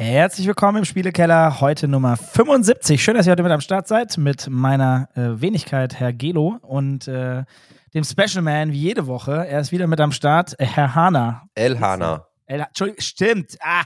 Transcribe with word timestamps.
Herzlich 0.00 0.46
willkommen 0.46 0.78
im 0.78 0.84
Spielekeller, 0.86 1.60
heute 1.60 1.86
Nummer 1.86 2.16
75. 2.16 3.04
Schön, 3.04 3.16
dass 3.16 3.26
ihr 3.26 3.32
heute 3.32 3.42
mit 3.42 3.52
am 3.52 3.60
Start 3.60 3.86
seid, 3.86 4.16
mit 4.16 4.48
meiner 4.48 5.10
äh, 5.14 5.42
Wenigkeit, 5.42 6.00
Herr 6.00 6.14
Gelo, 6.14 6.56
und 6.62 7.06
äh, 7.06 7.44
dem 7.92 8.04
Special 8.04 8.40
Man 8.40 8.72
wie 8.72 8.78
jede 8.78 9.06
Woche. 9.06 9.46
Er 9.46 9.60
ist 9.60 9.72
wieder 9.72 9.86
mit 9.86 10.00
am 10.00 10.10
Start, 10.12 10.58
äh, 10.58 10.64
Herr 10.64 10.94
Hana. 10.94 11.42
El 11.54 11.78
Hana. 11.80 12.24
El, 12.46 12.60
Entschuldigung, 12.60 13.02
stimmt. 13.02 13.58
Ah, 13.60 13.82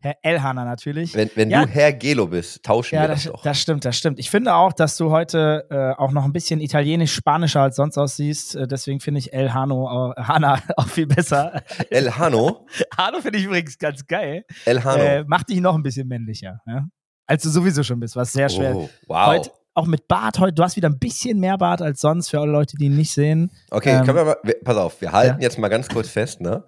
Herr 0.00 0.16
Elhaner 0.22 0.64
natürlich. 0.64 1.14
Wenn, 1.14 1.30
wenn 1.34 1.50
ja. 1.50 1.64
du 1.64 1.70
Herr 1.70 1.92
Gelo 1.92 2.28
bist, 2.28 2.62
tauschen 2.62 2.94
ja, 2.94 3.02
wir 3.02 3.08
das, 3.08 3.24
das 3.24 3.32
doch. 3.32 3.42
Das 3.42 3.60
stimmt, 3.60 3.84
das 3.84 3.96
stimmt. 3.96 4.18
Ich 4.18 4.30
finde 4.30 4.54
auch, 4.54 4.72
dass 4.72 4.96
du 4.96 5.10
heute 5.10 5.66
äh, 5.70 6.00
auch 6.00 6.12
noch 6.12 6.24
ein 6.24 6.32
bisschen 6.32 6.60
italienisch-spanischer 6.60 7.62
als 7.62 7.76
sonst 7.76 7.98
aussiehst. 7.98 8.54
Äh, 8.54 8.68
deswegen 8.68 9.00
finde 9.00 9.18
ich 9.18 9.32
El 9.32 9.52
Hano, 9.52 10.12
äh, 10.16 10.22
Hana 10.22 10.60
auch 10.76 10.88
viel 10.88 11.06
besser. 11.06 11.62
El 11.90 12.16
Hano? 12.16 12.66
Hano 12.96 13.20
finde 13.20 13.38
ich 13.38 13.44
übrigens 13.46 13.76
ganz 13.78 14.06
geil. 14.06 14.44
El 14.64 14.84
Hano. 14.84 15.02
Äh, 15.02 15.24
macht 15.24 15.48
dich 15.48 15.60
noch 15.60 15.74
ein 15.74 15.82
bisschen 15.82 16.06
männlicher, 16.06 16.60
ja? 16.66 16.86
als 17.26 17.42
du 17.42 17.50
sowieso 17.50 17.82
schon 17.82 18.00
bist, 18.00 18.16
was 18.16 18.32
sehr 18.32 18.48
schwer. 18.48 18.74
Oh, 18.74 18.88
wow. 19.06 19.26
Heute, 19.26 19.50
auch 19.74 19.86
mit 19.86 20.08
Bart 20.08 20.38
heute, 20.40 20.54
du 20.54 20.62
hast 20.62 20.76
wieder 20.76 20.88
ein 20.88 20.98
bisschen 20.98 21.38
mehr 21.38 21.58
Bart 21.58 21.82
als 21.82 22.00
sonst 22.00 22.30
für 22.30 22.40
alle 22.40 22.50
Leute, 22.50 22.76
die 22.76 22.86
ihn 22.86 22.96
nicht 22.96 23.12
sehen. 23.12 23.50
Okay, 23.70 23.96
ähm, 23.96 24.04
können 24.04 24.16
wir 24.16 24.24
mal, 24.24 24.36
pass 24.64 24.76
auf, 24.76 25.00
wir 25.00 25.12
halten 25.12 25.40
ja. 25.40 25.44
jetzt 25.44 25.58
mal 25.58 25.68
ganz 25.68 25.88
kurz 25.88 26.08
fest, 26.08 26.40
ne? 26.40 26.64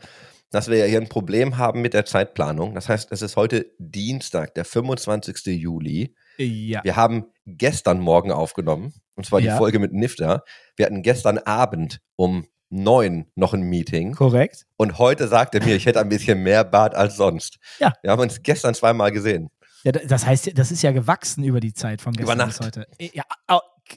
Dass 0.51 0.69
wir 0.69 0.79
ja 0.79 0.85
hier 0.85 1.01
ein 1.01 1.09
Problem 1.09 1.57
haben 1.59 1.81
mit 1.81 1.95
der 1.95 2.05
Zeitplanung. 2.05 2.75
Das 2.75 2.89
heißt, 2.89 3.13
es 3.13 3.23
ist 3.23 3.37
heute 3.37 3.67
Dienstag, 3.79 4.55
der 4.55 4.65
25. 4.65 5.47
Juli. 5.47 6.15
Ja. 6.39 6.83
Wir 6.83 6.97
haben 6.97 7.27
gestern 7.47 8.01
Morgen 8.01 8.33
aufgenommen, 8.33 8.95
und 9.15 9.27
zwar 9.27 9.41
ja. 9.41 9.53
die 9.53 9.59
Folge 9.59 9.79
mit 9.79 9.93
Nifter. 9.93 10.45
Wir 10.77 10.87
hatten 10.87 11.03
gestern 11.03 11.39
Abend 11.39 12.01
um 12.17 12.47
neun 12.71 13.27
noch 13.35 13.55
ein 13.55 13.63
Meeting. 13.63 14.15
Korrekt. 14.15 14.67
Und 14.77 14.99
heute 14.99 15.29
sagt 15.29 15.55
er 15.55 15.65
mir, 15.65 15.77
ich 15.77 15.87
hätte 15.87 16.01
ein 16.01 16.09
bisschen 16.09 16.43
mehr 16.43 16.65
Bart 16.65 16.95
als 16.95 17.17
sonst. 17.17 17.59
Ja. 17.79 17.93
Wir 18.03 18.11
haben 18.11 18.21
uns 18.21 18.43
gestern 18.43 18.75
zweimal 18.75 19.13
gesehen. 19.13 19.51
Ja, 19.83 19.93
das 19.93 20.27
heißt, 20.27 20.59
das 20.59 20.71
ist 20.71 20.83
ja 20.83 20.93
gewachsen 20.93 21.43
über 21.43 21.61
die 21.61 21.73
Zeit 21.73 22.03
von 22.03 22.13
gestern 22.13 22.49
bis 22.49 22.61
heute. 22.61 22.87
Ja, 22.99 23.25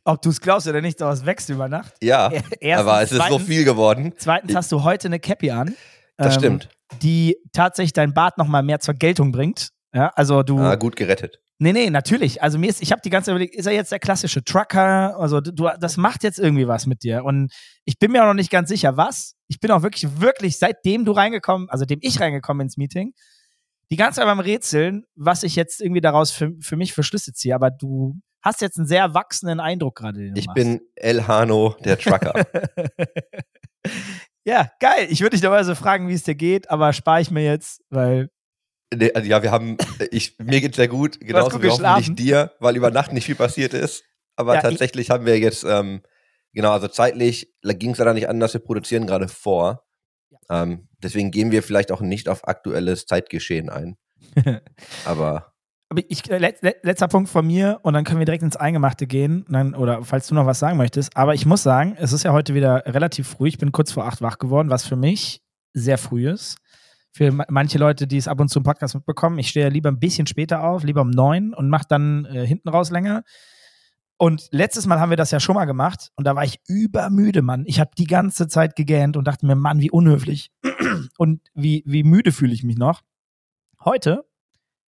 ob 0.05 0.21
du 0.21 0.29
es 0.29 0.41
glaubst 0.41 0.67
oder 0.67 0.81
nicht, 0.81 1.01
aber 1.01 1.11
es 1.11 1.25
wächst 1.25 1.49
über 1.49 1.67
Nacht. 1.67 1.93
Ja, 2.01 2.31
Erstens, 2.31 2.87
aber 2.87 3.01
es 3.01 3.11
ist 3.11 3.17
zweitens, 3.17 3.41
so 3.41 3.45
viel 3.45 3.63
geworden. 3.63 4.13
Zweitens 4.17 4.55
hast 4.55 4.71
du 4.71 4.83
heute 4.83 5.07
eine 5.07 5.19
Cappy 5.19 5.51
an. 5.51 5.75
Das 6.23 6.35
ähm, 6.35 6.39
stimmt. 6.39 6.69
Die 7.01 7.37
tatsächlich 7.51 7.93
dein 7.93 8.13
Bart 8.13 8.37
nochmal 8.37 8.63
mehr 8.63 8.79
zur 8.79 8.93
Geltung 8.93 9.31
bringt. 9.31 9.69
Ja, 9.93 10.11
also 10.15 10.43
du. 10.43 10.59
Ah, 10.59 10.75
gut 10.75 10.95
gerettet. 10.95 11.39
Nee, 11.59 11.71
nee, 11.71 11.89
natürlich. 11.89 12.41
Also 12.41 12.57
mir 12.57 12.69
ist, 12.69 12.81
ich 12.81 12.91
habe 12.91 13.01
die 13.03 13.09
ganze 13.09 13.27
Zeit 13.27 13.35
überlegt, 13.35 13.55
ist 13.55 13.67
er 13.67 13.73
jetzt 13.73 13.91
der 13.91 13.99
klassische 13.99 14.43
Trucker? 14.43 15.17
Also 15.17 15.39
du, 15.39 15.69
das 15.79 15.97
macht 15.97 16.23
jetzt 16.23 16.39
irgendwie 16.39 16.67
was 16.67 16.87
mit 16.87 17.03
dir. 17.03 17.23
Und 17.23 17.53
ich 17.85 17.99
bin 17.99 18.11
mir 18.11 18.23
auch 18.23 18.27
noch 18.27 18.33
nicht 18.33 18.51
ganz 18.51 18.69
sicher, 18.69 18.97
was. 18.97 19.35
Ich 19.47 19.59
bin 19.59 19.71
auch 19.71 19.83
wirklich, 19.83 20.19
wirklich, 20.19 20.57
seitdem 20.57 21.05
du 21.05 21.11
reingekommen, 21.11 21.69
also 21.69 21.85
dem 21.85 21.99
ich 22.01 22.19
reingekommen 22.19 22.65
ins 22.65 22.75
Meeting, 22.75 23.13
die 23.91 23.95
ganze 23.95 24.17
Zeit 24.17 24.25
beim 24.25 24.39
Rätseln, 24.39 25.05
was 25.15 25.43
ich 25.43 25.55
jetzt 25.55 25.79
irgendwie 25.79 26.01
daraus 26.01 26.31
für, 26.31 26.51
für 26.59 26.75
mich 26.75 26.93
für 26.93 27.03
Schlüsse 27.03 27.31
ziehe. 27.31 27.53
Aber 27.55 27.69
du 27.69 28.19
hast 28.41 28.61
jetzt 28.61 28.77
einen 28.77 28.87
sehr 28.87 29.13
wachsenden 29.13 29.59
Eindruck 29.59 29.95
gerade. 29.95 30.33
Ich 30.35 30.47
machst. 30.47 30.55
bin 30.55 30.81
El 30.95 31.27
Hano, 31.27 31.75
der 31.85 31.97
Trucker. 31.97 32.33
Ja, 34.45 34.71
geil. 34.79 35.07
Ich 35.09 35.21
würde 35.21 35.35
dich 35.35 35.41
dabei 35.41 35.63
fragen, 35.75 36.07
wie 36.07 36.13
es 36.13 36.23
dir 36.23 36.35
geht, 36.35 36.69
aber 36.69 36.93
spare 36.93 37.21
ich 37.21 37.31
mir 37.31 37.43
jetzt, 37.43 37.81
weil. 37.89 38.29
Nee, 38.93 39.11
also 39.13 39.27
ja, 39.27 39.41
wir 39.41 39.51
haben, 39.51 39.77
ich, 40.11 40.37
mir 40.37 40.61
geht's 40.61 40.75
sehr 40.75 40.87
gut, 40.87 41.19
genauso 41.19 41.61
wie 41.63 41.69
hoffentlich 41.69 42.15
dir, 42.15 42.51
weil 42.59 42.75
über 42.75 42.91
Nacht 42.91 43.11
nicht 43.11 43.25
viel 43.25 43.35
passiert 43.35 43.73
ist. 43.73 44.03
Aber 44.35 44.55
ja, 44.55 44.61
tatsächlich 44.61 45.09
haben 45.09 45.25
wir 45.25 45.39
jetzt, 45.39 45.63
ähm, 45.63 46.01
genau, 46.53 46.71
also 46.71 46.87
zeitlich 46.87 47.53
ging 47.63 47.91
es 47.91 47.97
leider 47.97 48.13
nicht 48.13 48.29
anders, 48.29 48.53
wir 48.53 48.61
produzieren 48.61 49.07
gerade 49.07 49.29
vor. 49.29 49.85
Ja. 50.29 50.63
Ähm, 50.63 50.89
deswegen 50.97 51.31
gehen 51.31 51.51
wir 51.51 51.63
vielleicht 51.63 51.91
auch 51.91 52.01
nicht 52.01 52.29
auf 52.29 52.47
aktuelles 52.47 53.05
Zeitgeschehen 53.05 53.69
ein. 53.69 53.97
aber 55.05 55.52
aber 55.93 56.01
ich, 56.09 56.27
äh, 56.29 56.39
let, 56.39 56.59
letzter 56.83 57.07
Punkt 57.07 57.29
von 57.29 57.45
mir 57.45 57.79
und 57.83 57.93
dann 57.93 58.03
können 58.03 58.17
wir 58.17 58.25
direkt 58.25 58.41
ins 58.41 58.55
Eingemachte 58.55 59.05
gehen. 59.05 59.45
Dann, 59.47 59.75
oder 59.75 60.03
falls 60.03 60.27
du 60.27 60.33
noch 60.33 60.47
was 60.47 60.57
sagen 60.57 60.77
möchtest. 60.77 61.15
Aber 61.15 61.35
ich 61.35 61.45
muss 61.45 61.61
sagen, 61.61 61.95
es 61.99 62.13
ist 62.13 62.23
ja 62.23 62.33
heute 62.33 62.55
wieder 62.55 62.83
relativ 62.87 63.27
früh. 63.27 63.47
Ich 63.47 63.59
bin 63.59 63.71
kurz 63.71 63.91
vor 63.91 64.05
acht 64.05 64.21
wach 64.21 64.39
geworden, 64.39 64.71
was 64.71 64.87
für 64.87 64.95
mich 64.95 65.43
sehr 65.73 65.99
früh 65.99 66.27
ist. 66.29 66.57
Für 67.11 67.31
manche 67.47 67.77
Leute, 67.77 68.07
die 68.07 68.17
es 68.17 68.27
ab 68.27 68.39
und 68.39 68.49
zu 68.49 68.57
im 68.57 68.63
Podcast 68.63 68.95
mitbekommen, 68.95 69.37
ich 69.37 69.49
stehe 69.49 69.67
ja 69.67 69.71
lieber 69.71 69.89
ein 69.89 69.99
bisschen 69.99 70.25
später 70.25 70.63
auf, 70.63 70.83
lieber 70.83 71.01
um 71.01 71.11
neun 71.11 71.53
und 71.53 71.69
mache 71.69 71.85
dann 71.87 72.25
äh, 72.25 72.45
hinten 72.47 72.69
raus 72.69 72.89
länger. 72.89 73.21
Und 74.17 74.47
letztes 74.49 74.87
Mal 74.87 74.99
haben 74.99 75.11
wir 75.11 75.17
das 75.17 75.29
ja 75.29 75.39
schon 75.39 75.53
mal 75.53 75.65
gemacht 75.65 76.09
und 76.15 76.25
da 76.25 76.35
war 76.35 76.43
ich 76.43 76.59
übermüde, 76.67 77.43
Mann. 77.43 77.65
Ich 77.67 77.79
habe 77.79 77.91
die 77.97 78.07
ganze 78.07 78.47
Zeit 78.47 78.75
gegähnt 78.75 79.15
und 79.15 79.27
dachte 79.27 79.45
mir, 79.45 79.55
Mann, 79.55 79.79
wie 79.79 79.91
unhöflich 79.91 80.49
und 81.19 81.41
wie, 81.53 81.83
wie 81.85 82.03
müde 82.03 82.31
fühle 82.31 82.53
ich 82.53 82.63
mich 82.63 82.77
noch. 82.77 83.01
Heute 83.83 84.23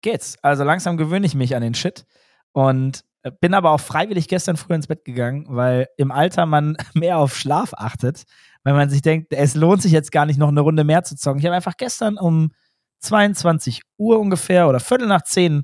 geht's. 0.02 0.38
Also 0.42 0.64
langsam 0.64 0.98
gewöhne 0.98 1.26
ich 1.26 1.36
mich 1.36 1.56
an 1.56 1.62
den 1.62 1.74
Shit 1.74 2.06
und 2.52 3.04
äh, 3.24 3.32
bin 3.40 3.54
aber 3.54 3.72
auch 3.72 3.80
freiwillig 3.80 4.28
gestern 4.28 4.58
früh 4.58 4.74
ins 4.74 4.88
Bett 4.88 5.06
gegangen, 5.06 5.46
weil 5.50 5.88
im 5.98 6.12
Alter 6.12 6.46
man 6.46 6.78
mehr 6.94 7.18
auf 7.18 7.36
Schlaf 7.36 7.74
achtet, 7.74 8.24
weil 8.64 8.74
man 8.74 8.90
sich 8.90 9.02
denkt, 9.02 9.34
es 9.34 9.56
lohnt 9.56 9.82
sich 9.82 9.92
jetzt 9.92 10.12
gar 10.12 10.26
nicht 10.26 10.38
noch 10.38 10.50
eine 10.50 10.62
Runde 10.62 10.84
mehr 10.84 11.04
zu 11.04 11.16
zocken. 11.16 11.40
Ich 11.40 11.46
habe 11.46 11.56
einfach 11.56 11.78
gestern 11.78 12.18
um 12.18 12.52
22 13.00 13.82
Uhr 13.98 14.20
ungefähr 14.20 14.68
oder 14.68 14.80
Viertel 14.80 15.08
nach 15.08 15.24
zehn 15.24 15.64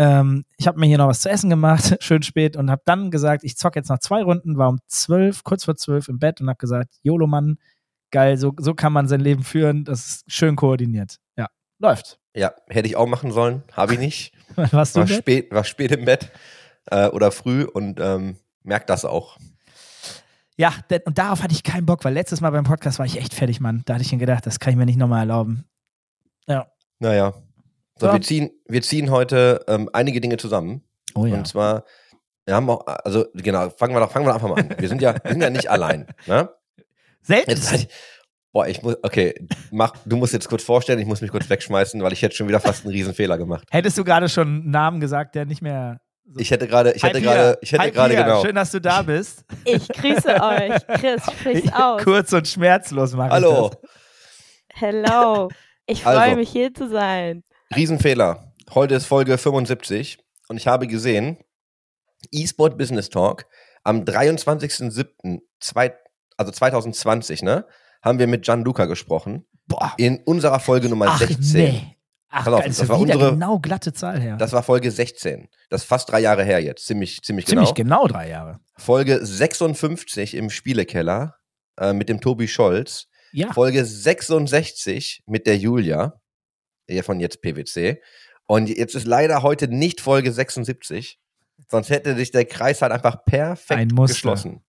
ähm, 0.00 0.46
ich 0.56 0.66
habe 0.66 0.80
mir 0.80 0.86
hier 0.86 0.96
noch 0.96 1.08
was 1.08 1.20
zu 1.20 1.28
essen 1.28 1.50
gemacht, 1.50 1.98
schön 2.02 2.22
spät, 2.22 2.56
und 2.56 2.70
habe 2.70 2.80
dann 2.86 3.10
gesagt, 3.10 3.44
ich 3.44 3.58
zocke 3.58 3.78
jetzt 3.78 3.90
noch 3.90 3.98
zwei 3.98 4.22
Runden, 4.22 4.56
war 4.56 4.70
um 4.70 4.78
zwölf, 4.86 5.44
kurz 5.44 5.66
vor 5.66 5.76
zwölf 5.76 6.08
im 6.08 6.18
Bett 6.18 6.40
und 6.40 6.48
habe 6.48 6.56
gesagt, 6.56 6.94
YOLO 7.02 7.26
Mann, 7.26 7.58
geil, 8.10 8.38
so, 8.38 8.54
so 8.58 8.72
kann 8.72 8.94
man 8.94 9.08
sein 9.08 9.20
Leben 9.20 9.44
führen, 9.44 9.84
das 9.84 10.06
ist 10.06 10.24
schön 10.26 10.56
koordiniert. 10.56 11.18
Läuft. 11.80 12.20
Ja, 12.34 12.52
hätte 12.68 12.86
ich 12.86 12.94
auch 12.94 13.06
machen 13.06 13.32
sollen, 13.32 13.64
habe 13.72 13.94
ich 13.94 13.98
nicht. 13.98 14.34
Warst 14.54 14.94
du 14.94 15.00
war 15.00 15.08
spät, 15.08 15.50
war 15.50 15.64
spät 15.64 15.90
im 15.92 16.04
Bett 16.04 16.30
äh, 16.90 17.08
oder 17.08 17.32
früh 17.32 17.64
und 17.64 17.98
ähm, 17.98 18.36
merkt 18.62 18.90
das 18.90 19.04
auch. 19.04 19.38
Ja, 20.56 20.74
denn, 20.90 21.00
und 21.06 21.16
darauf 21.16 21.42
hatte 21.42 21.54
ich 21.54 21.62
keinen 21.62 21.86
Bock, 21.86 22.04
weil 22.04 22.12
letztes 22.12 22.42
Mal 22.42 22.50
beim 22.50 22.64
Podcast 22.64 22.98
war 22.98 23.06
ich 23.06 23.16
echt 23.16 23.32
fertig, 23.32 23.60
Mann. 23.60 23.82
Da 23.86 23.94
hatte 23.94 24.02
ich 24.02 24.12
mir 24.12 24.18
gedacht, 24.18 24.44
das 24.44 24.60
kann 24.60 24.72
ich 24.72 24.76
mir 24.76 24.84
nicht 24.84 24.98
nochmal 24.98 25.20
erlauben. 25.20 25.64
Ja. 26.46 26.66
Naja. 26.98 27.32
So, 27.98 28.06
ja. 28.06 28.12
wir 28.12 28.20
ziehen, 28.20 28.50
wir 28.68 28.82
ziehen 28.82 29.10
heute 29.10 29.64
ähm, 29.66 29.88
einige 29.94 30.20
Dinge 30.20 30.36
zusammen. 30.36 30.82
Oh 31.14 31.24
ja. 31.24 31.36
Und 31.36 31.48
zwar, 31.48 31.84
wir 32.44 32.54
haben 32.54 32.68
auch, 32.68 32.86
also 32.86 33.24
genau, 33.32 33.70
fangen 33.70 33.94
wir 33.94 34.00
doch, 34.00 34.12
fangen 34.12 34.26
wir 34.26 34.34
einfach 34.34 34.48
mal 34.48 34.60
an. 34.60 34.74
Wir 34.78 34.88
sind 34.88 35.00
ja, 35.00 35.14
wir 35.22 35.32
sind 35.32 35.42
ja 35.42 35.50
nicht 35.50 35.70
allein. 35.70 36.06
Ne? 36.26 36.50
Selten. 37.22 37.50
Jetzt, 37.50 37.88
Boah, 38.52 38.66
ich 38.66 38.82
muss, 38.82 38.96
okay, 39.02 39.34
mach, 39.70 39.94
du 40.04 40.16
musst 40.16 40.32
jetzt 40.32 40.48
kurz 40.48 40.64
vorstellen, 40.64 40.98
ich 40.98 41.06
muss 41.06 41.20
mich 41.20 41.30
kurz 41.30 41.48
wegschmeißen, 41.48 42.02
weil 42.02 42.12
ich 42.12 42.22
hätte 42.22 42.34
schon 42.34 42.48
wieder 42.48 42.58
fast 42.58 42.84
einen 42.84 42.92
Riesenfehler 42.92 43.38
gemacht. 43.38 43.64
Hättest 43.70 43.96
du 43.96 44.02
gerade 44.02 44.28
schon 44.28 44.48
einen 44.48 44.70
Namen 44.70 45.00
gesagt, 45.00 45.36
der 45.36 45.44
nicht 45.44 45.62
mehr. 45.62 46.00
So 46.24 46.40
ich 46.40 46.50
hätte 46.50 46.66
gerade, 46.66 46.92
ich 46.92 47.02
hätte 47.02 47.20
gerade, 47.20 47.58
ich 47.60 47.72
hätte 47.72 47.92
gerade 47.92 48.14
genau. 48.14 48.42
Schön, 48.42 48.56
dass 48.56 48.72
du 48.72 48.80
da 48.80 49.02
bist. 49.06 49.44
Ich 49.64 49.86
grüße 49.88 50.34
euch. 50.42 50.86
Chris, 51.00 51.22
sprich's 51.24 51.72
aus. 51.72 52.02
Kurz 52.02 52.32
und 52.32 52.48
schmerzlos 52.48 53.14
machen. 53.14 53.30
Hallo. 53.30 53.70
Hello. 54.74 55.48
Ich 55.86 56.02
freue 56.02 56.18
also, 56.18 56.36
mich 56.36 56.50
hier 56.50 56.74
zu 56.74 56.88
sein. 56.88 57.44
Riesenfehler. 57.74 58.52
Heute 58.74 58.96
ist 58.96 59.06
Folge 59.06 59.38
75 59.38 60.18
und 60.48 60.56
ich 60.56 60.66
habe 60.66 60.86
gesehen, 60.88 61.38
eSport 62.32 62.78
Business 62.78 63.10
Talk 63.10 63.46
am 63.84 64.02
23.07. 64.04 65.40
also 66.36 66.52
2020, 66.52 67.42
ne? 67.42 67.64
Haben 68.02 68.18
wir 68.18 68.26
mit 68.26 68.44
Gianluca 68.44 68.86
gesprochen. 68.86 69.46
Boah. 69.66 69.94
In 69.98 70.18
unserer 70.24 70.60
Folge 70.60 70.88
Nummer 70.88 71.06
Ach, 71.08 71.18
16. 71.18 71.60
Nee. 71.60 71.96
Ach, 72.32 72.46
auf, 72.46 72.64
das, 72.64 72.88
war 72.88 73.00
unsere 73.00 73.32
genau 73.32 73.58
glatte 73.58 73.92
Zahl 73.92 74.20
her. 74.20 74.36
Das 74.36 74.52
war 74.52 74.62
Folge 74.62 74.90
16. 74.90 75.48
Das 75.68 75.82
ist 75.82 75.88
fast 75.88 76.10
drei 76.10 76.20
Jahre 76.20 76.44
her 76.44 76.62
jetzt. 76.62 76.86
Ziemlich, 76.86 77.22
ziemlich 77.22 77.44
genau. 77.44 77.62
Ziemlich 77.62 77.74
genau 77.74 78.06
drei 78.06 78.28
Jahre. 78.28 78.60
Folge 78.76 79.24
56 79.24 80.34
im 80.34 80.48
Spielekeller 80.48 81.36
äh, 81.76 81.92
mit 81.92 82.08
dem 82.08 82.20
Tobi 82.20 82.46
Scholz. 82.46 83.08
Ja. 83.32 83.52
Folge 83.52 83.84
66 83.84 85.24
mit 85.26 85.46
der 85.46 85.56
Julia, 85.56 86.20
von 87.02 87.20
jetzt 87.20 87.42
PwC. 87.42 88.00
Und 88.46 88.68
jetzt 88.68 88.94
ist 88.94 89.06
leider 89.06 89.42
heute 89.42 89.68
nicht 89.68 90.00
Folge 90.00 90.32
76. 90.32 91.20
Sonst 91.68 91.90
hätte 91.90 92.16
sich 92.16 92.30
der 92.30 92.44
Kreis 92.44 92.82
halt 92.82 92.92
einfach 92.92 93.24
perfekt 93.24 93.94
geschlossen. 93.96 94.64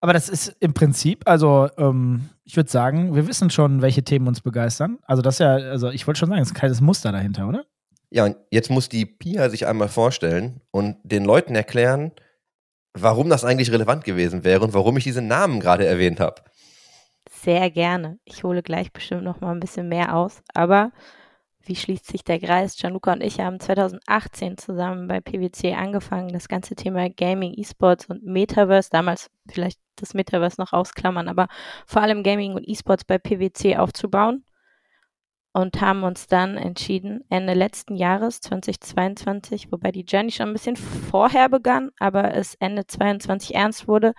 Aber 0.00 0.12
das 0.12 0.28
ist 0.28 0.56
im 0.60 0.74
Prinzip, 0.74 1.26
also 1.26 1.68
ähm, 1.76 2.28
ich 2.44 2.56
würde 2.56 2.70
sagen, 2.70 3.14
wir 3.14 3.26
wissen 3.26 3.50
schon, 3.50 3.82
welche 3.82 4.04
Themen 4.04 4.28
uns 4.28 4.40
begeistern. 4.40 4.98
Also 5.02 5.22
das 5.22 5.34
ist 5.34 5.40
ja, 5.40 5.54
also 5.54 5.90
ich 5.90 6.06
wollte 6.06 6.20
schon 6.20 6.28
sagen, 6.28 6.40
es 6.40 6.48
ist 6.48 6.54
ein 6.54 6.58
kleines 6.58 6.80
Muster 6.80 7.10
dahinter, 7.10 7.48
oder? 7.48 7.64
Ja, 8.10 8.24
und 8.24 8.36
jetzt 8.50 8.70
muss 8.70 8.88
die 8.88 9.04
Pia 9.04 9.50
sich 9.50 9.66
einmal 9.66 9.88
vorstellen 9.88 10.60
und 10.70 10.96
den 11.02 11.24
Leuten 11.24 11.54
erklären, 11.54 12.12
warum 12.94 13.28
das 13.28 13.44
eigentlich 13.44 13.72
relevant 13.72 14.04
gewesen 14.04 14.44
wäre 14.44 14.64
und 14.64 14.72
warum 14.72 14.96
ich 14.96 15.04
diese 15.04 15.20
Namen 15.20 15.60
gerade 15.60 15.86
erwähnt 15.86 16.20
habe. 16.20 16.42
Sehr 17.30 17.70
gerne. 17.70 18.18
Ich 18.24 18.44
hole 18.44 18.62
gleich 18.62 18.92
bestimmt 18.92 19.24
noch 19.24 19.40
mal 19.40 19.52
ein 19.52 19.60
bisschen 19.60 19.88
mehr 19.88 20.14
aus. 20.14 20.42
Aber 20.54 20.92
wie 21.68 21.76
schließt 21.76 22.06
sich 22.06 22.24
der 22.24 22.40
Kreis? 22.40 22.76
Gianluca 22.76 23.12
und 23.12 23.22
ich 23.22 23.40
haben 23.40 23.60
2018 23.60 24.56
zusammen 24.56 25.06
bei 25.06 25.20
PwC 25.20 25.74
angefangen, 25.74 26.32
das 26.32 26.48
ganze 26.48 26.74
Thema 26.74 27.08
Gaming, 27.10 27.52
E-Sports 27.56 28.06
und 28.06 28.24
Metaverse, 28.24 28.88
damals 28.90 29.30
vielleicht 29.48 29.78
das 29.96 30.14
Metaverse 30.14 30.60
noch 30.60 30.72
ausklammern, 30.72 31.28
aber 31.28 31.48
vor 31.86 32.02
allem 32.02 32.22
Gaming 32.22 32.54
und 32.54 32.66
E-Sports 32.66 33.04
bei 33.04 33.18
PwC 33.18 33.76
aufzubauen. 33.76 34.44
und 35.52 35.80
haben 35.80 36.04
uns 36.04 36.26
dann 36.26 36.56
entschieden, 36.56 37.24
Ende 37.30 37.54
letzten 37.54 37.96
Jahres, 37.96 38.40
2022, 38.40 39.72
wobei 39.72 39.90
die 39.90 40.04
Journey 40.04 40.30
schon 40.30 40.48
ein 40.48 40.52
bisschen 40.52 40.76
vorher 40.76 41.48
begann, 41.48 41.90
aber 41.98 42.34
es 42.34 42.54
Ende 42.56 42.86
22 42.86 43.54
ernst 43.54 43.88
wurde, 43.88 44.14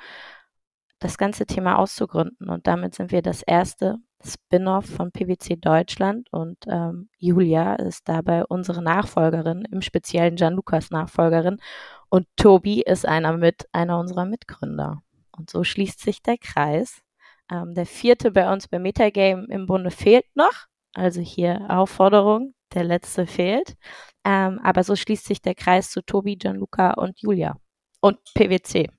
das 0.99 1.17
ganze 1.17 1.45
Thema 1.45 1.77
auszugründen. 1.77 2.49
Und 2.49 2.67
damit 2.67 2.95
sind 2.95 3.11
wir 3.11 3.21
das 3.21 3.41
erste 3.41 3.97
Spin-off 4.23 4.85
von 4.85 5.11
PwC 5.11 5.55
Deutschland 5.55 6.27
und 6.31 6.57
ähm, 6.67 7.09
Julia 7.17 7.75
ist 7.75 8.09
dabei 8.09 8.45
unsere 8.45 8.83
Nachfolgerin, 8.83 9.65
im 9.71 9.81
speziellen 9.81 10.35
Gianlucas 10.35 10.91
Nachfolgerin 10.91 11.61
und 12.09 12.27
Tobi 12.35 12.81
ist 12.81 13.05
einer 13.05 13.37
mit 13.37 13.67
einer 13.71 13.97
unserer 13.97 14.25
Mitgründer. 14.25 15.01
Und 15.31 15.49
so 15.49 15.63
schließt 15.63 16.01
sich 16.01 16.21
der 16.21 16.37
Kreis. 16.37 17.01
Ähm, 17.49 17.73
der 17.73 17.85
vierte 17.85 18.31
bei 18.31 18.51
uns 18.51 18.67
beim 18.67 18.81
Metagame 18.81 19.45
im 19.49 19.65
Bunde 19.67 19.91
fehlt 19.91 20.25
noch. 20.35 20.67
Also 20.93 21.21
hier 21.21 21.65
Aufforderung, 21.69 22.53
der 22.73 22.83
letzte 22.83 23.25
fehlt. 23.25 23.77
Ähm, 24.25 24.59
aber 24.63 24.83
so 24.83 24.97
schließt 24.97 25.25
sich 25.25 25.41
der 25.41 25.55
Kreis 25.55 25.91
zu 25.91 26.01
Tobi, 26.01 26.35
Gianluca 26.35 26.91
und 26.95 27.19
Julia 27.21 27.55
und 28.01 28.19
PwC. 28.33 28.89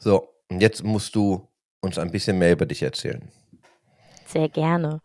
So, 0.00 0.31
jetzt 0.60 0.84
musst 0.84 1.14
du 1.14 1.48
uns 1.80 1.98
ein 1.98 2.10
bisschen 2.10 2.38
mehr 2.38 2.52
über 2.52 2.66
dich 2.66 2.82
erzählen. 2.82 3.30
Sehr 4.26 4.48
gerne. 4.48 5.00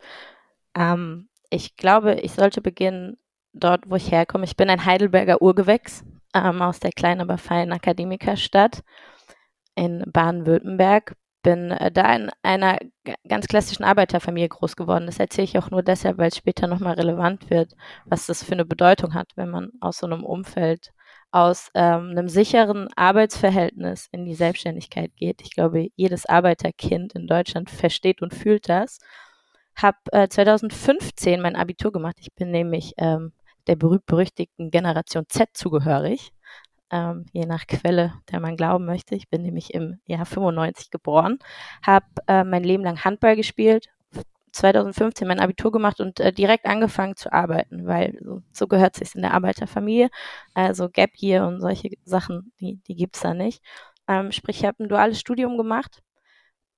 Ähm, 0.76 1.30
ich 1.50 1.76
glaube, 1.76 2.16
ich 2.16 2.34
sollte 2.34 2.62
beginnen 2.62 3.18
dort, 3.54 3.90
wo 3.90 3.96
ich 3.96 4.12
herkomme. 4.12 4.46
Ich 4.46 4.56
bin 4.56 4.70
ein 4.70 4.86
Heidelberger 4.86 5.42
Urgewächs 5.42 6.04
ähm, 6.34 6.62
aus 6.62 6.80
der 6.80 6.92
kleinen, 6.92 7.22
aber 7.22 7.38
feinen 7.38 7.74
Akademikerstadt 7.74 8.84
in 9.76 10.04
Baden-Württemberg 10.12 11.16
bin 11.44 11.72
äh, 11.72 11.92
da 11.92 12.14
in 12.16 12.30
einer 12.44 12.78
ganz 13.28 13.48
klassischen 13.48 13.84
Arbeiterfamilie 13.84 14.50
groß 14.50 14.76
geworden. 14.76 15.06
Das 15.06 15.20
erzähle 15.20 15.46
ich 15.46 15.58
auch 15.58 15.72
nur 15.72 15.84
deshalb, 15.84 16.18
weil 16.18 16.30
es 16.30 16.38
später 16.38 16.68
nochmal 16.68 16.96
relevant 16.96 17.50
wird, 17.50 17.74
was 18.06 18.26
das 18.26 18.44
für 18.44 18.54
eine 18.54 18.66
Bedeutung 18.66 19.14
hat, 19.14 19.32
wenn 19.36 19.50
man 19.50 19.72
aus 19.80 20.00
so 20.00 20.08
einem 20.08 20.24
Umfeld, 20.24 20.92
aus 21.32 21.70
ähm, 21.74 22.12
einem 22.12 22.30
sicheren 22.30 22.88
Arbeitsverhältnis 22.96 24.08
in 24.12 24.26
die 24.26 24.36
Selbstständigkeit 24.36 25.16
geht. 25.16 25.42
Ich 25.42 25.52
glaube, 25.52 25.90
jedes 25.96 26.26
Arbeiterkind 26.26 27.14
in 27.16 27.28
Deutschland 27.28 27.70
versteht 27.70 28.22
und 28.22 28.34
fühlt 28.34 28.70
das. 28.70 29.00
Habe 29.76 29.98
äh, 30.12 30.28
2015 30.28 31.42
mein 31.42 31.56
Abitur 31.56 31.92
gemacht. 31.92 32.18
Ich 32.20 32.34
bin 32.34 32.52
nämlich 32.52 32.94
ähm, 32.98 33.34
der 33.68 33.76
berühmt-berüchtigten 33.76 34.72
Generation 34.72 35.26
Z 35.28 35.50
zugehörig 35.54 36.32
ähm, 36.92 37.26
je 37.34 37.46
nach 37.46 37.68
Quelle, 37.68 38.14
der 38.32 38.40
man 38.40 38.56
glauben 38.56 38.86
möchte. 38.86 39.16
Ich 39.16 39.30
bin 39.30 39.42
nämlich 39.42 39.74
im 39.74 40.00
Jahr 40.06 40.26
95 40.26 40.90
geboren, 40.90 41.40
habe 41.86 42.06
äh, 42.28 42.44
mein 42.44 42.64
Leben 42.64 42.84
lang 42.84 43.04
Handball 43.04 43.36
gespielt, 43.36 43.88
2015 44.52 45.28
mein 45.28 45.40
Abitur 45.40 45.72
gemacht 45.72 46.00
und 46.00 46.20
äh, 46.20 46.34
direkt 46.34 46.66
angefangen 46.66 47.16
zu 47.16 47.32
arbeiten, 47.32 47.86
weil 47.86 48.18
so, 48.22 48.42
so 48.52 48.68
gehört 48.68 48.96
sich 48.96 49.16
in 49.16 49.22
der 49.22 49.34
Arbeiterfamilie. 49.34 50.10
Also 50.54 50.90
Gap 50.90 51.12
Year 51.18 51.48
und 51.48 51.62
solche 51.62 51.90
Sachen, 52.06 52.52
die, 52.60 52.78
die 52.88 52.96
gibt 52.96 53.16
es 53.16 53.22
da 53.22 53.34
nicht. 53.34 53.62
Ähm, 54.08 54.32
sprich, 54.32 54.60
ich 54.60 54.66
habe 54.66 54.84
ein 54.84 54.90
duales 54.90 55.20
Studium 55.20 55.58
gemacht. 55.58 56.02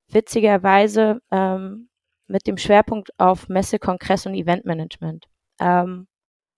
Witzigerweise 0.07 1.21
ähm, 1.31 1.89
mit 2.27 2.47
dem 2.47 2.57
Schwerpunkt 2.57 3.11
auf 3.17 3.49
Messe, 3.49 3.79
Kongress 3.79 4.25
und 4.25 4.33
Eventmanagement. 4.33 5.25
Ähm, 5.59 6.07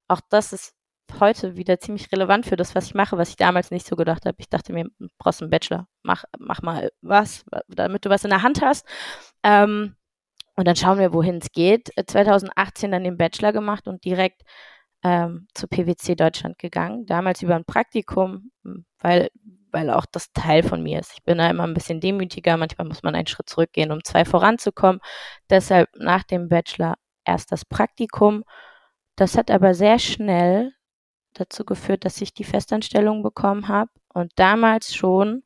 auch 0.07 0.21
das 0.29 0.53
ist 0.53 0.73
heute 1.19 1.57
wieder 1.57 1.79
ziemlich 1.79 2.11
relevant 2.11 2.45
für 2.45 2.55
das, 2.55 2.75
was 2.75 2.85
ich 2.85 2.93
mache, 2.93 3.17
was 3.17 3.29
ich 3.29 3.35
damals 3.35 3.71
nicht 3.71 3.85
so 3.85 3.95
gedacht 3.95 4.25
habe. 4.25 4.37
Ich 4.39 4.49
dachte 4.49 4.73
mir, 4.73 4.87
brauchst 5.17 5.41
einen 5.41 5.51
Bachelor, 5.51 5.87
mach, 6.03 6.23
mach 6.39 6.61
mal 6.61 6.91
was, 7.01 7.45
damit 7.67 8.05
du 8.05 8.09
was 8.09 8.23
in 8.23 8.29
der 8.29 8.43
Hand 8.43 8.61
hast. 8.61 8.87
Ähm, 9.43 9.95
und 10.55 10.67
dann 10.67 10.75
schauen 10.75 10.99
wir, 10.99 11.13
wohin 11.13 11.37
es 11.37 11.51
geht. 11.51 11.89
2018 12.05 12.91
dann 12.91 13.03
den 13.03 13.17
Bachelor 13.17 13.53
gemacht 13.53 13.87
und 13.87 14.03
direkt 14.03 14.43
ähm, 15.03 15.47
zu 15.53 15.67
PwC 15.67 16.15
Deutschland 16.15 16.59
gegangen. 16.59 17.05
Damals 17.05 17.41
über 17.41 17.55
ein 17.55 17.65
Praktikum, 17.65 18.51
weil, 18.99 19.29
weil 19.71 19.89
auch 19.89 20.05
das 20.05 20.31
Teil 20.33 20.63
von 20.63 20.83
mir 20.83 20.99
ist. 20.99 21.13
Ich 21.13 21.23
bin 21.23 21.37
da 21.37 21.49
immer 21.49 21.63
ein 21.63 21.73
bisschen 21.73 21.99
demütiger. 22.01 22.57
Manchmal 22.57 22.87
muss 22.87 23.03
man 23.03 23.15
einen 23.15 23.27
Schritt 23.27 23.49
zurückgehen, 23.49 23.91
um 23.91 24.03
zwei 24.03 24.25
voranzukommen. 24.25 25.01
Deshalb 25.49 25.89
nach 25.95 26.23
dem 26.23 26.49
Bachelor 26.49 26.95
erst 27.25 27.51
das 27.51 27.65
Praktikum. 27.65 28.43
Das 29.15 29.37
hat 29.37 29.51
aber 29.51 29.73
sehr 29.73 29.99
schnell 29.99 30.73
dazu 31.33 31.65
geführt, 31.65 32.05
dass 32.05 32.21
ich 32.21 32.33
die 32.33 32.43
Festanstellung 32.43 33.23
bekommen 33.23 33.67
habe 33.67 33.91
und 34.13 34.31
damals 34.35 34.93
schon 34.93 35.43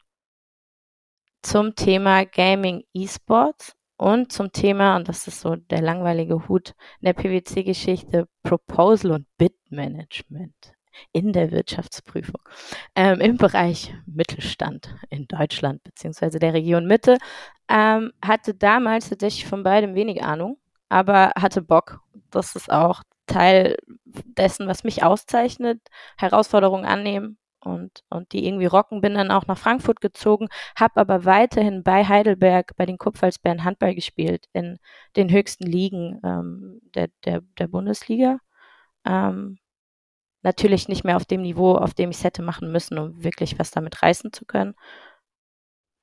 zum 1.44 1.76
Thema 1.76 2.26
Gaming 2.26 2.84
E-Sports 2.94 3.75
und 3.98 4.32
zum 4.32 4.52
Thema, 4.52 4.96
und 4.98 5.08
das 5.08 5.28
ist 5.28 5.42
so 5.42 5.56
der 5.56 5.82
langweilige 5.82 6.48
Hut 6.48 6.74
in 7.00 7.06
der 7.06 7.14
PwC-Geschichte, 7.14 8.28
Proposal 8.44 9.12
und 9.12 9.28
Bid-Management 9.38 10.74
in 11.12 11.34
der 11.34 11.52
Wirtschaftsprüfung 11.52 12.40
ähm, 12.96 13.20
im 13.20 13.38
Bereich 13.38 13.94
Mittelstand 14.06 14.96
in 15.10 15.28
Deutschland 15.28 15.84
beziehungsweise 15.84 16.40
der 16.40 16.54
Region 16.54 16.88
Mitte. 16.88 17.18
Ähm, 17.68 18.12
hatte 18.24 18.54
damals 18.54 19.10
tatsächlich 19.10 19.46
von 19.46 19.64
beidem 19.64 19.96
wenig 19.96 20.24
Ahnung, 20.24 20.58
aber 20.90 21.32
hatte 21.36 21.62
Bock. 21.62 22.00
Das 22.32 22.56
ist 22.56 22.72
auch 22.72 23.04
Teil 23.28 23.76
dessen, 24.06 24.68
was 24.68 24.84
mich 24.84 25.04
auszeichnet, 25.04 25.82
Herausforderungen 26.18 26.86
annehmen 26.86 27.38
und, 27.66 28.04
und 28.10 28.32
die 28.34 28.46
irgendwie 28.48 28.66
rocken. 28.66 29.02
Bin 29.02 29.16
dann 29.16 29.32
auch 29.32 29.48
nach 29.48 29.58
Frankfurt 29.58 30.02
gezogen, 30.02 30.48
habe 30.76 31.00
aber 31.02 31.26
weiterhin 31.26 31.84
bei 31.84 32.06
Heidelberg, 32.06 32.76
bei 32.78 32.86
den 32.86 32.98
Kupfersbären 32.98 33.64
Handball 33.64 33.96
gespielt, 33.96 34.48
in 34.54 34.78
den 35.16 35.32
höchsten 35.32 35.66
Ligen 35.66 36.20
ähm, 36.24 36.82
der, 36.96 37.10
der, 37.26 37.42
der 37.58 37.68
Bundesliga. 37.68 38.40
Ähm, 39.06 39.60
natürlich 40.44 40.88
nicht 40.88 41.04
mehr 41.04 41.18
auf 41.18 41.26
dem 41.26 41.42
Niveau, 41.42 41.76
auf 41.76 41.94
dem 41.94 42.12
ich 42.12 42.18
es 42.18 42.24
hätte 42.24 42.44
machen 42.44 42.72
müssen, 42.72 42.98
um 43.00 43.24
wirklich 43.24 43.60
was 43.60 43.72
damit 43.72 44.02
reißen 44.02 44.32
zu 44.32 44.46
können. 44.46 44.76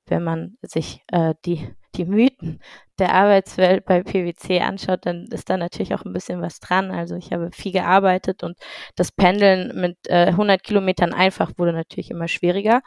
Wenn 0.06 0.25
man 0.25 0.59
sich 0.62 1.03
äh, 1.09 1.35
die 1.44 1.75
die 1.97 2.05
Mythen 2.05 2.61
der 2.99 3.15
Arbeitswelt 3.15 3.85
bei 3.85 4.03
PwC 4.03 4.61
anschaut, 4.61 5.06
dann 5.06 5.27
ist 5.31 5.50
da 5.50 5.56
natürlich 5.56 5.94
auch 5.94 6.05
ein 6.05 6.12
bisschen 6.12 6.41
was 6.41 6.61
dran. 6.61 6.91
Also 6.91 7.17
ich 7.17 7.33
habe 7.33 7.50
viel 7.53 7.73
gearbeitet 7.73 8.43
und 8.43 8.56
das 8.97 9.12
Pendeln 9.12 9.81
mit 9.81 9.99
äh, 10.09 10.27
100 10.27 10.62
Kilometern 10.62 11.12
einfach 11.12 11.53
wurde 11.59 11.73
natürlich 11.73 12.11
immer 12.11 12.29
schwieriger. 12.29 12.83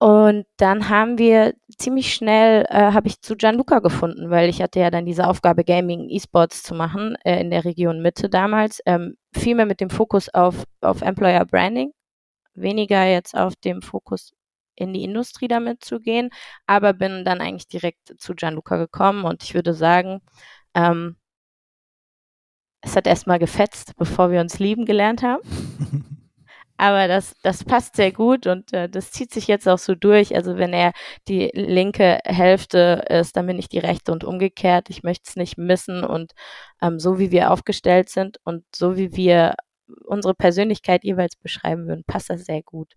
Und 0.00 0.46
dann 0.58 0.88
haben 0.88 1.18
wir 1.18 1.54
ziemlich 1.76 2.14
schnell, 2.14 2.64
äh, 2.68 2.92
habe 2.92 3.08
ich 3.08 3.20
zu 3.20 3.34
Gianluca 3.36 3.80
gefunden, 3.80 4.30
weil 4.30 4.48
ich 4.48 4.62
hatte 4.62 4.78
ja 4.78 4.90
dann 4.90 5.06
diese 5.06 5.26
Aufgabe, 5.26 5.64
Gaming, 5.64 6.08
E-Sports 6.08 6.62
zu 6.62 6.74
machen 6.74 7.16
äh, 7.24 7.40
in 7.40 7.50
der 7.50 7.64
Region 7.64 8.00
Mitte 8.00 8.28
damals. 8.28 8.80
Ähm, 8.86 9.16
viel 9.34 9.56
mehr 9.56 9.66
mit 9.66 9.80
dem 9.80 9.90
Fokus 9.90 10.32
auf, 10.32 10.62
auf 10.82 11.02
Employer 11.02 11.44
Branding, 11.44 11.90
weniger 12.54 13.04
jetzt 13.06 13.36
auf 13.36 13.56
dem 13.56 13.82
Fokus 13.82 14.32
in 14.78 14.92
die 14.92 15.04
Industrie 15.04 15.48
damit 15.48 15.84
zu 15.84 16.00
gehen, 16.00 16.30
aber 16.66 16.92
bin 16.92 17.24
dann 17.24 17.40
eigentlich 17.40 17.68
direkt 17.68 18.14
zu 18.18 18.34
Gianluca 18.34 18.76
gekommen 18.76 19.24
und 19.24 19.42
ich 19.42 19.54
würde 19.54 19.74
sagen, 19.74 20.20
ähm, 20.74 21.16
es 22.80 22.96
hat 22.96 23.06
erstmal 23.06 23.38
gefetzt, 23.38 23.94
bevor 23.96 24.30
wir 24.30 24.40
uns 24.40 24.58
lieben 24.58 24.84
gelernt 24.84 25.22
haben. 25.22 25.42
aber 26.76 27.08
das, 27.08 27.34
das 27.42 27.64
passt 27.64 27.96
sehr 27.96 28.12
gut 28.12 28.46
und 28.46 28.72
äh, 28.72 28.88
das 28.88 29.10
zieht 29.10 29.32
sich 29.32 29.48
jetzt 29.48 29.68
auch 29.68 29.78
so 29.78 29.94
durch. 29.96 30.36
Also 30.36 30.56
wenn 30.56 30.72
er 30.72 30.92
die 31.26 31.50
linke 31.54 32.20
Hälfte 32.24 33.04
ist, 33.08 33.36
dann 33.36 33.46
bin 33.46 33.58
ich 33.58 33.68
die 33.68 33.80
rechte 33.80 34.12
und 34.12 34.22
umgekehrt. 34.24 34.90
Ich 34.90 35.02
möchte 35.02 35.24
es 35.28 35.36
nicht 35.36 35.58
missen 35.58 36.04
und 36.04 36.32
ähm, 36.80 37.00
so 37.00 37.18
wie 37.18 37.32
wir 37.32 37.50
aufgestellt 37.50 38.10
sind 38.10 38.38
und 38.44 38.64
so 38.74 38.96
wie 38.96 39.14
wir 39.16 39.54
unsere 40.04 40.34
Persönlichkeit 40.34 41.02
jeweils 41.04 41.34
beschreiben 41.36 41.88
würden, 41.88 42.04
passt 42.06 42.30
das 42.30 42.44
sehr 42.44 42.62
gut 42.62 42.94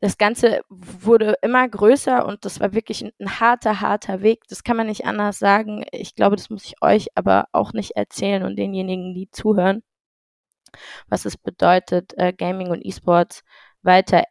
das 0.00 0.16
Ganze 0.16 0.62
wurde 0.68 1.36
immer 1.42 1.68
größer 1.68 2.24
und 2.24 2.44
das 2.46 2.58
war 2.58 2.72
wirklich 2.72 3.04
ein, 3.04 3.12
ein, 3.20 3.38
harter, 3.38 3.80
harter 3.80 4.22
Weg. 4.22 4.44
Das 4.48 4.64
kann 4.64 4.76
man 4.76 4.86
nicht 4.86 5.04
anders 5.04 5.38
sagen. 5.38 5.84
Ich 5.92 6.14
glaube, 6.14 6.36
das 6.36 6.48
muss 6.48 6.64
ich 6.64 6.80
euch 6.80 7.08
aber 7.14 7.48
auch 7.52 7.74
nicht 7.74 7.92
erzählen 7.92 8.42
und 8.42 8.56
denjenigen, 8.56 9.14
die 9.14 9.30
zuhören, 9.30 9.82
was 11.08 11.26
es 11.26 11.36
bedeutet, 11.36 12.14
äh, 12.16 12.32
Gaming 12.32 12.70
und 12.70 12.84
E-Sports 12.84 13.42
weiter 13.82 14.24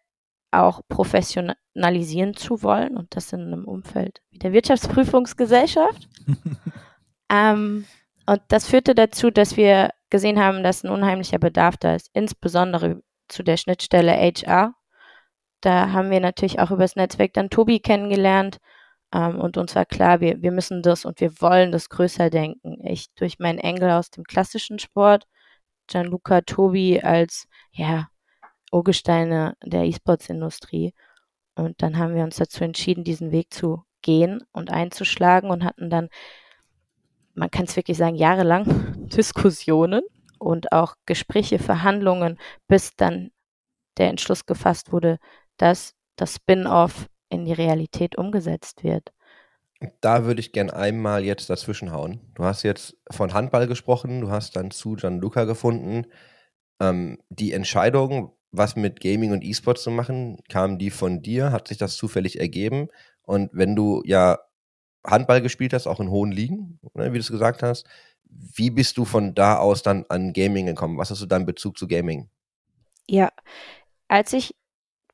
auch 0.52 0.82
professionalisieren 0.88 2.34
zu 2.34 2.64
wollen 2.64 2.98
und 2.98 3.16
das 3.16 3.32
in 3.34 3.42
einem 3.42 3.66
Umfeld 3.66 4.22
wie 4.32 4.40
der 4.40 4.52
Wirtschaftsprüfungsgesellschaft. 4.54 6.10
ähm, 7.32 7.86
und 8.26 8.42
das 8.48 8.68
führte 8.68 8.96
dazu, 8.96 9.30
dass 9.30 9.56
wir 9.56 9.92
gesehen 10.10 10.40
haben, 10.40 10.64
dass 10.64 10.84
ein 10.84 10.90
unheimlicher 10.90 11.38
Bedarf 11.38 11.78
da 11.78 11.94
ist, 11.94 12.10
insbesondere 12.14 13.04
zu 13.28 13.44
der 13.44 13.58
Schnittstelle 13.58 14.14
HR 14.14 14.74
da 15.62 15.92
haben 15.92 16.12
wir 16.12 16.20
natürlich 16.20 16.60
auch 16.60 16.72
übers 16.72 16.96
Netzwerk 16.96 17.34
dann 17.34 17.50
Tobi 17.50 17.80
kennengelernt. 17.80 18.60
Ähm, 19.14 19.40
und 19.40 19.58
uns 19.58 19.76
war 19.76 19.86
klar, 19.86 20.22
wir, 20.22 20.42
wir 20.42 20.52
müssen 20.52 20.82
das 20.82 21.06
und 21.06 21.20
wir 21.22 21.42
wollen 21.42 21.72
das 21.72 21.90
größer 21.90 22.30
denken. 22.30 22.86
Ich 22.86 23.08
durch 23.16 23.40
meinen 23.40 23.60
Engel 23.60 23.92
aus 23.92 24.12
dem 24.12 24.24
klassischen 24.24 24.80
Sport, 24.80 25.26
Gianluca 25.88 26.42
Tobi 26.42 27.02
als, 27.02 27.48
ja, 27.72 28.10
Urgesteine 28.72 29.56
der 29.64 29.84
E-Sports-Industrie. 29.86 30.94
Und 31.56 31.82
dann 31.82 31.98
haben 31.98 32.16
wir 32.16 32.24
uns 32.24 32.38
dazu 32.38 32.64
entschieden, 32.64 33.04
diesen 33.04 33.32
Weg 33.32 33.54
zu 33.54 33.84
gehen 34.02 34.44
und 34.52 34.72
einzuschlagen 34.72 35.50
und 35.50 35.64
hatten 35.66 35.90
dann 35.90 36.10
man 37.40 37.50
kann 37.50 37.66
es 37.66 37.76
wirklich 37.76 37.98
sagen, 37.98 38.16
jahrelang 38.16 38.66
Diskussionen 39.10 40.02
und 40.38 40.72
auch 40.72 40.96
Gespräche, 41.06 41.58
Verhandlungen, 41.58 42.38
bis 42.68 42.96
dann 42.96 43.32
der 43.98 44.10
Entschluss 44.10 44.46
gefasst 44.46 44.92
wurde, 44.92 45.18
dass 45.60 45.94
das 46.16 46.36
Spin-off 46.36 47.08
in 47.30 47.46
die 47.46 47.54
Realität 47.54 48.18
umgesetzt 48.18 48.84
wird. 48.84 49.14
Da 50.02 50.26
würde 50.26 50.42
ich 50.42 50.52
gern 50.52 50.70
einmal 50.70 51.24
jetzt 51.24 51.50
dazwischen 51.50 51.92
hauen. 51.92 52.20
Du 52.36 52.44
hast 52.44 52.64
jetzt 52.64 52.98
von 53.12 53.34
Handball 53.34 53.68
gesprochen, 53.68 54.22
du 54.22 54.30
hast 54.30 54.56
dann 54.56 54.72
zu 54.72 54.96
Gianluca 54.96 55.46
gefunden. 55.46 56.08
Ähm, 56.82 57.20
die 57.30 57.54
Entscheidung, 57.54 58.34
was 58.52 58.76
mit 58.76 59.00
Gaming 59.00 59.32
und 59.32 59.44
E-Sport 59.44 59.80
zu 59.80 59.92
machen, 59.92 60.40
kam 60.50 60.80
die 60.80 60.90
von 60.90 61.22
dir? 61.22 61.52
Hat 61.52 61.68
sich 61.68 61.78
das 61.78 61.96
zufällig 61.96 62.40
ergeben? 62.40 62.90
Und 63.22 63.52
wenn 63.54 63.76
du 63.76 64.02
ja 64.06 64.40
Handball 65.06 65.42
gespielt 65.42 65.74
hast, 65.74 65.88
auch 65.88 66.02
in 66.02 66.10
hohen 66.10 66.32
Ligen, 66.32 66.80
ne, 66.94 67.14
wie 67.14 67.18
du 67.18 67.22
es 67.22 67.32
gesagt 67.32 67.64
hast, 67.64 67.88
wie 68.26 68.70
bist 68.70 68.98
du 68.98 69.06
von 69.06 69.34
da 69.34 69.58
aus 69.58 69.82
dann 69.82 70.06
an 70.10 70.34
Gaming 70.34 70.66
gekommen? 70.66 70.98
Was 70.98 71.10
hast 71.10 71.22
du 71.22 71.26
deinen 71.26 71.46
Bezug 71.46 71.78
zu 71.78 71.88
Gaming? 71.88 72.30
Ja, 73.08 73.32
als 74.08 74.34
ich 74.34 74.56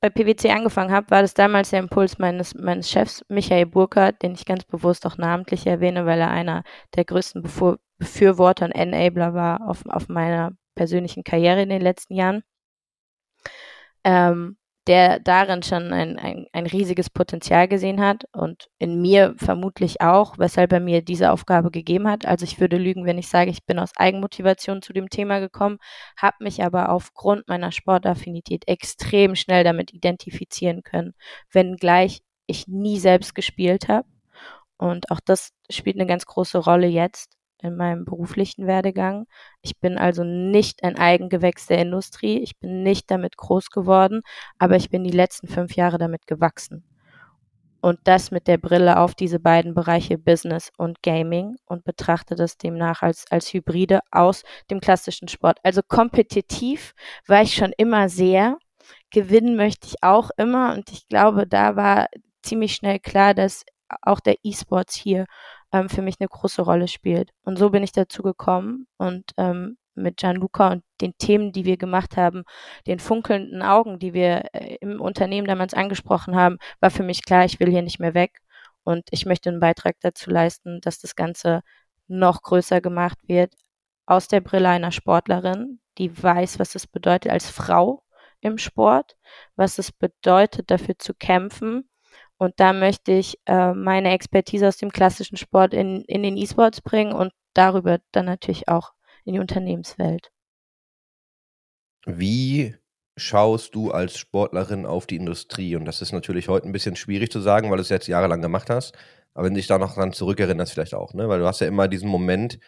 bei 0.06 0.24
PwC 0.24 0.52
angefangen 0.52 0.92
habe, 0.92 1.10
war 1.10 1.22
das 1.24 1.34
damals 1.34 1.72
der 1.72 1.80
Impuls 1.80 2.20
meines, 2.20 2.54
meines 2.54 2.92
Chefs, 2.92 3.26
Michael 3.28 3.66
Burkhardt, 3.66 4.22
den 4.22 4.34
ich 4.34 4.46
ganz 4.46 4.64
bewusst 4.64 5.06
auch 5.08 5.18
namentlich 5.18 5.66
erwähne, 5.66 6.06
weil 6.06 6.20
er 6.20 6.30
einer 6.30 6.64
der 6.96 7.06
größten 7.06 7.42
Befür 7.42 7.80
Befürworter 7.98 8.66
und 8.66 8.72
Enabler 8.74 9.34
war 9.34 9.68
auf, 9.68 9.84
auf 9.88 10.10
meiner 10.10 10.52
persönlichen 10.76 11.24
Karriere 11.24 11.62
in 11.62 11.70
den 11.70 11.82
letzten 11.82 12.14
Jahren. 12.14 12.44
Ähm, 14.04 14.58
der 14.88 15.20
darin 15.20 15.64
schon 15.64 15.92
ein, 15.92 16.20
ein, 16.20 16.48
ein 16.54 16.68
riesiges 16.68 17.10
Potenzial 17.10 17.68
gesehen 17.68 18.02
hat 18.02 18.26
und 18.34 18.70
in 18.78 19.02
mir 19.02 19.34
vermutlich 19.38 20.02
auch, 20.02 20.38
weshalb 20.38 20.72
er 20.74 20.80
mir 20.80 21.02
diese 21.02 21.32
Aufgabe 21.32 21.72
gegeben 21.72 22.08
hat. 22.08 22.26
Also 22.26 22.46
ich 22.46 22.60
würde 22.60 22.78
lügen, 22.78 23.06
wenn 23.06 23.18
ich 23.18 23.28
sage, 23.28 23.50
ich 23.50 23.66
bin 23.66 23.80
aus 23.80 23.92
Eigenmotivation 23.96 24.82
zu 24.82 24.94
dem 24.94 25.10
Thema 25.10 25.40
gekommen, 25.40 25.80
habe 26.18 26.38
mich 26.44 26.64
aber 26.64 26.90
aufgrund 26.90 27.48
meiner 27.48 27.72
Sportaffinität 27.72 28.68
extrem 28.68 29.36
schnell 29.36 29.64
damit 29.64 29.94
identifizieren 29.94 30.84
können, 30.84 31.14
wenngleich 31.52 32.22
ich 32.46 32.68
nie 32.68 33.00
selbst 33.00 33.34
gespielt 33.34 33.88
habe. 33.88 34.08
Und 34.78 35.10
auch 35.12 35.20
das 35.26 35.52
spielt 35.70 35.96
eine 35.96 36.06
ganz 36.06 36.26
große 36.26 36.60
Rolle 36.60 36.88
jetzt 36.88 37.36
in 37.66 37.76
meinem 37.76 38.06
beruflichen 38.06 38.68
Werdegang. 38.68 39.26
Ich 39.62 39.78
bin 39.80 39.98
also 39.98 40.24
nicht 40.24 40.84
ein 40.84 40.98
Eigengewächs 40.98 41.68
der 41.68 41.80
Industrie. 41.80 42.40
Ich 42.40 42.58
bin 42.58 42.84
nicht 42.84 43.12
damit 43.12 43.38
groß 43.38 43.70
geworden, 43.70 44.22
aber 44.58 44.76
ich 44.78 44.90
bin 44.90 45.04
die 45.04 45.12
letzten 45.12 45.48
fünf 45.48 45.76
Jahre 45.76 45.98
damit 45.98 46.28
gewachsen. 46.28 46.86
Und 47.82 48.00
das 48.06 48.32
mit 48.32 48.48
der 48.48 48.58
Brille 48.58 48.98
auf 48.98 49.14
diese 49.14 49.40
beiden 49.40 49.76
Bereiche 49.76 50.18
Business 50.18 50.72
und 50.76 51.04
Gaming 51.04 51.58
und 51.66 51.84
betrachte 51.84 52.34
das 52.34 52.58
demnach 52.58 53.04
als, 53.04 53.26
als 53.30 53.54
Hybride 53.54 54.00
aus 54.10 54.44
dem 54.72 54.80
klassischen 54.80 55.28
Sport. 55.28 55.60
Also 55.62 55.82
kompetitiv 55.88 56.96
war 57.28 57.44
ich 57.44 57.54
schon 57.54 57.74
immer 57.78 58.10
sehr. 58.10 58.58
Gewinnen 59.12 59.56
möchte 59.56 59.88
ich 59.88 60.02
auch 60.02 60.32
immer. 60.38 60.74
Und 60.74 60.92
ich 60.92 61.08
glaube, 61.10 61.46
da 61.46 61.76
war 61.76 62.08
ziemlich 62.42 62.74
schnell 62.74 63.00
klar, 63.00 63.36
dass 63.36 63.66
auch 64.02 64.20
der 64.20 64.38
E-Sports 64.44 64.96
hier 64.96 65.26
ähm, 65.76 65.90
für 65.90 66.02
mich 66.02 66.16
eine 66.20 66.30
große 66.30 66.62
Rolle 66.62 66.88
spielt. 66.88 67.32
Und 67.44 67.58
so 67.58 67.70
bin 67.70 67.84
ich 67.84 67.92
dazu 67.92 68.24
gekommen 68.24 68.88
und 68.98 69.32
ähm, 69.38 69.78
mit 69.96 70.18
Gianluca 70.18 70.72
und 70.72 70.84
den 71.02 71.18
Themen, 71.18 71.52
die 71.52 71.66
wir 71.66 71.78
gemacht 71.78 72.18
haben, 72.18 72.44
den 72.88 73.00
funkelnden 73.00 73.62
Augen, 73.62 74.00
die 74.00 74.14
wir 74.14 74.54
äh, 74.54 74.78
im 74.82 75.02
Unternehmen 75.02 75.48
damals 75.48 75.74
angesprochen 75.74 76.36
haben, 76.36 76.58
war 76.80 76.92
für 76.92 77.04
mich 77.04 77.26
klar, 77.26 77.46
ich 77.46 77.60
will 77.60 77.70
hier 77.70 77.82
nicht 77.82 78.00
mehr 78.00 78.14
weg 78.14 78.40
und 78.84 79.08
ich 79.12 79.26
möchte 79.26 79.50
einen 79.50 79.60
Beitrag 79.60 79.96
dazu 80.02 80.30
leisten, 80.30 80.80
dass 80.82 81.00
das 81.00 81.16
Ganze 81.16 81.62
noch 82.08 82.42
größer 82.42 82.82
gemacht 82.82 83.18
wird 83.28 83.54
aus 84.06 84.28
der 84.28 84.42
Brille 84.42 84.70
einer 84.70 84.92
Sportlerin, 84.92 85.80
die 85.98 86.22
weiß, 86.22 86.60
was 86.60 86.76
es 86.76 86.88
bedeutet 86.88 87.32
als 87.32 87.50
Frau 87.50 88.04
im 88.42 88.58
Sport, 88.58 89.18
was 89.56 89.80
es 89.80 89.92
bedeutet, 89.92 90.70
dafür 90.72 90.98
zu 91.00 91.14
kämpfen 91.14 91.90
und 92.38 92.54
da 92.58 92.74
möchte 92.74 93.14
ich 93.14 93.38
äh, 93.46 93.74
meine 93.74 94.12
Expertise 94.12 94.68
aus 94.68 94.78
dem 94.78 94.92
klassischen 94.92 95.38
Sport 95.38 95.74
in, 95.74 96.02
in 96.06 96.24
den 96.24 96.38
E-Sports 96.38 96.82
bringen 96.82 97.14
und 97.14 97.32
darüber 97.54 98.00
dann 98.12 98.26
natürlich 98.26 98.68
auch 98.68 98.94
in 99.24 99.34
die 99.34 99.40
Unternehmenswelt. 99.40 100.32
Wie 102.06 102.76
schaust 103.18 103.74
du 103.74 103.92
als 103.92 104.18
Sportlerin 104.18 104.86
auf 104.86 105.08
die 105.08 105.16
Industrie? 105.16 105.76
Und 105.76 105.86
das 105.86 106.02
ist 106.02 106.12
natürlich 106.12 106.50
heute 106.50 106.68
ein 106.68 106.74
bisschen 106.74 106.96
schwierig 106.96 107.32
zu 107.32 107.40
sagen, 107.40 107.70
weil 107.70 107.78
du 107.78 107.82
es 107.82 107.90
jetzt 107.90 108.08
jahrelang 108.08 108.42
gemacht 108.42 108.70
hast. 108.70 108.96
Aber 109.34 109.46
wenn 109.46 109.54
du 109.54 109.60
dich 109.60 109.68
da 109.68 109.78
noch 109.78 109.96
dran 109.96 110.14
zurückerinnerst, 110.14 110.74
vielleicht 110.74 110.94
auch, 110.94 111.14
ne? 111.14 111.28
Weil 111.28 111.40
du 111.40 111.46
hast 111.46 111.62
ja 111.62 111.68
immer 111.68 111.88
diesen 111.88 112.10
Moment, 112.10 112.60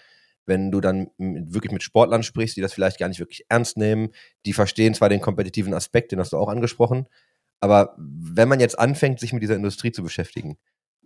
wenn 0.45 0.71
du 0.71 0.81
dann 0.81 1.11
wirklich 1.17 1.71
mit 1.71 1.83
Sportlern 1.83 2.23
sprichst, 2.23 2.57
die 2.57 2.61
das 2.61 2.73
vielleicht 2.73 2.99
gar 2.99 3.09
nicht 3.09 3.19
wirklich 3.19 3.45
ernst 3.49 3.77
nehmen, 3.77 4.09
die 4.45 4.53
verstehen 4.53 4.93
zwar 4.93 5.09
den 5.09 5.21
kompetitiven 5.21 5.73
Aspekt, 5.73 6.11
den 6.11 6.19
hast 6.19 6.33
du 6.33 6.37
auch 6.37 6.49
angesprochen, 6.49 7.07
aber 7.59 7.95
wenn 7.97 8.47
man 8.47 8.59
jetzt 8.59 8.77
anfängt, 8.77 9.19
sich 9.19 9.33
mit 9.33 9.43
dieser 9.43 9.55
Industrie 9.55 9.91
zu 9.91 10.03
beschäftigen, 10.03 10.57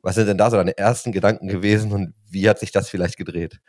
was 0.02 0.16
sind 0.16 0.28
denn 0.28 0.38
da 0.38 0.50
so 0.50 0.58
deine 0.58 0.78
ersten 0.78 1.12
Gedanken 1.12 1.48
gewesen 1.48 1.92
und 1.92 2.14
wie 2.30 2.50
hat 2.50 2.60
sich 2.60 2.72
das 2.72 2.90
vielleicht 2.90 3.18
gedreht? 3.18 3.60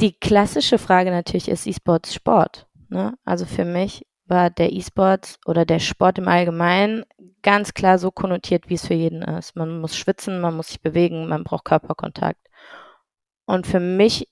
Die 0.00 0.18
klassische 0.18 0.78
Frage 0.78 1.10
natürlich 1.10 1.48
ist 1.48 1.66
E-Sports 1.66 2.14
Sport. 2.14 2.66
Ne? 2.88 3.14
Also 3.24 3.46
für 3.46 3.64
mich 3.64 4.06
war 4.26 4.50
der 4.50 4.72
E-Sports 4.72 5.38
oder 5.46 5.64
der 5.64 5.78
Sport 5.78 6.18
im 6.18 6.28
Allgemeinen 6.28 7.04
ganz 7.42 7.74
klar 7.74 7.98
so 7.98 8.10
konnotiert, 8.10 8.68
wie 8.68 8.74
es 8.74 8.86
für 8.86 8.94
jeden 8.94 9.22
ist. 9.22 9.56
Man 9.56 9.80
muss 9.80 9.96
schwitzen, 9.96 10.40
man 10.40 10.56
muss 10.56 10.68
sich 10.68 10.80
bewegen, 10.80 11.28
man 11.28 11.44
braucht 11.44 11.64
Körperkontakt. 11.64 12.40
Und 13.46 13.66
für 13.66 13.80
mich 13.80 14.28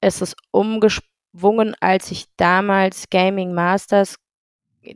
ist 0.00 0.22
es 0.22 0.36
umgeschwungen, 0.50 1.74
als 1.80 2.10
ich 2.10 2.26
damals 2.36 3.10
Gaming 3.10 3.52
Masters 3.52 4.16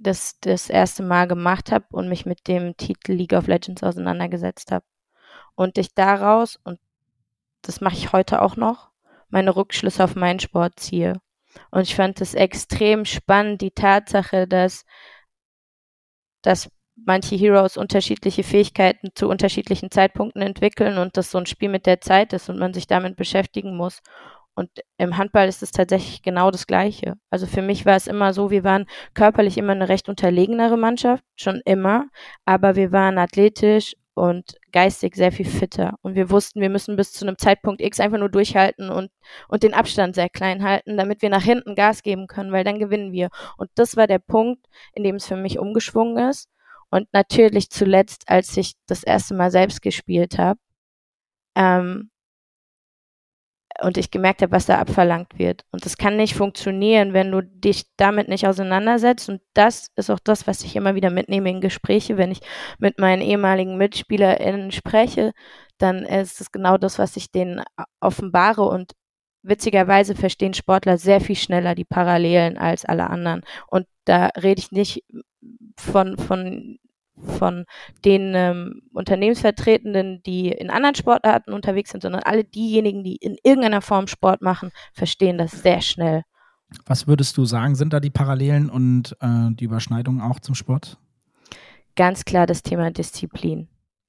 das 0.00 0.38
das 0.40 0.70
erste 0.70 1.02
Mal 1.02 1.26
gemacht 1.26 1.72
habe 1.72 1.86
und 1.90 2.08
mich 2.08 2.26
mit 2.26 2.46
dem 2.48 2.76
Titel 2.76 3.12
League 3.12 3.32
of 3.32 3.46
Legends 3.46 3.82
auseinandergesetzt 3.82 4.72
habe. 4.72 4.84
Und 5.54 5.78
ich 5.78 5.94
daraus, 5.94 6.58
und 6.64 6.78
das 7.62 7.80
mache 7.80 7.96
ich 7.96 8.12
heute 8.12 8.42
auch 8.42 8.56
noch, 8.56 8.90
meine 9.28 9.56
Rückschlüsse 9.56 10.04
auf 10.04 10.14
meinen 10.14 10.40
Sport 10.40 10.78
ziehe. 10.80 11.20
Und 11.70 11.82
ich 11.82 11.94
fand 11.94 12.20
es 12.20 12.34
extrem 12.34 13.04
spannend, 13.04 13.62
die 13.62 13.70
Tatsache, 13.70 14.46
dass, 14.46 14.84
dass 16.42 16.70
manche 16.94 17.36
Heroes 17.36 17.76
unterschiedliche 17.76 18.42
Fähigkeiten 18.42 19.10
zu 19.14 19.28
unterschiedlichen 19.28 19.90
Zeitpunkten 19.90 20.42
entwickeln 20.42 20.98
und 20.98 21.16
das 21.16 21.30
so 21.30 21.38
ein 21.38 21.46
Spiel 21.46 21.68
mit 21.68 21.86
der 21.86 22.00
Zeit 22.00 22.32
ist 22.32 22.48
und 22.48 22.58
man 22.58 22.74
sich 22.74 22.86
damit 22.86 23.16
beschäftigen 23.16 23.76
muss. 23.76 24.02
Und 24.58 24.70
im 24.96 25.16
Handball 25.16 25.46
ist 25.46 25.62
es 25.62 25.70
tatsächlich 25.70 26.20
genau 26.20 26.50
das 26.50 26.66
Gleiche. 26.66 27.14
Also 27.30 27.46
für 27.46 27.62
mich 27.62 27.86
war 27.86 27.94
es 27.94 28.08
immer 28.08 28.32
so, 28.32 28.50
wir 28.50 28.64
waren 28.64 28.86
körperlich 29.14 29.56
immer 29.56 29.70
eine 29.70 29.88
recht 29.88 30.08
unterlegenere 30.08 30.76
Mannschaft, 30.76 31.22
schon 31.36 31.62
immer, 31.64 32.08
aber 32.44 32.74
wir 32.74 32.90
waren 32.90 33.18
athletisch 33.18 33.94
und 34.14 34.56
geistig 34.72 35.14
sehr 35.14 35.30
viel 35.30 35.46
fitter. 35.46 35.94
Und 36.02 36.16
wir 36.16 36.28
wussten, 36.28 36.60
wir 36.60 36.70
müssen 36.70 36.96
bis 36.96 37.12
zu 37.12 37.24
einem 37.24 37.38
Zeitpunkt 37.38 37.80
X 37.80 38.00
einfach 38.00 38.18
nur 38.18 38.30
durchhalten 38.30 38.90
und, 38.90 39.12
und 39.46 39.62
den 39.62 39.74
Abstand 39.74 40.16
sehr 40.16 40.28
klein 40.28 40.64
halten, 40.64 40.96
damit 40.96 41.22
wir 41.22 41.30
nach 41.30 41.44
hinten 41.44 41.76
Gas 41.76 42.02
geben 42.02 42.26
können, 42.26 42.50
weil 42.50 42.64
dann 42.64 42.80
gewinnen 42.80 43.12
wir. 43.12 43.28
Und 43.58 43.70
das 43.76 43.96
war 43.96 44.08
der 44.08 44.18
Punkt, 44.18 44.66
in 44.92 45.04
dem 45.04 45.14
es 45.14 45.26
für 45.26 45.36
mich 45.36 45.60
umgeschwungen 45.60 46.30
ist. 46.30 46.48
Und 46.90 47.06
natürlich 47.12 47.70
zuletzt, 47.70 48.24
als 48.26 48.56
ich 48.56 48.72
das 48.88 49.04
erste 49.04 49.34
Mal 49.34 49.52
selbst 49.52 49.82
gespielt 49.82 50.36
habe, 50.36 50.58
ähm, 51.54 52.10
und 53.80 53.96
ich 53.96 54.10
gemerkt 54.10 54.42
habe, 54.42 54.52
was 54.52 54.66
da 54.66 54.78
abverlangt 54.78 55.38
wird. 55.38 55.64
Und 55.70 55.84
das 55.84 55.96
kann 55.96 56.16
nicht 56.16 56.34
funktionieren, 56.34 57.12
wenn 57.12 57.30
du 57.30 57.42
dich 57.42 57.86
damit 57.96 58.28
nicht 58.28 58.46
auseinandersetzt. 58.46 59.28
Und 59.28 59.40
das 59.54 59.88
ist 59.96 60.10
auch 60.10 60.18
das, 60.18 60.46
was 60.46 60.64
ich 60.64 60.74
immer 60.76 60.94
wieder 60.94 61.10
mitnehme 61.10 61.50
in 61.50 61.60
Gespräche, 61.60 62.16
wenn 62.16 62.32
ich 62.32 62.40
mit 62.78 62.98
meinen 62.98 63.22
ehemaligen 63.22 63.76
MitspielerInnen 63.76 64.72
spreche, 64.72 65.32
dann 65.78 66.04
ist 66.04 66.40
es 66.40 66.50
genau 66.50 66.76
das, 66.76 66.98
was 66.98 67.16
ich 67.16 67.30
denen 67.30 67.62
offenbare. 68.00 68.62
Und 68.62 68.92
witzigerweise 69.42 70.14
verstehen 70.14 70.54
Sportler 70.54 70.98
sehr 70.98 71.20
viel 71.20 71.36
schneller 71.36 71.74
die 71.74 71.84
Parallelen 71.84 72.58
als 72.58 72.84
alle 72.84 73.08
anderen. 73.08 73.42
Und 73.68 73.86
da 74.04 74.30
rede 74.42 74.60
ich 74.60 74.72
nicht 74.72 75.04
von, 75.78 76.18
von 76.18 76.78
von 77.22 77.64
den 78.04 78.32
ähm, 78.34 78.82
Unternehmensvertretenden, 78.92 80.22
die 80.24 80.48
in 80.48 80.70
anderen 80.70 80.94
Sportarten 80.94 81.52
unterwegs 81.52 81.90
sind, 81.90 82.02
sondern 82.02 82.22
alle 82.22 82.44
diejenigen, 82.44 83.04
die 83.04 83.16
in 83.16 83.36
irgendeiner 83.42 83.82
Form 83.82 84.06
Sport 84.06 84.42
machen, 84.42 84.70
verstehen 84.92 85.38
das 85.38 85.62
sehr 85.62 85.80
schnell. 85.80 86.22
Was 86.86 87.06
würdest 87.06 87.36
du 87.36 87.44
sagen, 87.44 87.74
sind 87.74 87.92
da 87.92 88.00
die 88.00 88.10
Parallelen 88.10 88.68
und 88.68 89.16
äh, 89.20 89.50
die 89.52 89.64
Überschneidungen 89.64 90.20
auch 90.20 90.40
zum 90.40 90.54
Sport? 90.54 90.98
Ganz 91.96 92.24
klar 92.24 92.46
das 92.46 92.62
Thema 92.62 92.90
Disziplin. 92.90 93.68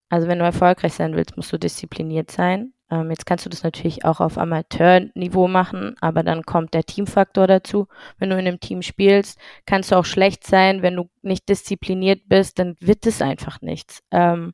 Also 0.10 0.28
wenn 0.28 0.40
du 0.40 0.46
erfolgreich 0.46 0.94
sein 0.94 1.16
willst, 1.16 1.38
musst 1.38 1.54
du 1.54 1.58
diszipliniert 1.58 2.32
sein. 2.32 2.74
Ähm, 2.92 3.12
jetzt 3.12 3.26
kannst 3.26 3.46
du 3.46 3.50
das 3.50 3.64
natürlich 3.64 4.06
auch 4.06 4.20
auf 4.20 4.38
Amateurniveau 4.38 5.48
machen, 5.48 5.96
aber 6.02 6.24
dann 6.24 6.44
kommt 6.44 6.74
der 6.74 6.84
Teamfaktor 6.84 7.48
dazu. 7.48 7.88
Wenn 8.18 8.30
du 8.30 8.38
in 8.38 8.48
einem 8.48 8.60
Team 8.60 8.82
spielst, 8.82 9.40
kannst 9.66 9.92
du 9.92 9.96
auch 9.96 10.06
schlecht 10.06 10.46
sein. 10.46 10.82
Wenn 10.82 10.96
du 10.96 11.10
nicht 11.22 11.48
diszipliniert 11.50 12.22
bist, 12.28 12.60
dann 12.60 12.76
wird 12.80 13.06
es 13.06 13.22
einfach 13.22 13.62
nichts. 13.62 14.02
Ähm, 14.12 14.54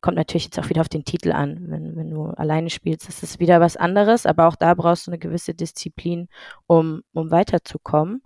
kommt 0.00 0.16
natürlich 0.16 0.44
jetzt 0.44 0.58
auch 0.58 0.68
wieder 0.68 0.80
auf 0.82 0.88
den 0.88 1.04
Titel 1.04 1.32
an. 1.32 1.66
Wenn, 1.68 1.96
wenn 1.96 2.10
du 2.10 2.26
alleine 2.26 2.70
spielst, 2.70 3.08
ist 3.08 3.22
es 3.22 3.40
wieder 3.40 3.60
was 3.60 3.76
anderes, 3.76 4.26
aber 4.26 4.46
auch 4.48 4.56
da 4.56 4.74
brauchst 4.74 5.06
du 5.06 5.10
eine 5.10 5.18
gewisse 5.18 5.54
Disziplin, 5.54 6.28
um, 6.66 7.02
um 7.12 7.30
weiterzukommen. 7.30 8.22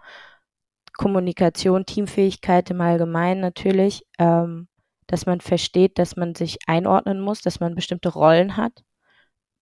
Kommunikation, 0.94 1.86
Teamfähigkeit 1.86 2.70
im 2.70 2.80
Allgemeinen 2.80 3.40
natürlich, 3.40 4.06
ähm, 4.18 4.68
dass 5.06 5.26
man 5.26 5.40
versteht, 5.40 5.98
dass 5.98 6.16
man 6.16 6.34
sich 6.34 6.58
einordnen 6.66 7.20
muss, 7.20 7.40
dass 7.40 7.60
man 7.60 7.74
bestimmte 7.74 8.10
Rollen 8.10 8.56
hat, 8.58 8.84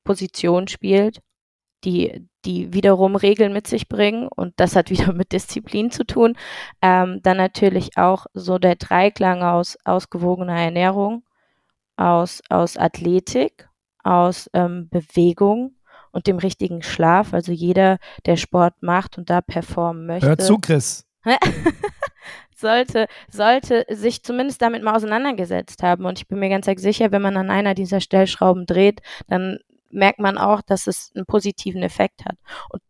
Positionen 0.08 0.68
spielt, 0.68 1.20
die, 1.84 2.26
die 2.46 2.72
wiederum 2.72 3.14
Regeln 3.14 3.52
mit 3.52 3.66
sich 3.66 3.90
bringen 3.90 4.26
und 4.34 4.54
das 4.56 4.74
hat 4.74 4.88
wieder 4.90 5.12
mit 5.12 5.32
Disziplin 5.32 5.90
zu 5.90 6.04
tun. 6.04 6.34
Ähm, 6.80 7.20
dann 7.22 7.36
natürlich 7.36 7.98
auch 7.98 8.24
so 8.32 8.58
der 8.58 8.76
Dreiklang 8.76 9.42
aus 9.42 9.76
ausgewogener 9.84 10.58
Ernährung, 10.58 11.24
aus, 11.96 12.40
aus 12.48 12.78
Athletik, 12.78 13.68
aus 14.02 14.48
ähm, 14.54 14.88
Bewegung 14.88 15.74
und 16.10 16.26
dem 16.26 16.38
richtigen 16.38 16.80
Schlaf. 16.82 17.34
Also 17.34 17.52
jeder, 17.52 17.98
der 18.24 18.36
Sport 18.36 18.76
macht 18.80 19.18
und 19.18 19.28
da 19.28 19.42
performen 19.42 20.06
möchte. 20.06 20.28
Hör 20.28 20.38
zu, 20.38 20.58
Chris. 20.58 21.06
sollte, 22.56 23.08
sollte 23.30 23.84
sich 23.90 24.22
zumindest 24.22 24.62
damit 24.62 24.82
mal 24.82 24.96
auseinandergesetzt 24.96 25.82
haben. 25.82 26.06
Und 26.06 26.18
ich 26.18 26.28
bin 26.28 26.38
mir 26.38 26.48
ganz 26.48 26.66
sicher, 26.80 27.12
wenn 27.12 27.20
man 27.20 27.36
an 27.36 27.50
einer 27.50 27.74
dieser 27.74 28.00
Stellschrauben 28.00 28.64
dreht, 28.64 29.02
dann 29.26 29.58
merkt 29.90 30.18
man 30.18 30.38
auch, 30.38 30.62
dass 30.62 30.86
es 30.86 31.10
einen 31.14 31.26
positiven 31.26 31.82
Effekt 31.82 32.24
hat. 32.24 32.36
Und 32.70 32.82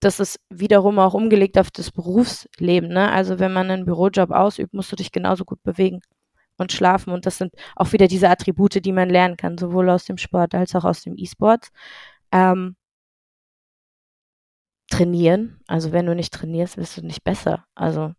das 0.00 0.20
ist 0.20 0.38
wiederum 0.50 0.98
auch 0.98 1.14
umgelegt 1.14 1.58
auf 1.58 1.70
das 1.70 1.90
Berufsleben. 1.90 2.90
Ne? 2.90 3.10
Also 3.10 3.38
wenn 3.38 3.52
man 3.52 3.70
einen 3.70 3.86
Bürojob 3.86 4.30
ausübt, 4.30 4.74
musst 4.74 4.92
du 4.92 4.96
dich 4.96 5.12
genauso 5.12 5.44
gut 5.44 5.62
bewegen 5.62 6.00
und 6.58 6.72
schlafen. 6.72 7.12
Und 7.12 7.26
das 7.26 7.38
sind 7.38 7.54
auch 7.76 7.92
wieder 7.92 8.06
diese 8.06 8.28
Attribute, 8.28 8.84
die 8.84 8.92
man 8.92 9.08
lernen 9.08 9.36
kann, 9.36 9.58
sowohl 9.58 9.88
aus 9.90 10.04
dem 10.04 10.18
Sport 10.18 10.54
als 10.54 10.74
auch 10.74 10.84
aus 10.84 11.02
dem 11.02 11.16
E-Sport. 11.16 11.68
Ähm, 12.32 12.76
trainieren. 14.90 15.60
Also 15.66 15.92
wenn 15.92 16.06
du 16.06 16.14
nicht 16.14 16.32
trainierst, 16.32 16.76
wirst 16.76 16.98
du 16.98 17.02
nicht 17.02 17.24
besser. 17.24 17.64
Also 17.74 18.12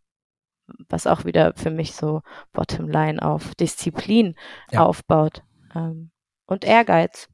was 0.90 1.08
auch 1.08 1.26
wieder 1.26 1.54
für 1.56 1.70
mich 1.70 1.94
so 1.94 2.22
Bottomline 2.52 3.22
auf 3.22 3.56
Disziplin 3.56 4.36
ja. 4.72 4.84
aufbaut 4.84 5.44
ähm, 5.76 6.12
und 6.46 6.66
Ehrgeiz. 6.66 7.30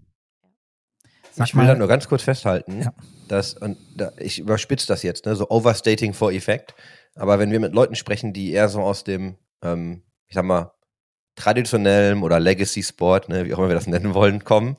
Sag 1.33 1.47
ich 1.47 1.55
will 1.55 1.65
da 1.65 1.75
nur 1.75 1.87
ganz 1.87 2.07
kurz 2.07 2.23
festhalten, 2.23 2.81
ja. 2.81 2.93
dass, 3.27 3.53
und 3.53 3.77
da, 3.95 4.11
ich 4.17 4.39
überspitze 4.39 4.87
das 4.87 5.03
jetzt, 5.03 5.25
ne, 5.25 5.35
so 5.35 5.49
Overstating 5.49 6.13
for 6.13 6.31
Effect. 6.31 6.75
Aber 7.15 7.39
wenn 7.39 7.51
wir 7.51 7.59
mit 7.59 7.73
Leuten 7.73 7.95
sprechen, 7.95 8.33
die 8.33 8.51
eher 8.51 8.69
so 8.69 8.81
aus 8.81 9.03
dem, 9.03 9.37
ähm, 9.63 10.03
ich 10.27 10.35
sag 10.35 10.45
mal, 10.45 10.73
traditionellem 11.35 12.23
oder 12.23 12.39
Legacy 12.39 12.83
Sport, 12.83 13.29
ne, 13.29 13.45
wie 13.45 13.53
auch 13.53 13.59
immer 13.59 13.69
wir 13.69 13.75
das 13.75 13.87
nennen 13.87 14.13
wollen, 14.13 14.43
kommen. 14.43 14.77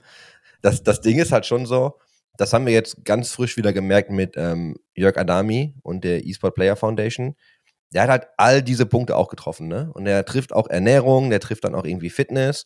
Das, 0.61 0.83
das 0.83 1.01
Ding 1.01 1.19
ist 1.19 1.33
halt 1.33 1.47
schon 1.47 1.67
so, 1.67 1.99
das 2.37 2.53
haben 2.53 2.67
wir 2.67 2.73
jetzt 2.73 3.05
ganz 3.05 3.31
frisch 3.33 3.57
wieder 3.57 3.73
gemerkt 3.73 4.11
mit 4.11 4.35
ähm, 4.37 4.77
Jörg 4.95 5.17
Adami 5.19 5.75
und 5.83 6.05
der 6.05 6.27
eSport 6.27 6.55
Player 6.55 6.77
Foundation. 6.77 7.35
Der 7.93 8.03
hat 8.03 8.11
halt 8.11 8.27
all 8.39 8.63
diese 8.63 8.87
Punkte 8.87 9.17
auch 9.17 9.29
getroffen, 9.29 9.69
ne? 9.69 9.91
Und 9.93 10.07
er 10.07 10.25
trifft 10.25 10.55
auch 10.55 10.67
Ernährung, 10.69 11.29
der 11.29 11.41
trifft 11.41 11.65
dann 11.65 11.75
auch 11.75 11.85
irgendwie 11.85 12.09
Fitness. 12.09 12.65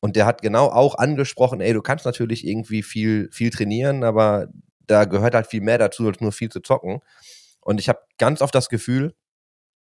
Und 0.00 0.16
der 0.16 0.26
hat 0.26 0.42
genau 0.42 0.66
auch 0.66 0.96
angesprochen, 0.96 1.60
ey, 1.60 1.72
du 1.72 1.82
kannst 1.82 2.04
natürlich 2.04 2.46
irgendwie 2.46 2.82
viel, 2.82 3.28
viel 3.32 3.50
trainieren, 3.50 4.04
aber 4.04 4.48
da 4.86 5.04
gehört 5.04 5.34
halt 5.34 5.46
viel 5.46 5.60
mehr 5.60 5.78
dazu, 5.78 6.06
als 6.06 6.20
nur 6.20 6.32
viel 6.32 6.50
zu 6.50 6.60
zocken. 6.60 7.00
Und 7.60 7.80
ich 7.80 7.88
habe 7.88 8.00
ganz 8.18 8.40
oft 8.40 8.54
das 8.54 8.68
Gefühl, 8.68 9.14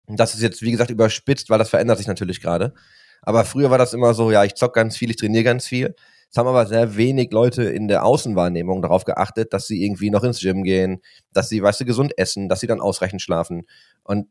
das 0.06 0.34
ist 0.34 0.42
jetzt, 0.42 0.62
wie 0.62 0.70
gesagt, 0.70 0.90
überspitzt, 0.90 1.50
weil 1.50 1.58
das 1.58 1.70
verändert 1.70 1.98
sich 1.98 2.06
natürlich 2.06 2.40
gerade. 2.40 2.74
Aber 3.22 3.44
früher 3.44 3.70
war 3.70 3.78
das 3.78 3.92
immer 3.92 4.14
so, 4.14 4.30
ja, 4.30 4.44
ich 4.44 4.54
zock 4.54 4.74
ganz 4.74 4.96
viel, 4.96 5.10
ich 5.10 5.16
trainiere 5.16 5.44
ganz 5.44 5.66
viel. 5.66 5.94
Es 6.30 6.36
haben 6.36 6.48
aber 6.48 6.66
sehr 6.66 6.96
wenig 6.96 7.30
Leute 7.32 7.64
in 7.64 7.88
der 7.88 8.04
Außenwahrnehmung 8.04 8.82
darauf 8.82 9.04
geachtet, 9.04 9.52
dass 9.52 9.66
sie 9.66 9.84
irgendwie 9.84 10.10
noch 10.10 10.24
ins 10.24 10.40
Gym 10.40 10.64
gehen, 10.64 11.00
dass 11.32 11.48
sie, 11.48 11.62
weißt 11.62 11.80
du, 11.80 11.84
gesund 11.84 12.18
essen, 12.18 12.48
dass 12.48 12.60
sie 12.60 12.66
dann 12.66 12.80
ausreichend 12.80 13.22
schlafen. 13.22 13.66
Und 14.02 14.28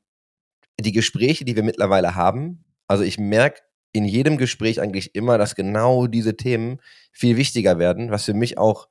die 0.80 0.92
Gespräche, 0.92 1.46
die 1.46 1.56
wir 1.56 1.64
mittlerweile 1.64 2.16
haben, 2.16 2.66
also 2.88 3.04
ich 3.04 3.18
merke 3.18 3.62
in 3.96 4.06
jedem 4.06 4.38
Gespräch 4.38 4.82
eigentlich 4.82 5.16
immer, 5.16 5.38
dass 5.38 5.56
genau 5.56 6.08
diese 6.08 6.36
Themen 6.36 6.80
viel 7.14 7.38
wichtiger 7.38 7.80
werden, 7.80 8.12
was 8.12 8.26
für 8.26 8.34
mich 8.34 8.58
auch, 8.58 8.90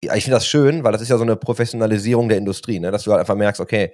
ich 0.00 0.10
finde 0.10 0.30
das 0.36 0.46
schön, 0.46 0.82
weil 0.82 0.92
das 0.92 1.02
ist 1.02 1.10
ja 1.10 1.18
so 1.18 1.24
eine 1.24 1.36
Professionalisierung 1.36 2.28
der 2.30 2.38
Industrie, 2.38 2.80
ne? 2.80 2.90
dass 2.90 3.04
du 3.04 3.10
halt 3.10 3.20
einfach 3.20 3.36
merkst, 3.36 3.60
okay, 3.60 3.92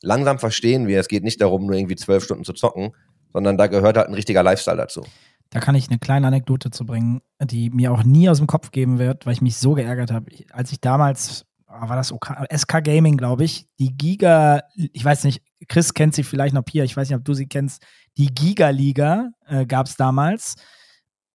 langsam 0.00 0.38
verstehen 0.38 0.86
wir, 0.86 1.00
es 1.00 1.08
geht 1.08 1.24
nicht 1.24 1.40
darum, 1.40 1.66
nur 1.66 1.74
irgendwie 1.74 1.96
zwölf 1.96 2.22
Stunden 2.22 2.44
zu 2.44 2.52
zocken, 2.52 2.92
sondern 3.32 3.58
da 3.58 3.66
gehört 3.66 3.96
halt 3.96 4.06
ein 4.06 4.14
richtiger 4.14 4.44
Lifestyle 4.44 4.76
dazu. 4.76 5.04
Da 5.50 5.58
kann 5.58 5.74
ich 5.74 5.88
eine 5.88 5.98
kleine 5.98 6.28
Anekdote 6.28 6.70
zu 6.70 6.86
bringen, 6.86 7.20
die 7.42 7.70
mir 7.70 7.90
auch 7.90 8.04
nie 8.04 8.28
aus 8.28 8.38
dem 8.38 8.46
Kopf 8.46 8.70
geben 8.70 8.98
wird, 8.98 9.26
weil 9.26 9.32
ich 9.32 9.40
mich 9.40 9.56
so 9.56 9.72
geärgert 9.74 10.12
habe. 10.12 10.30
Als 10.52 10.70
ich 10.70 10.80
damals, 10.80 11.44
war 11.68 11.96
das 11.96 12.12
OK, 12.12 12.32
SK 12.54 12.82
Gaming, 12.82 13.16
glaube 13.16 13.44
ich, 13.44 13.66
die 13.78 13.96
Giga, 13.96 14.62
ich 14.74 15.04
weiß 15.04 15.24
nicht, 15.24 15.42
Chris 15.68 15.92
kennt 15.92 16.14
sie 16.14 16.22
vielleicht 16.22 16.54
noch 16.54 16.64
hier, 16.68 16.84
ich 16.84 16.96
weiß 16.96 17.08
nicht, 17.08 17.16
ob 17.16 17.24
du 17.24 17.34
sie 17.34 17.46
kennst, 17.46 17.84
die 18.16 18.34
Giga-Liga 18.34 19.30
äh, 19.46 19.66
gab 19.66 19.86
es 19.86 19.96
damals. 19.96 20.56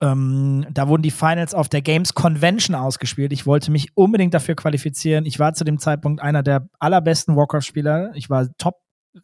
Ähm, 0.01 0.65
da 0.71 0.87
wurden 0.87 1.03
die 1.03 1.11
Finals 1.11 1.53
auf 1.53 1.69
der 1.69 1.81
Games 1.81 2.13
Convention 2.13 2.75
ausgespielt. 2.75 3.31
Ich 3.31 3.45
wollte 3.45 3.71
mich 3.71 3.95
unbedingt 3.95 4.33
dafür 4.33 4.55
qualifizieren. 4.55 5.25
Ich 5.25 5.39
war 5.39 5.53
zu 5.53 5.63
dem 5.63 5.77
Zeitpunkt 5.77 6.21
einer 6.21 6.43
der 6.43 6.67
allerbesten 6.79 7.35
Warcraft-Spieler. 7.35 8.11
Ich 8.15 8.29
war 8.29 8.47
top, 8.57 8.81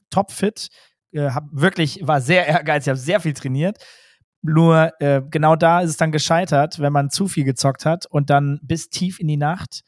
top 0.10 0.32
fit, 0.32 0.70
äh, 1.12 1.32
hab 1.32 1.46
wirklich, 1.52 2.08
war 2.08 2.22
sehr 2.22 2.48
ehrgeizig, 2.48 2.90
habe 2.90 3.00
sehr 3.00 3.20
viel 3.20 3.34
trainiert. 3.34 3.78
Nur 4.42 4.92
äh, 5.00 5.22
genau 5.30 5.56
da 5.56 5.82
ist 5.82 5.90
es 5.90 5.98
dann 5.98 6.14
gescheitert, 6.14 6.80
wenn 6.80 6.94
man 6.94 7.10
zu 7.10 7.28
viel 7.28 7.44
gezockt 7.44 7.86
hat 7.86 8.06
und 8.06 8.30
dann 8.30 8.60
bis 8.62 8.90
tief 8.90 9.20
in 9.20 9.28
die 9.28 9.38
Nacht 9.38 9.82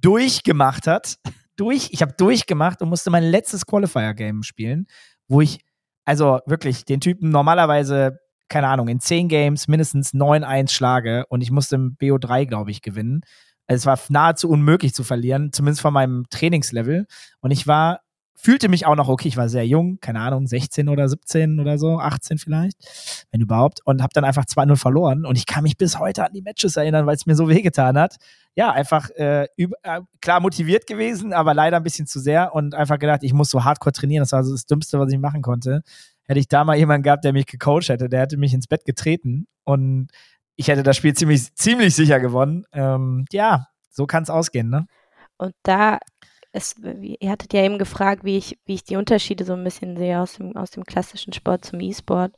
durchgemacht 0.00 0.86
hat. 0.86 1.16
durch, 1.56 1.88
ich 1.92 2.02
habe 2.02 2.12
durchgemacht 2.12 2.82
und 2.82 2.88
musste 2.88 3.10
mein 3.10 3.24
letztes 3.24 3.66
Qualifier-Game 3.66 4.42
spielen, 4.42 4.86
wo 5.28 5.40
ich, 5.40 5.60
also 6.04 6.40
wirklich, 6.46 6.84
den 6.84 7.00
Typen 7.00 7.30
normalerweise, 7.30 8.18
keine 8.48 8.68
Ahnung, 8.68 8.88
in 8.88 9.00
zehn 9.00 9.28
Games 9.28 9.66
mindestens 9.66 10.12
9-1 10.12 10.70
schlage 10.70 11.24
und 11.28 11.40
ich 11.40 11.50
musste 11.50 11.76
im 11.76 11.96
BO3, 11.96 12.46
glaube 12.46 12.70
ich, 12.70 12.82
gewinnen. 12.82 13.22
es 13.66 13.86
war 13.86 13.98
nahezu 14.08 14.48
unmöglich 14.48 14.94
zu 14.94 15.02
verlieren, 15.02 15.52
zumindest 15.52 15.80
von 15.80 15.92
meinem 15.92 16.24
Trainingslevel. 16.30 17.06
Und 17.40 17.50
ich 17.50 17.66
war 17.66 18.00
fühlte 18.36 18.68
mich 18.68 18.86
auch 18.86 18.94
noch 18.94 19.08
okay, 19.08 19.28
ich 19.28 19.36
war 19.36 19.48
sehr 19.48 19.66
jung, 19.66 19.98
keine 20.00 20.20
Ahnung, 20.20 20.46
16 20.46 20.88
oder 20.88 21.08
17 21.08 21.58
oder 21.58 21.78
so, 21.78 21.98
18 21.98 22.38
vielleicht, 22.38 23.26
wenn 23.32 23.40
überhaupt, 23.40 23.80
und 23.84 24.02
habe 24.02 24.12
dann 24.12 24.24
einfach 24.24 24.44
2-0 24.44 24.76
verloren 24.76 25.24
und 25.24 25.36
ich 25.36 25.46
kann 25.46 25.62
mich 25.62 25.76
bis 25.76 25.98
heute 25.98 26.24
an 26.24 26.32
die 26.32 26.42
Matches 26.42 26.76
erinnern, 26.76 27.06
weil 27.06 27.16
es 27.16 27.26
mir 27.26 27.34
so 27.34 27.48
wehgetan 27.48 27.98
hat. 27.98 28.16
Ja, 28.54 28.70
einfach 28.70 29.10
äh, 29.10 29.48
über, 29.56 29.76
äh, 29.82 30.00
klar 30.20 30.40
motiviert 30.40 30.86
gewesen, 30.86 31.32
aber 31.32 31.54
leider 31.54 31.78
ein 31.78 31.82
bisschen 31.82 32.06
zu 32.06 32.20
sehr 32.20 32.54
und 32.54 32.74
einfach 32.74 32.98
gedacht, 32.98 33.22
ich 33.22 33.32
muss 33.32 33.50
so 33.50 33.64
hardcore 33.64 33.92
trainieren, 33.92 34.22
das 34.22 34.32
war 34.32 34.44
so 34.44 34.52
das 34.52 34.66
Dümmste, 34.66 34.98
was 34.98 35.10
ich 35.12 35.18
machen 35.18 35.42
konnte. 35.42 35.82
Hätte 36.26 36.40
ich 36.40 36.48
da 36.48 36.64
mal 36.64 36.76
jemanden 36.76 37.02
gehabt, 37.02 37.24
der 37.24 37.32
mich 37.32 37.46
gecoacht 37.46 37.88
hätte, 37.88 38.08
der 38.08 38.20
hätte 38.20 38.36
mich 38.36 38.54
ins 38.54 38.66
Bett 38.66 38.84
getreten 38.84 39.46
und 39.64 40.08
ich 40.56 40.68
hätte 40.68 40.82
das 40.82 40.96
Spiel 40.96 41.14
ziemlich, 41.14 41.54
ziemlich 41.54 41.94
sicher 41.94 42.18
gewonnen. 42.18 42.64
Ähm, 42.72 43.26
ja, 43.30 43.68
so 43.90 44.06
kann 44.06 44.22
es 44.22 44.30
ausgehen, 44.30 44.70
ne? 44.70 44.86
Und 45.38 45.52
da 45.62 45.98
es, 46.56 46.74
ihr 46.78 47.30
hattet 47.30 47.52
ja 47.52 47.62
eben 47.62 47.78
gefragt, 47.78 48.24
wie 48.24 48.38
ich, 48.38 48.58
wie 48.64 48.74
ich 48.74 48.84
die 48.84 48.96
Unterschiede 48.96 49.44
so 49.44 49.52
ein 49.52 49.64
bisschen 49.64 49.96
sehe 49.96 50.18
aus 50.18 50.34
dem, 50.34 50.56
aus 50.56 50.70
dem 50.70 50.84
klassischen 50.84 51.34
Sport 51.34 51.66
zum 51.66 51.80
E-Sport. 51.80 52.32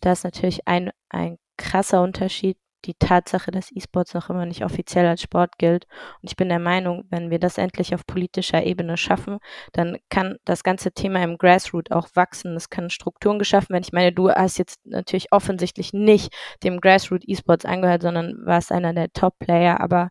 Da 0.00 0.12
ist 0.12 0.24
natürlich 0.24 0.68
ein, 0.68 0.90
ein 1.08 1.38
krasser 1.56 2.02
Unterschied 2.02 2.58
die 2.84 2.92
Tatsache, 2.92 3.50
dass 3.50 3.72
E-Sports 3.72 4.12
noch 4.12 4.28
immer 4.28 4.44
nicht 4.44 4.62
offiziell 4.62 5.06
als 5.06 5.22
Sport 5.22 5.56
gilt. 5.56 5.86
Und 6.20 6.30
ich 6.30 6.36
bin 6.36 6.50
der 6.50 6.58
Meinung, 6.58 7.04
wenn 7.08 7.30
wir 7.30 7.38
das 7.38 7.56
endlich 7.56 7.94
auf 7.94 8.06
politischer 8.06 8.62
Ebene 8.66 8.98
schaffen, 8.98 9.38
dann 9.72 9.96
kann 10.10 10.36
das 10.44 10.62
ganze 10.62 10.92
Thema 10.92 11.22
im 11.22 11.38
Grassroot 11.38 11.90
auch 11.90 12.08
wachsen. 12.12 12.54
Es 12.56 12.68
können 12.68 12.90
Strukturen 12.90 13.38
geschaffen 13.38 13.70
werden. 13.70 13.84
Ich 13.86 13.94
meine, 13.94 14.12
du 14.12 14.30
hast 14.30 14.58
jetzt 14.58 14.84
natürlich 14.84 15.32
offensichtlich 15.32 15.94
nicht 15.94 16.34
dem 16.62 16.82
Grassroot 16.82 17.22
E-Sports 17.26 17.64
angehört, 17.64 18.02
sondern 18.02 18.44
warst 18.44 18.70
einer 18.70 18.92
der 18.92 19.10
Top-Player. 19.14 19.80
Aber 19.80 20.10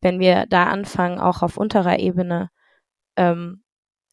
wenn 0.00 0.20
wir 0.20 0.46
da 0.46 0.66
anfangen, 0.66 1.18
auch 1.18 1.42
auf 1.42 1.56
unterer 1.56 1.98
Ebene 1.98 2.50
ähm, 3.16 3.62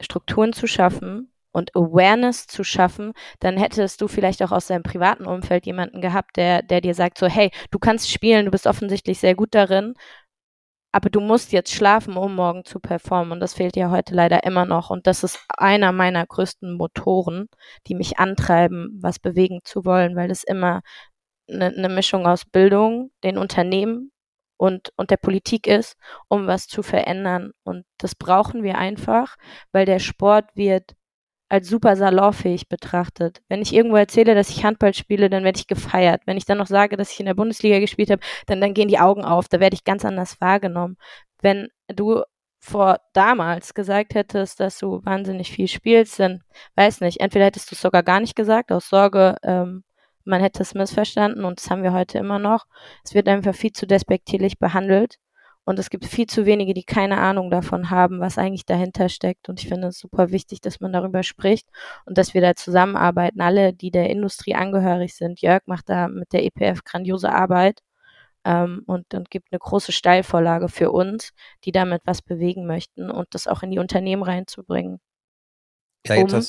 Strukturen 0.01 0.53
zu 0.53 0.67
schaffen 0.67 1.31
und 1.51 1.75
Awareness 1.75 2.47
zu 2.47 2.63
schaffen, 2.63 3.13
dann 3.39 3.57
hättest 3.57 4.01
du 4.01 4.07
vielleicht 4.07 4.41
auch 4.43 4.51
aus 4.51 4.67
deinem 4.67 4.83
privaten 4.83 5.25
Umfeld 5.25 5.65
jemanden 5.65 6.01
gehabt, 6.01 6.37
der, 6.37 6.61
der 6.61 6.81
dir 6.81 6.93
sagt 6.93 7.17
so, 7.17 7.27
hey, 7.27 7.51
du 7.71 7.79
kannst 7.79 8.09
spielen, 8.09 8.45
du 8.45 8.51
bist 8.51 8.67
offensichtlich 8.67 9.19
sehr 9.19 9.35
gut 9.35 9.49
darin, 9.55 9.95
aber 10.91 11.09
du 11.09 11.19
musst 11.19 11.51
jetzt 11.51 11.71
schlafen, 11.71 12.17
um 12.17 12.35
morgen 12.35 12.65
zu 12.65 12.79
performen. 12.79 13.31
Und 13.33 13.39
das 13.41 13.53
fehlt 13.53 13.75
ja 13.75 13.91
heute 13.91 14.15
leider 14.15 14.43
immer 14.43 14.65
noch. 14.65 14.89
Und 14.89 15.05
das 15.05 15.23
ist 15.23 15.39
einer 15.49 15.91
meiner 15.91 16.25
größten 16.25 16.75
Motoren, 16.77 17.47
die 17.87 17.95
mich 17.95 18.17
antreiben, 18.17 18.97
was 19.01 19.19
bewegen 19.19 19.59
zu 19.63 19.85
wollen, 19.85 20.15
weil 20.15 20.29
das 20.29 20.43
immer 20.43 20.81
eine, 21.47 21.67
eine 21.67 21.89
Mischung 21.89 22.25
aus 22.25 22.45
Bildung, 22.45 23.11
den 23.23 23.37
Unternehmen 23.37 24.11
und, 24.59 24.91
und 24.97 25.09
der 25.09 25.17
Politik 25.17 25.67
ist, 25.67 25.97
um 26.27 26.45
was 26.45 26.67
zu 26.67 26.83
verändern. 26.83 27.51
Und 27.63 27.85
das 27.97 28.13
brauchen 28.13 28.61
wir 28.61 28.77
einfach, 28.77 29.37
weil 29.71 29.85
der 29.85 29.99
Sport 29.99 30.45
wird 30.55 30.95
als 31.47 31.69
super 31.69 31.95
salonfähig 31.95 32.67
betrachtet. 32.67 33.41
Wenn 33.47 33.61
ich 33.61 33.73
irgendwo 33.73 33.95
erzähle, 33.95 34.35
dass 34.35 34.49
ich 34.49 34.65
Handball 34.65 34.93
spiele, 34.93 35.29
dann 35.29 35.45
werde 35.45 35.57
ich 35.57 35.67
gefeiert. 35.67 36.23
Wenn 36.25 36.37
ich 36.37 36.45
dann 36.45 36.57
noch 36.57 36.67
sage, 36.67 36.97
dass 36.97 37.11
ich 37.11 37.21
in 37.21 37.25
der 37.25 37.35
Bundesliga 37.35 37.79
gespielt 37.79 38.11
habe, 38.11 38.21
dann, 38.47 38.59
dann 38.59 38.73
gehen 38.73 38.89
die 38.89 38.99
Augen 38.99 39.23
auf, 39.23 39.47
da 39.47 39.61
werde 39.61 39.75
ich 39.75 39.85
ganz 39.85 40.03
anders 40.03 40.41
wahrgenommen. 40.41 40.97
Wenn 41.41 41.69
du 41.87 42.23
vor 42.59 42.99
damals 43.13 43.73
gesagt 43.73 44.13
hättest, 44.13 44.59
dass 44.59 44.77
du 44.77 45.03
wahnsinnig 45.05 45.51
viel 45.51 45.69
spielst, 45.69 46.19
dann 46.19 46.43
weiß 46.75 46.99
nicht, 46.99 47.21
entweder 47.21 47.45
hättest 47.45 47.71
du 47.71 47.75
es 47.75 47.81
sogar 47.81 48.03
gar 48.03 48.19
nicht 48.19 48.35
gesagt, 48.35 48.73
aus 48.73 48.89
Sorge, 48.89 49.37
ähm, 49.43 49.85
man 50.29 50.41
hätte 50.41 50.61
es 50.61 50.73
missverstanden 50.73 51.43
und 51.43 51.59
das 51.59 51.69
haben 51.69 51.83
wir 51.83 51.93
heute 51.93 52.17
immer 52.17 52.39
noch. 52.39 52.65
Es 53.03 53.13
wird 53.13 53.27
einfach 53.27 53.55
viel 53.55 53.71
zu 53.71 53.87
despektierlich 53.87 54.59
behandelt 54.59 55.17
und 55.65 55.77
es 55.77 55.89
gibt 55.89 56.05
viel 56.05 56.25
zu 56.25 56.45
wenige, 56.45 56.73
die 56.73 56.83
keine 56.83 57.19
Ahnung 57.19 57.51
davon 57.51 57.89
haben, 57.89 58.19
was 58.19 58.37
eigentlich 58.37 58.65
dahinter 58.65 59.09
steckt. 59.09 59.49
Und 59.49 59.61
ich 59.61 59.67
finde 59.67 59.89
es 59.89 59.99
super 59.99 60.31
wichtig, 60.31 60.61
dass 60.61 60.79
man 60.79 60.93
darüber 60.93 61.21
spricht 61.21 61.67
und 62.05 62.17
dass 62.17 62.33
wir 62.33 62.41
da 62.41 62.55
zusammenarbeiten. 62.55 63.41
Alle, 63.41 63.73
die 63.73 63.91
der 63.91 64.09
Industrie 64.09 64.55
angehörig 64.55 65.15
sind. 65.15 65.41
Jörg 65.41 65.61
macht 65.67 65.89
da 65.89 66.07
mit 66.07 66.33
der 66.33 66.43
EPF 66.43 66.83
grandiose 66.83 67.31
Arbeit 67.31 67.81
ähm, 68.45 68.81
und, 68.87 69.13
und 69.13 69.29
gibt 69.29 69.51
eine 69.51 69.59
große 69.59 69.91
Steilvorlage 69.91 70.69
für 70.69 70.91
uns, 70.91 71.33
die 71.65 71.71
damit 71.71 72.01
was 72.05 72.21
bewegen 72.23 72.65
möchten 72.65 73.11
und 73.11 73.27
das 73.35 73.47
auch 73.47 73.61
in 73.61 73.71
die 73.71 73.79
Unternehmen 73.79 74.23
reinzubringen. 74.23 74.99
Ja, 76.07 76.15
um 76.15 76.41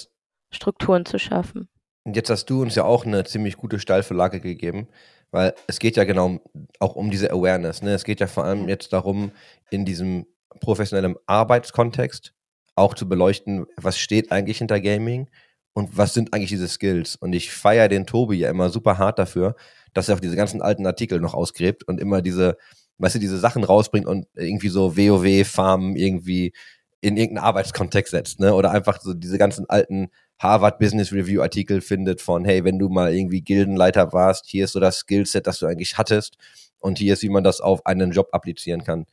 Strukturen 0.50 1.04
zu 1.04 1.18
schaffen. 1.18 1.68
Jetzt 2.14 2.30
hast 2.30 2.46
du 2.46 2.62
uns 2.62 2.74
ja 2.74 2.84
auch 2.84 3.04
eine 3.04 3.24
ziemlich 3.24 3.56
gute 3.56 3.78
Steilvorlage 3.78 4.40
gegeben, 4.40 4.88
weil 5.30 5.54
es 5.66 5.78
geht 5.78 5.96
ja 5.96 6.04
genau 6.04 6.40
auch 6.78 6.96
um 6.96 7.10
diese 7.10 7.30
Awareness. 7.30 7.82
Ne? 7.82 7.92
Es 7.92 8.04
geht 8.04 8.20
ja 8.20 8.26
vor 8.26 8.44
allem 8.44 8.68
jetzt 8.68 8.92
darum, 8.92 9.32
in 9.70 9.84
diesem 9.84 10.26
professionellen 10.60 11.16
Arbeitskontext 11.26 12.34
auch 12.74 12.94
zu 12.94 13.08
beleuchten, 13.08 13.66
was 13.76 13.98
steht 13.98 14.32
eigentlich 14.32 14.58
hinter 14.58 14.80
Gaming 14.80 15.28
und 15.72 15.96
was 15.96 16.14
sind 16.14 16.32
eigentlich 16.34 16.50
diese 16.50 16.68
Skills. 16.68 17.16
Und 17.16 17.32
ich 17.32 17.52
feiere 17.52 17.88
den 17.88 18.06
Tobi 18.06 18.38
ja 18.38 18.50
immer 18.50 18.70
super 18.70 18.98
hart 18.98 19.18
dafür, 19.18 19.54
dass 19.92 20.08
er 20.08 20.14
auf 20.14 20.20
diese 20.20 20.36
ganzen 20.36 20.62
alten 20.62 20.86
Artikel 20.86 21.20
noch 21.20 21.34
ausgräbt 21.34 21.84
und 21.84 22.00
immer 22.00 22.22
diese, 22.22 22.56
weißt 22.98 23.16
du, 23.16 23.18
diese 23.18 23.38
Sachen 23.38 23.64
rausbringt 23.64 24.06
und 24.06 24.26
irgendwie 24.34 24.68
so 24.68 24.96
WoW-Farmen 24.96 25.96
irgendwie 25.96 26.52
in 27.00 27.16
irgendeinen 27.16 27.46
Arbeitskontext 27.46 28.10
setzt, 28.10 28.40
ne? 28.40 28.54
Oder 28.54 28.72
einfach 28.72 29.00
so 29.00 29.14
diese 29.14 29.38
ganzen 29.38 29.68
alten 29.68 30.10
Harvard 30.40 30.78
Business 30.78 31.12
Review 31.12 31.42
Artikel 31.42 31.82
findet 31.82 32.22
von, 32.22 32.46
hey, 32.46 32.64
wenn 32.64 32.78
du 32.78 32.88
mal 32.88 33.14
irgendwie 33.14 33.42
Gildenleiter 33.42 34.12
warst, 34.14 34.46
hier 34.46 34.64
ist 34.64 34.72
so 34.72 34.80
das 34.80 35.00
Skillset, 35.00 35.46
das 35.46 35.58
du 35.58 35.66
eigentlich 35.66 35.98
hattest 35.98 36.38
und 36.80 36.98
hier 36.98 37.12
ist, 37.12 37.22
wie 37.22 37.28
man 37.28 37.44
das 37.44 37.60
auf 37.60 37.84
einen 37.84 38.10
Job 38.10 38.30
applizieren 38.32 38.82
kann. 38.82 39.06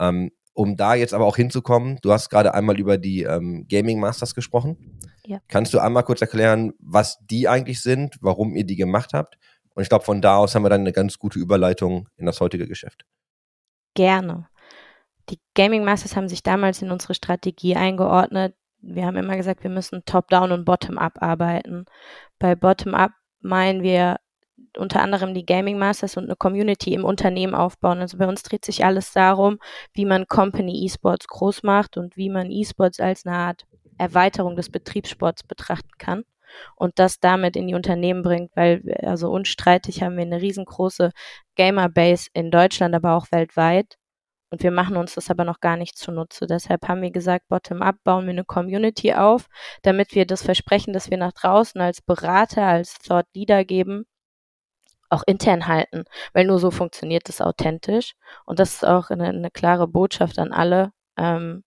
Ähm, 0.00 0.32
um 0.52 0.76
da 0.76 0.94
jetzt 0.94 1.14
aber 1.14 1.26
auch 1.26 1.36
hinzukommen, 1.36 1.98
du 2.02 2.12
hast 2.12 2.28
gerade 2.28 2.54
einmal 2.54 2.78
über 2.78 2.98
die 2.98 3.22
ähm, 3.22 3.66
Gaming 3.68 4.00
Masters 4.00 4.34
gesprochen. 4.34 5.00
Ja. 5.24 5.38
Kannst 5.46 5.72
du 5.74 5.78
einmal 5.78 6.02
kurz 6.02 6.20
erklären, 6.20 6.72
was 6.80 7.18
die 7.24 7.48
eigentlich 7.48 7.80
sind, 7.80 8.18
warum 8.20 8.56
ihr 8.56 8.64
die 8.64 8.76
gemacht 8.76 9.12
habt? 9.14 9.38
Und 9.74 9.82
ich 9.82 9.88
glaube, 9.88 10.04
von 10.04 10.20
da 10.20 10.36
aus 10.36 10.54
haben 10.54 10.64
wir 10.64 10.70
dann 10.70 10.80
eine 10.80 10.92
ganz 10.92 11.18
gute 11.18 11.38
Überleitung 11.38 12.08
in 12.16 12.26
das 12.26 12.40
heutige 12.40 12.66
Geschäft. 12.66 13.04
Gerne. 13.94 14.48
Die 15.30 15.38
Gaming 15.54 15.84
Masters 15.84 16.16
haben 16.16 16.28
sich 16.28 16.42
damals 16.42 16.82
in 16.82 16.90
unsere 16.90 17.14
Strategie 17.14 17.76
eingeordnet, 17.76 18.54
wir 18.86 19.06
haben 19.06 19.16
immer 19.16 19.36
gesagt, 19.36 19.62
wir 19.62 19.70
müssen 19.70 20.04
top-down 20.04 20.52
und 20.52 20.64
bottom-up 20.64 21.22
arbeiten. 21.22 21.86
Bei 22.38 22.54
bottom-up 22.54 23.12
meinen 23.40 23.82
wir 23.82 24.18
unter 24.76 25.02
anderem 25.02 25.34
die 25.34 25.46
Gaming 25.46 25.78
Masters 25.78 26.16
und 26.16 26.24
eine 26.24 26.36
Community 26.36 26.94
im 26.94 27.04
Unternehmen 27.04 27.54
aufbauen. 27.54 28.00
Also 28.00 28.18
bei 28.18 28.26
uns 28.26 28.42
dreht 28.42 28.64
sich 28.64 28.84
alles 28.84 29.12
darum, 29.12 29.58
wie 29.92 30.04
man 30.04 30.26
Company 30.26 30.84
E-Sports 30.84 31.28
groß 31.28 31.62
macht 31.62 31.96
und 31.96 32.16
wie 32.16 32.28
man 32.28 32.50
E-Sports 32.50 33.00
als 33.00 33.26
eine 33.26 33.36
Art 33.36 33.66
Erweiterung 33.98 34.56
des 34.56 34.70
Betriebssports 34.70 35.44
betrachten 35.44 35.92
kann 35.98 36.24
und 36.76 36.98
das 36.98 37.20
damit 37.20 37.56
in 37.56 37.66
die 37.68 37.74
Unternehmen 37.74 38.22
bringt, 38.22 38.50
weil 38.54 38.82
also 39.02 39.30
unstreitig 39.30 40.02
haben 40.02 40.16
wir 40.16 40.22
eine 40.22 40.40
riesengroße 40.40 41.10
Gamer-Base 41.56 42.28
in 42.32 42.50
Deutschland, 42.50 42.94
aber 42.94 43.14
auch 43.14 43.26
weltweit. 43.30 43.96
Und 44.54 44.62
wir 44.62 44.70
machen 44.70 44.96
uns 44.96 45.16
das 45.16 45.30
aber 45.32 45.44
noch 45.44 45.58
gar 45.58 45.76
nicht 45.76 45.98
zunutze. 45.98 46.46
Deshalb 46.46 46.86
haben 46.86 47.02
wir 47.02 47.10
gesagt, 47.10 47.48
bottom-up 47.48 47.96
bauen 48.04 48.24
wir 48.26 48.30
eine 48.30 48.44
Community 48.44 49.12
auf, 49.12 49.48
damit 49.82 50.14
wir 50.14 50.26
das 50.26 50.44
Versprechen, 50.44 50.92
das 50.92 51.10
wir 51.10 51.18
nach 51.18 51.32
draußen 51.32 51.80
als 51.80 52.00
Berater, 52.00 52.62
als 52.64 53.00
Thought 53.00 53.26
Leader 53.34 53.64
geben, 53.64 54.06
auch 55.10 55.24
intern 55.26 55.66
halten. 55.66 56.04
Weil 56.34 56.44
nur 56.44 56.60
so 56.60 56.70
funktioniert 56.70 57.28
es 57.28 57.40
authentisch. 57.40 58.14
Und 58.46 58.60
das 58.60 58.74
ist 58.74 58.86
auch 58.86 59.10
eine, 59.10 59.30
eine 59.30 59.50
klare 59.50 59.88
Botschaft 59.88 60.38
an 60.38 60.52
alle. 60.52 60.92
Ähm, 61.16 61.63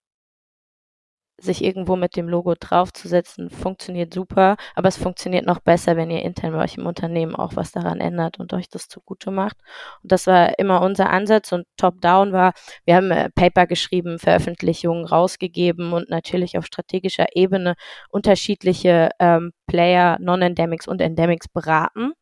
sich 1.40 1.64
irgendwo 1.64 1.96
mit 1.96 2.16
dem 2.16 2.28
Logo 2.28 2.56
draufzusetzen, 2.60 3.50
funktioniert 3.50 4.14
super, 4.14 4.58
aber 4.76 4.88
es 4.88 4.98
funktioniert 4.98 5.46
noch 5.46 5.60
besser, 5.60 5.96
wenn 5.96 6.10
ihr 6.10 6.24
intern 6.24 6.54
bei 6.54 6.64
euch 6.64 6.78
im 6.78 6.86
Unternehmen 6.88 7.36
auch 7.36 7.56
was 7.56 7.72
daran 7.72 8.00
ändert 8.00 8.40
und 8.40 8.54
euch 8.54 8.70
das 8.70 8.88
zugute 8.88 9.30
macht. 9.32 9.58
Und 10.02 10.12
das 10.12 10.28
war 10.28 10.58
immer 10.60 10.82
unser 10.82 11.10
Ansatz 11.10 11.52
und 11.52 11.66
Top-Down 11.78 12.34
war, 12.34 12.54
wir 12.86 12.96
haben 12.96 13.12
äh, 13.12 13.30
Paper 13.30 13.68
geschrieben, 13.68 14.20
Veröffentlichungen 14.20 15.06
rausgegeben 15.06 15.94
und 15.94 16.10
natürlich 16.10 16.58
auf 16.58 16.66
strategischer 16.66 17.28
Ebene 17.36 17.76
unterschiedliche 18.10 19.12
ähm, 19.20 19.52
Player, 19.68 20.18
Non-Endemics 20.20 20.88
und 20.88 21.02
Endemics 21.02 21.48
beraten. 21.48 22.14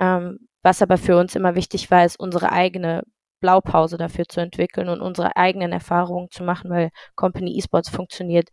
Ähm, 0.00 0.48
was 0.62 0.82
aber 0.82 0.98
für 0.98 1.16
uns 1.16 1.36
immer 1.36 1.54
wichtig 1.54 1.90
war, 1.90 2.04
ist 2.04 2.18
unsere 2.18 2.52
eigene 2.52 3.02
Blaupause 3.40 3.96
dafür 3.98 4.26
zu 4.28 4.40
entwickeln 4.40 4.88
und 4.88 5.00
unsere 5.00 5.36
eigenen 5.36 5.72
Erfahrungen 5.72 6.30
zu 6.30 6.44
machen, 6.44 6.70
weil 6.70 6.90
Company 7.14 7.56
Esports 7.58 7.90
funktioniert 7.90 8.48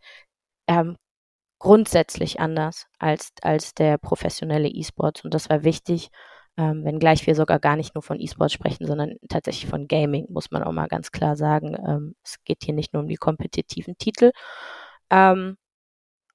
ähm, 0.68 0.96
grundsätzlich 1.58 2.40
anders 2.40 2.86
als, 2.98 3.32
als 3.42 3.74
der 3.74 3.98
professionelle 3.98 4.68
E-Sports. 4.68 5.24
Und 5.24 5.34
das 5.34 5.48
war 5.50 5.64
wichtig, 5.64 6.10
ähm, 6.56 6.84
wenngleich 6.84 7.26
wir 7.26 7.34
sogar 7.34 7.58
gar 7.58 7.76
nicht 7.76 7.94
nur 7.94 8.02
von 8.02 8.20
E-Sports 8.20 8.52
sprechen, 8.52 8.86
sondern 8.86 9.14
tatsächlich 9.28 9.70
von 9.70 9.88
Gaming, 9.88 10.26
muss 10.30 10.50
man 10.50 10.62
auch 10.62 10.72
mal 10.72 10.88
ganz 10.88 11.10
klar 11.10 11.36
sagen. 11.36 11.76
Ähm, 11.86 12.14
es 12.22 12.36
geht 12.44 12.64
hier 12.64 12.74
nicht 12.74 12.92
nur 12.92 13.02
um 13.02 13.08
die 13.08 13.16
kompetitiven 13.16 13.96
Titel. 13.98 14.32
Ähm, 15.10 15.56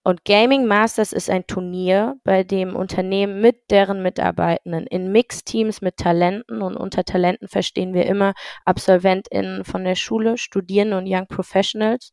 und 0.10 0.26
Gaming 0.26 0.66
Masters 0.66 1.14
ist 1.14 1.30
ein 1.30 1.46
Turnier, 1.46 2.20
bei 2.24 2.44
dem 2.44 2.76
Unternehmen 2.76 3.42
mit 3.42 3.70
deren 3.70 4.02
Mitarbeitenden 4.02 4.88
in 4.88 5.12
Mixteams 5.12 5.82
mit 5.82 5.98
Talenten 5.98 6.64
und 6.64 6.76
unter 6.76 7.04
Talenten 7.04 7.48
verstehen 7.48 7.94
wir 7.94 8.08
immer 8.08 8.34
AbsolventInnen 8.66 9.66
von 9.66 9.84
der 9.84 9.94
Schule, 9.94 10.40
Studierende 10.40 10.98
und 10.98 11.06
Young 11.08 11.28
Professionals. 11.28 12.12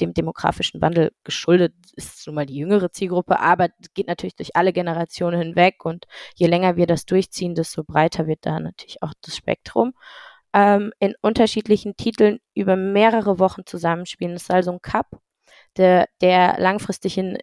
Dem 0.00 0.14
demografischen 0.14 0.80
Wandel 0.80 1.10
geschuldet 1.24 1.74
ist 1.96 2.24
nun 2.28 2.36
mal 2.36 2.46
die 2.46 2.58
jüngere 2.58 2.92
Zielgruppe, 2.92 3.40
aber 3.40 3.70
geht 3.94 4.06
natürlich 4.06 4.36
durch 4.36 4.54
alle 4.54 4.72
Generationen 4.72 5.42
hinweg 5.42 5.84
und 5.84 6.06
je 6.36 6.46
länger 6.46 6.76
wir 6.76 6.86
das 6.86 7.04
durchziehen, 7.04 7.56
desto 7.56 7.82
breiter 7.82 8.28
wird 8.28 8.46
da 8.46 8.60
natürlich 8.60 9.02
auch 9.02 9.12
das 9.22 9.36
Spektrum. 9.36 9.92
Ähm, 10.52 10.92
in 11.00 11.14
unterschiedlichen 11.20 11.96
Titeln 11.96 12.38
über 12.54 12.76
mehrere 12.76 13.40
Wochen 13.40 13.66
zusammenspielen. 13.66 14.36
Es 14.36 14.42
ist 14.42 14.52
also 14.52 14.70
ein 14.70 14.80
Cup 14.80 15.20
der, 15.76 16.08
der 16.20 16.58
langfristig 16.58 17.18
in, 17.18 17.36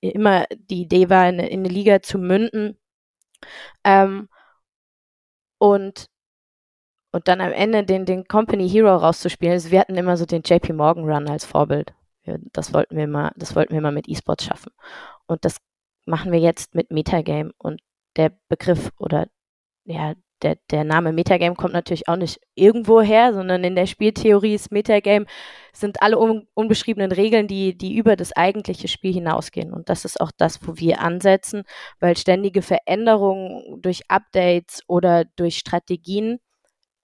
immer 0.00 0.46
die 0.56 0.82
Idee 0.82 1.10
war, 1.10 1.28
in, 1.28 1.38
in 1.38 1.60
eine 1.60 1.68
Liga 1.68 2.02
zu 2.02 2.18
münden. 2.18 2.78
Ähm, 3.84 4.28
und 5.58 6.08
und 7.16 7.28
dann 7.28 7.40
am 7.40 7.52
Ende 7.52 7.82
den, 7.82 8.04
den 8.04 8.28
Company 8.28 8.68
Hero 8.68 8.94
rauszuspielen. 8.94 9.54
Also 9.54 9.70
wir 9.70 9.80
hatten 9.80 9.96
immer 9.96 10.18
so 10.18 10.26
den 10.26 10.42
JP 10.44 10.74
Morgan 10.74 11.04
Run 11.04 11.30
als 11.30 11.46
Vorbild. 11.46 11.94
Das 12.52 12.74
wollten 12.74 12.94
wir 12.94 13.06
mal, 13.06 13.32
das 13.36 13.56
wollten 13.56 13.72
wir 13.72 13.80
mal 13.80 13.92
mit 13.92 14.06
E-Sports 14.06 14.44
schaffen. 14.44 14.70
Und 15.26 15.46
das 15.46 15.56
machen 16.04 16.30
wir 16.30 16.40
jetzt 16.40 16.74
mit 16.74 16.90
Metagame. 16.90 17.52
Und 17.56 17.80
der 18.16 18.38
Begriff 18.48 18.90
oder 18.98 19.28
ja, 19.84 20.14
der, 20.42 20.56
der 20.70 20.84
Name 20.84 21.12
Metagame 21.12 21.54
kommt 21.54 21.72
natürlich 21.72 22.08
auch 22.08 22.16
nicht 22.16 22.40
irgendwo 22.54 23.00
her, 23.00 23.32
sondern 23.32 23.64
in 23.64 23.74
der 23.74 23.86
Spieltheorie 23.86 24.54
ist 24.54 24.70
Metagame, 24.70 25.26
sind 25.72 26.02
alle 26.02 26.18
un, 26.18 26.46
unbeschriebenen 26.54 27.12
Regeln, 27.12 27.48
die, 27.48 27.76
die 27.76 27.96
über 27.96 28.16
das 28.16 28.32
eigentliche 28.32 28.88
Spiel 28.88 29.12
hinausgehen. 29.12 29.72
Und 29.72 29.88
das 29.88 30.04
ist 30.04 30.20
auch 30.20 30.30
das, 30.36 30.66
wo 30.66 30.76
wir 30.76 31.00
ansetzen, 31.00 31.64
weil 32.00 32.16
ständige 32.16 32.62
Veränderungen 32.62 33.80
durch 33.80 34.02
Updates 34.08 34.82
oder 34.86 35.24
durch 35.36 35.58
Strategien 35.58 36.38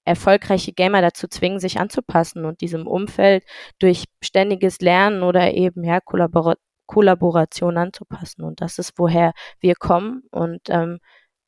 erfolgreiche 0.05 0.73
Gamer 0.73 1.01
dazu 1.01 1.29
zwingen, 1.29 1.61
sich 1.61 1.79
anzupassen 1.79 2.45
und 2.45 2.61
diesem 2.61 2.87
Umfeld 2.87 3.45
durch 3.79 4.05
ständiges 4.23 4.81
Lernen 4.81 5.23
oder 5.23 5.55
eben 5.55 5.85
ja, 5.85 6.01
Kollabor 6.01 6.57
Kollaboration 6.87 7.79
anzupassen. 7.79 8.43
Und 8.43 8.61
das 8.61 8.79
ist, 8.79 8.95
woher 8.99 9.33
wir 9.61 9.75
kommen. 9.77 10.25
Und 10.31 10.61
ähm, 10.69 10.99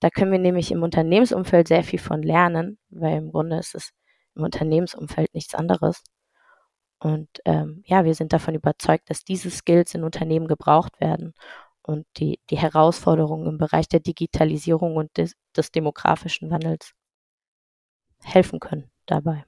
da 0.05 0.11
können 0.11 0.33
wir 0.33 0.39
nämlich 0.39 0.71
im 0.71 0.83
Unternehmensumfeld 0.83 1.67
sehr 1.67 1.83
viel 1.83 1.99
von 1.99 2.23
lernen, 2.23 2.77
weil 2.91 3.17
im 3.17 3.33
Grunde 3.33 3.57
ist 3.57 3.75
es 3.75 3.89
im 4.35 4.43
Unternehmensumfeld 4.43 5.33
nichts 5.33 5.55
anderes. 5.55 6.03
Und 6.99 7.31
ähm, 7.47 7.83
ja, 7.87 8.05
wir 8.05 8.15
sind 8.15 8.35
davon 8.35 8.55
überzeugt, 8.55 9.09
dass 9.09 9.25
diese 9.25 9.49
Skills 9.51 9.95
in 9.95 10.05
Unternehmen 10.05 10.47
gebraucht 10.47 11.01
werden 11.01 11.33
und 11.81 12.05
die, 12.19 12.39
die 12.51 12.59
Herausforderungen 12.59 13.47
im 13.47 13.57
Bereich 13.57 13.89
der 13.89 14.01
Digitalisierung 14.01 14.95
und 14.95 15.17
des, 15.17 15.37
des 15.57 15.71
demografischen 15.71 16.51
Wandels 16.51 16.93
helfen 18.23 18.61
können 18.61 18.91
dabei. 19.07 19.47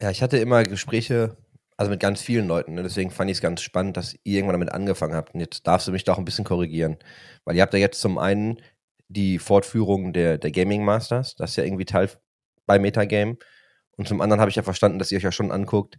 Ja, 0.00 0.10
ich 0.12 0.22
hatte 0.22 0.38
immer 0.38 0.62
Gespräche 0.62 1.36
Also 1.76 1.90
mit 1.90 1.98
ganz 1.98 2.20
vielen 2.20 2.46
Leuten. 2.46 2.74
Ne? 2.74 2.84
Deswegen 2.84 3.10
fand 3.10 3.32
ich 3.32 3.38
es 3.38 3.42
ganz 3.42 3.62
spannend, 3.62 3.96
dass 3.96 4.14
ihr 4.22 4.36
irgendwann 4.36 4.60
damit 4.60 4.70
angefangen 4.70 5.14
habt. 5.14 5.34
Und 5.34 5.40
jetzt 5.40 5.66
darfst 5.66 5.88
du 5.88 5.92
mich 5.92 6.04
doch 6.04 6.18
ein 6.18 6.24
bisschen 6.24 6.44
korrigieren. 6.44 6.98
Weil 7.44 7.56
ihr 7.56 7.62
habt 7.62 7.74
ja 7.74 7.80
jetzt 7.80 8.00
zum 8.00 8.16
einen 8.16 8.60
die 9.08 9.38
Fortführung 9.38 10.12
der, 10.12 10.38
der 10.38 10.50
Gaming 10.50 10.84
Masters. 10.84 11.34
Das 11.36 11.50
ist 11.50 11.56
ja 11.56 11.64
irgendwie 11.64 11.84
Teil 11.84 12.10
bei 12.66 12.78
Metagame. 12.78 13.36
Und 13.96 14.06
zum 14.06 14.20
anderen 14.20 14.40
habe 14.40 14.50
ich 14.50 14.56
ja 14.56 14.62
verstanden, 14.62 14.98
dass 14.98 15.10
ihr 15.10 15.18
euch 15.18 15.24
ja 15.24 15.32
schon 15.32 15.50
anguckt, 15.50 15.98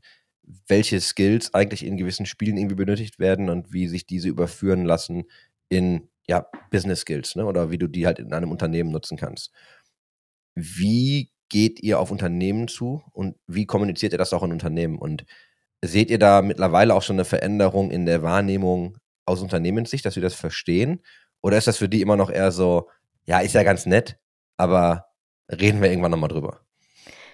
welche 0.68 1.00
Skills 1.02 1.54
eigentlich 1.54 1.86
in 1.86 1.98
gewissen 1.98 2.26
Spielen 2.26 2.58
irgendwie 2.58 2.76
benötigt 2.76 3.20
werden 3.20 3.50
und 3.50 3.74
wie 3.74 3.88
sich 3.88 4.06
diese 4.06 4.30
überführen 4.30 4.86
lassen 4.86 5.26
in 5.70 6.10
ja, 6.28 6.48
Business 6.72 7.02
Skills, 7.02 7.36
ne? 7.36 7.46
Oder 7.46 7.72
wie 7.72 7.78
du 7.78 7.88
die 7.88 8.06
halt 8.06 8.20
in 8.20 8.34
einem 8.34 8.52
Unternehmen 8.52 8.92
nutzen 8.92 9.18
kannst. 9.18 9.52
Wie 10.56 11.32
geht 11.50 11.82
ihr 11.82 12.00
auf 12.00 12.12
Unternehmen 12.12 12.68
zu 12.68 13.04
und 13.12 13.36
wie 13.48 13.66
kommuniziert 13.66 14.14
ihr 14.14 14.20
das 14.20 14.34
auch 14.34 14.44
in 14.44 14.52
Unternehmen? 14.52 14.98
Und 14.98 15.26
seht 15.84 16.12
ihr 16.12 16.20
da 16.20 16.42
mittlerweile 16.42 16.94
auch 16.94 17.02
schon 17.02 17.16
eine 17.16 17.26
Veränderung 17.26 17.92
in 17.92 18.06
der 18.06 18.22
Wahrnehmung 18.24 18.98
aus 19.26 19.42
Unternehmenssicht, 19.42 20.06
dass 20.06 20.16
wir 20.16 20.24
das 20.24 20.36
verstehen? 20.36 21.02
Oder 21.42 21.58
ist 21.58 21.68
das 21.68 21.78
für 21.78 21.90
die 21.90 22.02
immer 22.02 22.18
noch 22.18 22.30
eher 22.30 22.52
so, 22.52 22.90
ja, 23.30 23.40
ist 23.40 23.54
ja 23.54 23.62
ganz 23.62 23.86
nett, 23.86 24.18
aber 24.58 25.06
reden 25.52 25.82
wir 25.82 25.90
irgendwann 25.90 26.10
nochmal 26.10 26.30
drüber? 26.30 26.62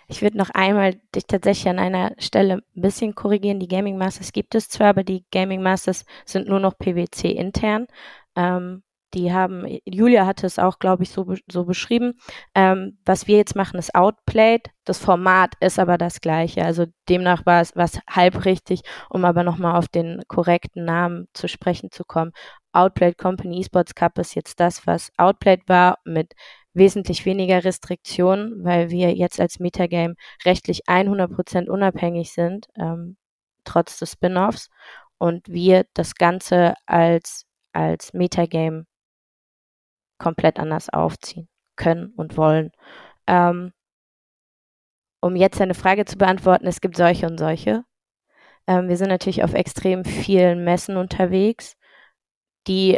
Ich 0.07 0.21
würde 0.21 0.37
noch 0.37 0.49
einmal 0.49 0.95
dich 1.15 1.25
tatsächlich 1.25 1.69
an 1.69 1.79
einer 1.79 2.11
Stelle 2.19 2.55
ein 2.75 2.81
bisschen 2.81 3.15
korrigieren. 3.15 3.61
Die 3.61 3.69
Gaming 3.69 3.97
Masters 3.97 4.33
gibt 4.33 4.55
es 4.55 4.67
zwar, 4.67 4.89
aber 4.89 5.03
die 5.05 5.25
Gaming 5.31 5.63
Masters 5.63 6.03
sind 6.25 6.49
nur 6.49 6.59
noch 6.59 6.77
PwC 6.77 7.31
intern. 7.31 7.87
Ähm, 8.35 8.83
die 9.15 9.31
haben, 9.31 9.65
Julia 9.85 10.25
hatte 10.25 10.45
es 10.45 10.59
auch, 10.59 10.77
glaube 10.79 11.03
ich, 11.03 11.09
so, 11.09 11.33
so 11.49 11.63
beschrieben. 11.63 12.19
Ähm, 12.53 12.97
was 13.05 13.27
wir 13.27 13.37
jetzt 13.37 13.55
machen, 13.55 13.79
ist 13.79 13.95
Outplayed. 13.95 14.69
Das 14.83 14.99
Format 14.99 15.53
ist 15.61 15.79
aber 15.79 15.97
das 15.97 16.19
gleiche. 16.19 16.65
Also 16.65 16.85
demnach 17.07 17.45
war 17.45 17.61
es 17.61 17.73
was 17.75 17.99
halb 18.09 18.43
richtig, 18.43 18.81
um 19.09 19.23
aber 19.23 19.43
nochmal 19.43 19.77
auf 19.77 19.87
den 19.87 20.21
korrekten 20.27 20.83
Namen 20.83 21.27
zu 21.33 21.47
sprechen 21.47 21.89
zu 21.91 22.03
kommen. 22.03 22.33
Outplayed 22.75 23.17
Company 23.17 23.59
Esports 23.61 23.95
Cup 23.95 24.17
ist 24.19 24.35
jetzt 24.35 24.59
das, 24.59 24.85
was 24.85 25.11
Outplayed 25.17 25.67
war 25.67 25.99
mit 26.05 26.33
wesentlich 26.73 27.25
weniger 27.25 27.63
Restriktionen, 27.63 28.63
weil 28.63 28.89
wir 28.89 29.13
jetzt 29.15 29.39
als 29.39 29.59
Metagame 29.59 30.15
rechtlich 30.43 30.87
100% 30.87 31.69
unabhängig 31.69 32.33
sind, 32.33 32.67
ähm, 32.77 33.17
trotz 33.63 33.97
des 33.99 34.13
Spin-offs. 34.13 34.69
Und 35.17 35.47
wir 35.47 35.85
das 35.93 36.15
Ganze 36.15 36.73
als, 36.85 37.45
als 37.71 38.13
Metagame 38.13 38.85
komplett 40.17 40.59
anders 40.59 40.89
aufziehen 40.89 41.47
können 41.77 42.13
und 42.15 42.37
wollen. 42.37 42.71
Ähm, 43.27 43.71
um 45.21 45.35
jetzt 45.35 45.59
eine 45.61 45.73
Frage 45.73 46.05
zu 46.05 46.17
beantworten, 46.17 46.67
es 46.67 46.81
gibt 46.81 46.97
solche 46.97 47.25
und 47.27 47.37
solche. 47.39 47.83
Ähm, 48.67 48.89
wir 48.89 48.97
sind 48.97 49.09
natürlich 49.09 49.43
auf 49.43 49.53
extrem 49.53 50.03
vielen 50.05 50.63
Messen 50.63 50.97
unterwegs, 50.97 51.75
die 52.67 52.97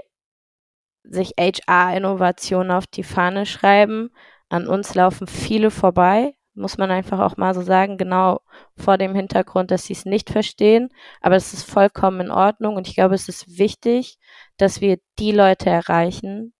sich 1.03 1.33
HR-Innovationen 1.39 2.71
auf 2.71 2.87
die 2.87 3.03
Fahne 3.03 3.45
schreiben. 3.45 4.11
An 4.49 4.67
uns 4.67 4.95
laufen 4.95 5.27
viele 5.27 5.71
vorbei, 5.71 6.35
muss 6.53 6.77
man 6.77 6.91
einfach 6.91 7.19
auch 7.19 7.37
mal 7.37 7.53
so 7.53 7.61
sagen, 7.61 7.97
genau 7.97 8.41
vor 8.75 8.97
dem 8.97 9.15
Hintergrund, 9.15 9.71
dass 9.71 9.85
sie 9.85 9.93
es 9.93 10.05
nicht 10.05 10.29
verstehen. 10.29 10.89
Aber 11.21 11.35
es 11.35 11.53
ist 11.53 11.69
vollkommen 11.69 12.21
in 12.21 12.31
Ordnung 12.31 12.75
und 12.75 12.87
ich 12.87 12.95
glaube, 12.95 13.15
es 13.15 13.29
ist 13.29 13.57
wichtig, 13.57 14.17
dass 14.57 14.81
wir 14.81 14.97
die 15.19 15.31
Leute 15.31 15.69
erreichen, 15.69 16.53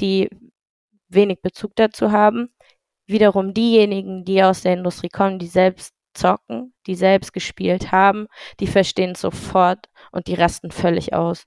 die 0.00 0.30
wenig 1.08 1.42
Bezug 1.42 1.72
dazu 1.76 2.12
haben. 2.12 2.52
Wiederum 3.06 3.52
diejenigen, 3.54 4.24
die 4.24 4.42
aus 4.42 4.62
der 4.62 4.74
Industrie 4.74 5.10
kommen, 5.10 5.38
die 5.38 5.46
selbst 5.48 5.94
zocken, 6.14 6.74
die 6.86 6.94
selbst 6.94 7.32
gespielt 7.32 7.92
haben, 7.92 8.26
die 8.60 8.66
verstehen 8.66 9.12
es 9.12 9.20
sofort 9.20 9.88
und 10.12 10.26
die 10.26 10.34
rasten 10.34 10.70
völlig 10.70 11.14
aus. 11.14 11.44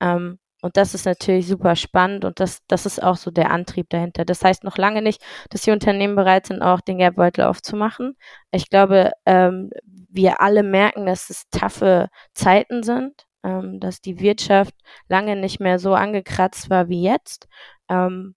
Ähm, 0.00 0.38
und 0.62 0.76
das 0.76 0.94
ist 0.94 1.04
natürlich 1.04 1.46
super 1.46 1.76
spannend 1.76 2.24
und 2.24 2.40
das, 2.40 2.60
das 2.66 2.86
ist 2.86 3.02
auch 3.02 3.16
so 3.16 3.30
der 3.30 3.50
Antrieb 3.50 3.90
dahinter. 3.90 4.24
Das 4.24 4.42
heißt 4.42 4.64
noch 4.64 4.78
lange 4.78 5.02
nicht, 5.02 5.22
dass 5.50 5.62
die 5.62 5.70
Unternehmen 5.70 6.16
bereit 6.16 6.46
sind, 6.46 6.62
auch 6.62 6.80
den 6.80 6.98
Geldbeutel 6.98 7.44
aufzumachen. 7.44 8.16
Ich 8.52 8.70
glaube, 8.70 9.12
ähm, 9.26 9.70
wir 9.84 10.40
alle 10.40 10.62
merken, 10.62 11.06
dass 11.06 11.30
es 11.30 11.48
taffe 11.50 12.08
Zeiten 12.34 12.82
sind, 12.82 13.26
ähm, 13.44 13.80
dass 13.80 14.00
die 14.00 14.18
Wirtschaft 14.20 14.74
lange 15.08 15.36
nicht 15.36 15.60
mehr 15.60 15.78
so 15.78 15.94
angekratzt 15.94 16.70
war 16.70 16.88
wie 16.88 17.02
jetzt. 17.02 17.48
Ähm, 17.88 18.34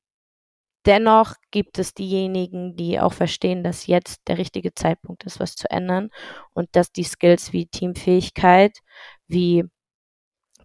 dennoch 0.85 1.35
gibt 1.51 1.79
es 1.79 1.93
diejenigen, 1.93 2.75
die 2.75 2.99
auch 2.99 3.13
verstehen, 3.13 3.63
dass 3.63 3.87
jetzt 3.87 4.21
der 4.27 4.37
richtige 4.37 4.73
Zeitpunkt 4.73 5.23
ist, 5.23 5.39
was 5.39 5.55
zu 5.55 5.69
ändern 5.71 6.09
und 6.53 6.69
dass 6.73 6.91
die 6.91 7.03
Skills 7.03 7.53
wie 7.53 7.67
Teamfähigkeit, 7.67 8.77
wie 9.27 9.65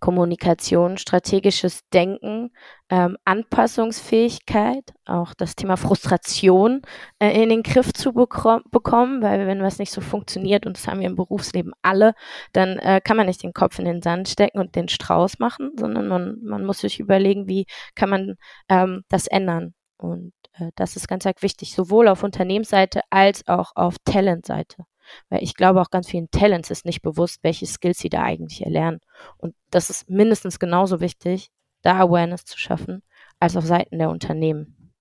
Kommunikation, 0.04 0.98
strategisches 0.98 1.88
Denken, 1.88 2.50
ähm, 2.90 3.16
Anpassungsfähigkeit, 3.24 4.92
auch 5.06 5.32
das 5.32 5.56
Thema 5.56 5.78
Frustration 5.78 6.82
äh, 7.20 7.42
in 7.42 7.48
den 7.48 7.62
Griff 7.62 7.94
zu 7.94 8.12
bekommen, 8.12 9.22
weil 9.22 9.46
wenn 9.46 9.62
was 9.62 9.78
nicht 9.78 9.90
so 9.90 10.02
funktioniert, 10.02 10.66
und 10.66 10.76
das 10.76 10.86
haben 10.86 11.00
wir 11.00 11.06
im 11.06 11.16
Berufsleben 11.16 11.72
alle, 11.80 12.12
dann 12.52 12.78
äh, 12.80 13.00
kann 13.02 13.16
man 13.16 13.24
nicht 13.24 13.42
den 13.42 13.54
Kopf 13.54 13.78
in 13.78 13.86
den 13.86 14.02
Sand 14.02 14.28
stecken 14.28 14.58
und 14.58 14.76
den 14.76 14.88
Strauß 14.88 15.38
machen, 15.38 15.70
sondern 15.78 16.06
man, 16.06 16.36
man 16.42 16.66
muss 16.66 16.80
sich 16.80 17.00
überlegen, 17.00 17.48
wie 17.48 17.64
kann 17.94 18.10
man 18.10 18.34
ähm, 18.68 19.04
das 19.08 19.26
ändern. 19.26 19.72
Und 19.96 20.34
äh, 20.58 20.68
das 20.76 20.96
ist 20.96 21.08
ganz, 21.08 21.24
ganz 21.24 21.40
wichtig, 21.40 21.74
sowohl 21.74 22.08
auf 22.08 22.22
Unternehmensseite 22.22 23.00
als 23.08 23.48
auch 23.48 23.72
auf 23.74 23.96
Talentseite. 24.04 24.84
Weil 25.28 25.42
ich 25.42 25.54
glaube, 25.54 25.80
auch 25.80 25.90
ganz 25.90 26.08
vielen 26.08 26.30
Talents 26.30 26.70
ist 26.70 26.84
nicht 26.84 27.02
bewusst, 27.02 27.40
welche 27.42 27.66
Skills 27.66 27.98
sie 27.98 28.08
da 28.08 28.22
eigentlich 28.22 28.64
erlernen. 28.64 29.00
Und 29.36 29.54
das 29.70 29.90
ist 29.90 30.08
mindestens 30.08 30.58
genauso 30.58 31.00
wichtig, 31.00 31.50
da 31.82 31.98
Awareness 31.98 32.44
zu 32.44 32.58
schaffen, 32.58 33.02
als 33.40 33.56
auf 33.56 33.64
Seiten 33.64 33.98
der 33.98 34.10
Unternehmen. 34.10 34.92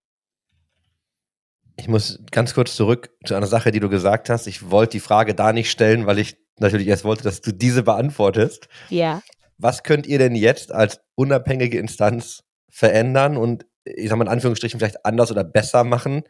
Ich 1.75 1.87
muss 1.87 2.19
ganz 2.31 2.53
kurz 2.53 2.75
zurück 2.75 3.09
zu 3.25 3.35
einer 3.35 3.47
Sache, 3.47 3.71
die 3.71 3.79
du 3.79 3.89
gesagt 3.89 4.29
hast. 4.29 4.47
Ich 4.47 4.69
wollte 4.69 4.91
die 4.91 4.99
Frage 4.99 5.33
da 5.33 5.53
nicht 5.53 5.71
stellen, 5.71 6.05
weil 6.05 6.19
ich 6.19 6.37
natürlich 6.59 6.87
erst 6.87 7.03
wollte, 7.03 7.23
dass 7.23 7.41
du 7.41 7.51
diese 7.51 7.83
beantwortest. 7.83 8.67
Ja. 8.89 9.21
Was 9.57 9.83
könnt 9.83 10.05
ihr 10.05 10.19
denn 10.19 10.35
jetzt 10.35 10.71
als 10.71 11.01
unabhängige 11.15 11.79
Instanz 11.79 12.43
verändern 12.69 13.37
und 13.37 13.65
ich 13.85 14.09
sag 14.09 14.17
mal 14.17 14.25
in 14.25 14.31
Anführungsstrichen 14.31 14.79
vielleicht 14.79 15.05
anders 15.05 15.31
oder 15.31 15.43
besser 15.43 15.83
machen, 15.83 16.23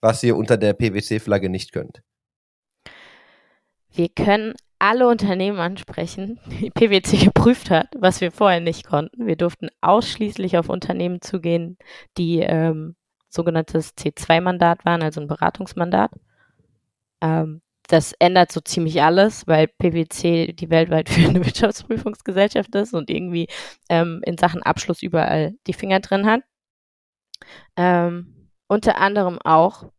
was 0.00 0.22
ihr 0.22 0.36
unter 0.36 0.56
der 0.56 0.74
PwC-Flagge 0.74 1.48
nicht 1.48 1.72
könnt? 1.72 2.02
Wir 3.90 4.08
können 4.08 4.54
alle 4.78 5.08
Unternehmen 5.08 5.58
ansprechen, 5.58 6.38
die 6.46 6.70
PwC 6.74 7.24
geprüft 7.24 7.70
hat, 7.70 7.88
was 7.98 8.20
wir 8.20 8.30
vorher 8.30 8.60
nicht 8.60 8.86
konnten. 8.86 9.26
Wir 9.26 9.36
durften 9.36 9.68
ausschließlich 9.80 10.56
auf 10.56 10.68
Unternehmen 10.68 11.20
zugehen, 11.20 11.78
die 12.16 12.40
ähm, 12.40 12.96
sogenanntes 13.28 13.96
C2-Mandat 13.96 14.84
waren, 14.84 15.02
also 15.02 15.20
ein 15.20 15.28
Beratungsmandat. 15.28 16.10
Ähm, 17.20 17.60
das 17.88 18.12
ändert 18.18 18.52
so 18.52 18.60
ziemlich 18.60 19.02
alles, 19.02 19.46
weil 19.46 19.66
PwC 19.66 20.52
die 20.52 20.70
weltweit 20.70 21.08
führende 21.08 21.44
Wirtschaftsprüfungsgesellschaft 21.44 22.74
ist 22.74 22.94
und 22.94 23.10
irgendwie 23.10 23.48
ähm, 23.88 24.20
in 24.24 24.38
Sachen 24.38 24.62
Abschluss 24.62 25.02
überall 25.02 25.54
die 25.66 25.72
Finger 25.72 26.00
drin 26.00 26.26
hat. 26.26 26.42
Ähm, 27.76 28.50
unter 28.68 28.98
anderem 28.98 29.38
auch 29.42 29.90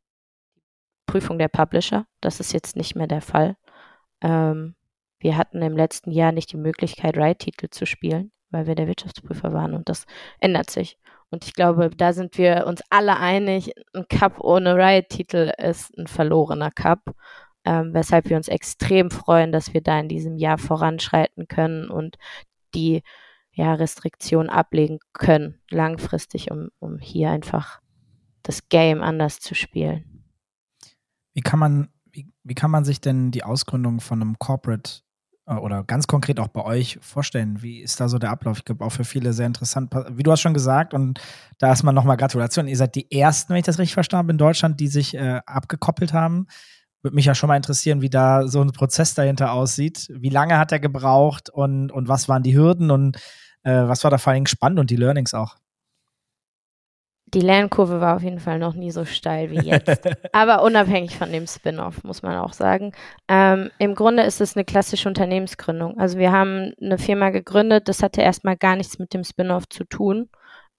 Prüfung 1.08 1.40
der 1.40 1.48
Publisher. 1.48 2.06
Das 2.22 2.40
ist 2.40 2.54
jetzt 2.54 2.76
nicht 2.76 2.96
mehr 2.96 3.08
der 3.08 3.22
Fall. 3.22 3.56
Ähm, 4.22 4.76
wir 5.20 5.38
hatten 5.38 5.62
im 5.62 5.76
letzten 5.76 6.12
Jahr 6.12 6.32
nicht 6.32 6.52
die 6.52 6.58
Möglichkeit, 6.58 7.18
Riot-Titel 7.18 7.70
zu 7.70 7.86
spielen, 7.86 8.32
weil 8.52 8.68
wir 8.68 8.76
der 8.76 8.88
Wirtschaftsprüfer 8.88 9.54
waren 9.54 9.74
und 9.74 9.90
das 9.90 10.06
ändert 10.40 10.70
sich. 10.70 10.98
Und 11.30 11.46
ich 11.46 11.54
glaube, 11.54 11.90
da 11.90 12.14
sind 12.14 12.38
wir 12.38 12.66
uns 12.66 12.82
alle 12.90 13.18
einig, 13.18 13.74
ein 13.94 14.08
Cup 14.08 14.40
ohne 14.40 14.76
Riot-Titel 14.76 15.52
ist 15.58 15.96
ein 15.98 16.08
verlorener 16.08 16.72
Cup, 16.72 17.14
ähm, 17.66 17.94
weshalb 17.94 18.30
wir 18.30 18.38
uns 18.38 18.48
extrem 18.48 19.12
freuen, 19.12 19.52
dass 19.52 19.74
wir 19.74 19.82
da 19.82 20.00
in 20.00 20.10
diesem 20.10 20.38
Jahr 20.38 20.58
voranschreiten 20.58 21.48
können 21.48 21.90
und 21.90 22.18
die 22.74 23.04
ja, 23.52 23.74
Restriktionen 23.74 24.50
ablegen 24.50 25.00
können, 25.14 25.60
langfristig, 25.70 26.50
um, 26.50 26.70
um 26.80 26.98
hier 26.98 27.30
einfach 27.30 27.82
das 28.42 28.70
Game 28.70 29.02
anders 29.02 29.40
zu 29.40 29.54
spielen. 29.54 30.24
Wie 31.34 31.42
kann 31.42 31.60
man 31.60 31.90
wie, 32.44 32.56
kann 32.56 32.72
man 32.72 32.86
sich 32.86 33.02
denn 33.02 33.32
die 33.32 33.44
Ausgründung 33.44 34.00
von 34.00 34.22
einem 34.22 34.40
Corporate 34.40 35.02
äh, 35.48 35.56
oder 35.56 35.84
ganz 35.84 36.08
konkret 36.08 36.40
auch 36.40 36.48
bei 36.48 36.64
euch 36.64 37.00
vorstellen? 37.02 37.62
Wie 37.62 37.82
ist 37.82 38.00
da 38.00 38.10
so 38.10 38.18
der 38.20 38.32
Ablauf? 38.32 38.60
Ich 38.60 38.66
glaube 38.66 38.86
auch 38.86 38.92
für 38.92 39.04
viele 39.04 39.34
sehr 39.34 39.48
interessant. 39.48 39.94
Wie 40.12 40.24
du 40.24 40.32
hast 40.32 40.42
schon 40.42 40.54
gesagt, 40.54 40.94
und 40.94 41.20
da 41.58 41.68
erstmal 41.68 41.94
nochmal 41.94 42.18
Gratulation. 42.18 42.68
Ihr 42.68 42.78
seid 42.78 42.96
die 42.96 43.12
ersten, 43.12 43.54
wenn 43.54 43.60
ich 43.60 43.66
das 43.66 43.80
richtig 43.80 43.94
verstanden 43.94 44.26
habe, 44.26 44.32
in 44.32 44.38
Deutschland, 44.38 44.80
die 44.80 44.88
sich 44.88 45.16
äh, 45.16 45.42
abgekoppelt 45.46 46.14
haben. 46.14 46.48
Würde 47.02 47.16
mich 47.16 47.26
ja 47.26 47.36
schon 47.36 47.48
mal 47.48 47.56
interessieren, 47.56 48.02
wie 48.02 48.10
da 48.10 48.48
so 48.48 48.62
ein 48.62 48.72
Prozess 48.72 49.14
dahinter 49.14 49.54
aussieht. 49.54 50.08
Wie 50.14 50.30
lange 50.30 50.58
hat 50.58 50.72
er 50.72 50.80
gebraucht 50.80 51.50
und, 51.50 51.92
und 51.92 52.08
was 52.10 52.28
waren 52.28 52.44
die 52.44 52.56
Hürden 52.56 52.92
und 52.92 53.18
äh, 53.64 53.88
was 53.88 54.04
war 54.04 54.12
da 54.12 54.18
vor 54.18 54.34
allem 54.34 54.46
spannend 54.46 54.80
und 54.80 54.90
die 54.90 54.98
Learnings 54.98 55.34
auch? 55.34 55.56
Die 57.34 57.42
Lernkurve 57.42 58.02
war 58.02 58.16
auf 58.16 58.24
jeden 58.24 58.40
Fall 58.40 58.58
noch 58.58 58.74
nie 58.74 58.92
so 58.92 59.06
steil 59.06 59.52
wie 59.52 59.60
jetzt. 59.60 60.02
Aber 60.34 60.64
unabhängig 60.64 61.16
von 61.16 61.32
dem 61.32 61.46
Spin-off, 61.46 62.04
muss 62.04 62.24
man 62.24 62.38
auch 62.38 62.54
sagen. 62.54 62.94
Ähm, 63.28 63.70
Im 63.78 63.94
Grunde 63.94 64.24
ist 64.24 64.42
es 64.42 64.56
eine 64.56 64.66
klassische 64.66 65.08
Unternehmensgründung. 65.08 66.00
Also 66.00 66.18
wir 66.18 66.32
haben 66.32 66.74
eine 66.82 66.98
Firma 66.98 67.30
gegründet, 67.30 67.88
das 67.88 68.02
hatte 68.02 68.22
erstmal 68.22 68.58
gar 68.58 68.76
nichts 68.76 68.98
mit 68.98 69.14
dem 69.14 69.24
Spin-off 69.24 69.70
zu 69.70 69.84
tun. 69.84 70.30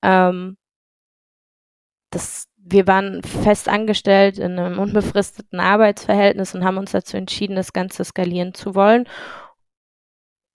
Ähm, 0.03 0.57
das, 2.11 2.47
wir 2.57 2.87
waren 2.87 3.23
fest 3.23 3.69
angestellt 3.69 4.39
in 4.39 4.59
einem 4.59 4.79
unbefristeten 4.79 5.61
Arbeitsverhältnis 5.61 6.55
und 6.55 6.65
haben 6.65 6.79
uns 6.79 6.93
dazu 6.93 7.17
entschieden, 7.17 7.55
das 7.55 7.73
Ganze 7.73 8.05
skalieren 8.05 8.55
zu 8.55 8.75
wollen. 8.75 9.07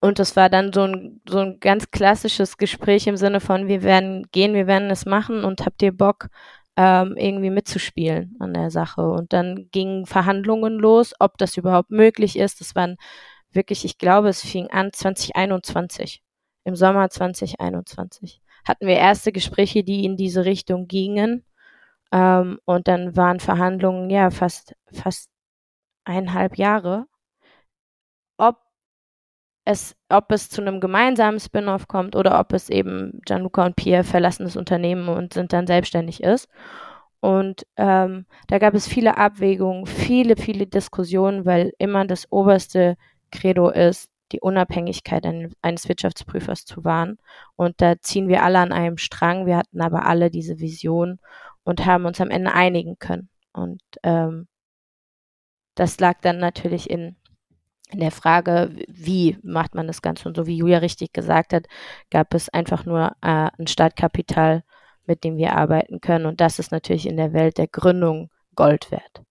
Und 0.06 0.20
das 0.20 0.36
war 0.36 0.50
dann 0.50 0.72
so 0.72 0.84
ein, 0.84 1.20
so 1.28 1.40
ein 1.40 1.60
ganz 1.60 1.90
klassisches 1.90 2.58
Gespräch 2.58 3.08
im 3.08 3.18
Sinne 3.18 3.40
von, 3.40 3.68
wir 3.68 3.82
werden 3.82 4.28
gehen, 4.32 4.54
wir 4.54 4.68
werden 4.68 4.92
es 4.92 5.08
machen 5.08 5.44
und 5.44 5.66
habt 5.66 5.82
ihr 5.82 5.98
Bock, 5.98 6.28
ähm, 6.78 7.16
irgendwie 7.18 7.50
mitzuspielen 7.50 8.36
an 8.40 8.54
der 8.54 8.70
Sache. 8.70 9.02
Und 9.02 9.34
dann 9.34 9.68
gingen 9.72 10.06
Verhandlungen 10.06 10.76
los, 10.76 11.14
ob 11.20 11.40
das 11.40 11.58
überhaupt 11.58 11.90
möglich 11.90 12.38
ist. 12.38 12.62
Das 12.62 12.76
waren 12.76 12.98
wirklich, 13.50 13.84
ich 13.84 13.98
glaube, 13.98 14.30
es 14.30 14.42
fing 14.42 14.68
an 14.68 14.94
2021, 14.94 16.22
im 16.66 16.76
Sommer 16.76 17.10
2021. 17.10 18.42
Hatten 18.64 18.86
wir 18.86 18.98
erste 18.98 19.32
Gespräche, 19.32 19.84
die 19.84 20.06
in 20.06 20.18
diese 20.18 20.46
Richtung 20.46 20.88
gingen. 20.88 21.44
Ähm, 22.12 22.60
und 22.66 22.88
dann 22.88 23.16
waren 23.16 23.40
Verhandlungen, 23.40 24.12
ja, 24.12 24.30
fast, 24.30 24.76
fast 24.94 25.32
eineinhalb 26.04 26.60
Jahre. 26.60 27.08
Es, 29.66 29.96
ob 30.10 30.32
es 30.32 30.50
zu 30.50 30.62
einem 30.62 30.80
gemeinsamen 30.80 31.40
Spin-off 31.40 31.88
kommt 31.88 32.16
oder 32.16 32.40
ob 32.40 32.54
es 32.54 32.70
eben 32.70 33.20
Gianluca 33.26 33.66
und 33.66 33.76
Pierre 33.76 34.04
verlassen 34.04 34.44
das 34.44 34.58
Unternehmen 34.58 35.10
und 35.10 35.34
sind 35.34 35.54
dann 35.54 35.68
selbstständig 35.68 36.22
ist. 36.22 36.48
Und 37.20 37.66
ähm, 37.76 38.28
da 38.48 38.60
gab 38.60 38.76
es 38.76 38.88
viele 38.88 39.18
Abwägungen, 39.18 39.88
viele, 39.88 40.36
viele 40.36 40.68
Diskussionen, 40.68 41.46
weil 41.46 41.74
immer 41.80 42.06
das 42.06 42.32
oberste 42.32 42.98
Credo 43.32 43.70
ist, 43.70 44.12
die 44.32 44.40
Unabhängigkeit 44.40 45.26
eines 45.62 45.90
Wirtschaftsprüfers 45.90 46.66
zu 46.66 46.84
wahren. 46.84 47.18
Und 47.56 47.82
da 47.82 48.00
ziehen 48.00 48.28
wir 48.28 48.44
alle 48.44 48.60
an 48.60 48.72
einem 48.72 48.98
Strang. 48.98 49.48
Wir 49.48 49.58
hatten 49.58 49.82
aber 49.82 50.06
alle 50.06 50.30
diese 50.30 50.60
Vision 50.60 51.20
und 51.64 51.86
haben 51.86 52.06
uns 52.06 52.22
am 52.22 52.30
Ende 52.30 52.54
einigen 52.54 53.00
können. 53.00 53.30
Und 53.54 53.82
ähm, 54.04 54.48
das 55.76 56.00
lag 56.00 56.22
dann 56.22 56.38
natürlich 56.38 56.90
in 56.90 57.16
in 57.92 58.00
der 58.00 58.12
Frage, 58.12 58.72
wie 58.88 59.38
macht 59.44 59.76
man 59.76 59.88
das 59.88 60.02
Ganze? 60.02 60.28
Und 60.28 60.36
so 60.36 60.48
wie 60.48 60.58
Julia 60.58 60.80
richtig 60.80 61.14
gesagt 61.14 61.54
hat, 61.54 61.68
gab 62.10 62.34
es 62.34 62.50
einfach 62.50 62.86
nur 62.86 63.16
äh, 63.22 63.50
ein 63.58 63.68
Startkapital, 63.68 64.64
mit 65.06 65.24
dem 65.24 65.38
wir 65.38 65.54
arbeiten 65.54 66.02
können. 66.02 66.26
Und 66.26 66.42
das 66.42 66.60
ist 66.60 66.72
natürlich 66.72 67.06
in 67.08 67.18
der 67.18 67.34
Welt 67.34 67.58
der 67.58 67.68
Gründung 67.68 68.30
Gold 68.56 68.92
wert. 68.92 69.22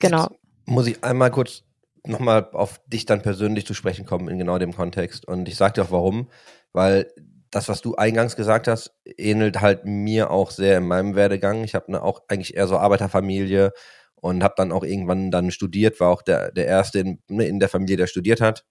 Genau. 0.00 0.24
Jetzt 0.24 0.40
muss 0.66 0.86
ich 0.86 1.02
einmal 1.02 1.30
kurz 1.30 1.62
nochmal 2.04 2.48
auf 2.52 2.80
dich 2.86 3.06
dann 3.06 3.22
persönlich 3.22 3.66
zu 3.66 3.74
sprechen 3.74 4.06
kommen 4.06 4.28
in 4.28 4.38
genau 4.38 4.58
dem 4.58 4.74
Kontext. 4.74 5.26
Und 5.26 5.48
ich 5.48 5.56
sage 5.56 5.74
dir 5.74 5.84
auch 5.84 5.90
warum, 5.90 6.28
weil 6.72 7.10
das, 7.50 7.68
was 7.68 7.80
du 7.80 7.94
eingangs 7.94 8.36
gesagt 8.36 8.68
hast, 8.68 8.94
ähnelt 9.04 9.60
halt 9.60 9.84
mir 9.84 10.30
auch 10.30 10.50
sehr 10.50 10.78
in 10.78 10.86
meinem 10.86 11.14
Werdegang. 11.14 11.64
Ich 11.64 11.74
habe 11.74 11.90
ne, 11.90 12.02
auch 12.02 12.22
eigentlich 12.28 12.56
eher 12.56 12.66
so 12.66 12.78
Arbeiterfamilie, 12.78 13.72
und 14.16 14.42
habe 14.42 14.54
dann 14.56 14.72
auch 14.72 14.84
irgendwann 14.84 15.30
dann 15.30 15.50
studiert, 15.50 16.00
war 16.00 16.10
auch 16.10 16.22
der, 16.22 16.52
der 16.52 16.66
Erste 16.66 17.00
in, 17.00 17.22
ne, 17.28 17.46
in 17.46 17.60
der 17.60 17.68
Familie, 17.68 17.96
der 17.96 18.06
studiert 18.06 18.40
hat. 18.40 18.64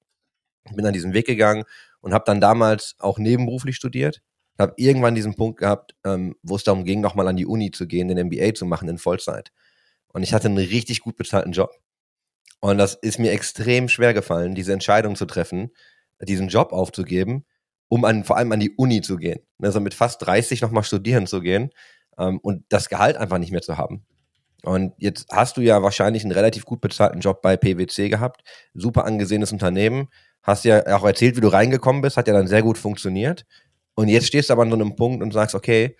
Bin 0.74 0.84
dann 0.84 0.94
diesen 0.94 1.14
Weg 1.14 1.28
gegangen 1.28 1.64
und 2.02 2.14
habe 2.14 2.26
dann 2.26 2.42
damals 2.42 2.96
auch 3.00 3.20
nebenberuflich 3.20 3.76
studiert. 3.76 4.22
Habe 4.58 4.74
irgendwann 4.78 5.16
diesen 5.16 5.36
Punkt 5.36 5.60
gehabt, 5.60 5.96
ähm, 6.06 6.36
wo 6.42 6.56
es 6.56 6.64
darum 6.64 6.86
ging, 6.86 7.02
nochmal 7.02 7.28
an 7.28 7.36
die 7.36 7.46
Uni 7.46 7.72
zu 7.72 7.88
gehen, 7.88 8.08
den 8.08 8.28
MBA 8.28 8.54
zu 8.54 8.66
machen 8.66 8.90
in 8.90 8.98
Vollzeit. 8.98 9.52
Und 10.08 10.24
ich 10.24 10.34
hatte 10.34 10.48
einen 10.48 10.58
richtig 10.58 11.02
gut 11.02 11.18
bezahlten 11.18 11.52
Job. 11.52 11.72
Und 12.62 12.78
das 12.78 12.96
ist 12.96 13.20
mir 13.20 13.32
extrem 13.32 13.90
schwer 13.90 14.14
gefallen, 14.14 14.56
diese 14.56 14.74
Entscheidung 14.74 15.16
zu 15.16 15.26
treffen, 15.26 15.72
diesen 16.22 16.48
Job 16.48 16.72
aufzugeben, 16.72 17.46
um 17.90 18.06
an, 18.06 18.24
vor 18.24 18.38
allem 18.38 18.52
an 18.52 18.60
die 18.60 18.74
Uni 18.76 19.02
zu 19.02 19.18
gehen. 19.18 19.42
Also 19.62 19.80
mit 19.80 19.94
fast 19.94 20.26
30 20.26 20.62
nochmal 20.62 20.84
studieren 20.84 21.28
zu 21.28 21.42
gehen 21.42 21.70
ähm, 22.18 22.40
und 22.40 22.64
das 22.70 22.90
Gehalt 22.90 23.18
einfach 23.18 23.38
nicht 23.38 23.52
mehr 23.52 23.62
zu 23.62 23.78
haben. 23.78 24.06
Und 24.66 24.94
jetzt 24.98 25.28
hast 25.32 25.58
du 25.58 25.62
ja 25.62 25.84
wahrscheinlich 25.84 26.24
einen 26.24 26.32
relativ 26.32 26.66
gut 26.66 26.82
bezahlten 26.82 27.20
Job 27.20 27.42
bei 27.42 27.56
PwC 27.56 28.10
gehabt, 28.10 28.44
super 28.74 29.06
angesehenes 29.06 29.52
Unternehmen, 29.52 30.08
hast 30.42 30.66
ja 30.66 30.86
auch 30.98 31.04
erzählt, 31.04 31.36
wie 31.36 31.42
du 31.42 31.48
reingekommen 31.48 32.02
bist, 32.02 32.18
hat 32.18 32.28
ja 32.28 32.34
dann 32.34 32.48
sehr 32.48 32.64
gut 32.64 32.78
funktioniert. 32.78 33.46
Und 33.96 34.10
jetzt 34.10 34.28
stehst 34.28 34.50
du 34.50 34.54
aber 34.54 34.64
an 34.64 34.70
so 34.70 34.76
einem 34.76 34.96
Punkt 34.96 35.24
und 35.24 35.32
sagst, 35.32 35.56
okay, 35.56 35.98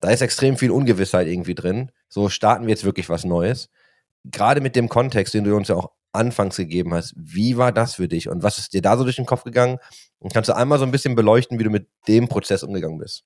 da 0.00 0.10
ist 0.10 0.22
extrem 0.22 0.56
viel 0.56 0.70
Ungewissheit 0.70 1.28
irgendwie 1.28 1.54
drin. 1.54 1.92
So 2.08 2.28
starten 2.28 2.64
wir 2.64 2.70
jetzt 2.70 2.84
wirklich 2.84 3.08
was 3.08 3.24
Neues. 3.24 3.68
Gerade 4.24 4.60
mit 4.60 4.74
dem 4.74 4.88
Kontext, 4.88 5.34
den 5.34 5.44
du 5.44 5.56
uns 5.56 5.68
ja 5.68 5.76
auch 5.76 5.92
anfangs 6.12 6.56
gegeben 6.56 6.92
hast, 6.92 7.14
wie 7.16 7.56
war 7.56 7.72
das 7.72 7.94
für 7.94 8.08
dich 8.08 8.28
und 8.28 8.42
was 8.42 8.58
ist 8.58 8.74
dir 8.74 8.82
da 8.82 8.96
so 8.96 9.04
durch 9.04 9.16
den 9.16 9.26
Kopf 9.26 9.44
gegangen? 9.44 9.78
Und 10.18 10.32
kannst 10.32 10.48
du 10.48 10.56
einmal 10.56 10.78
so 10.78 10.84
ein 10.84 10.90
bisschen 10.90 11.14
beleuchten, 11.14 11.58
wie 11.58 11.64
du 11.64 11.70
mit 11.70 11.88
dem 12.08 12.28
Prozess 12.28 12.62
umgegangen 12.62 12.98
bist? 12.98 13.24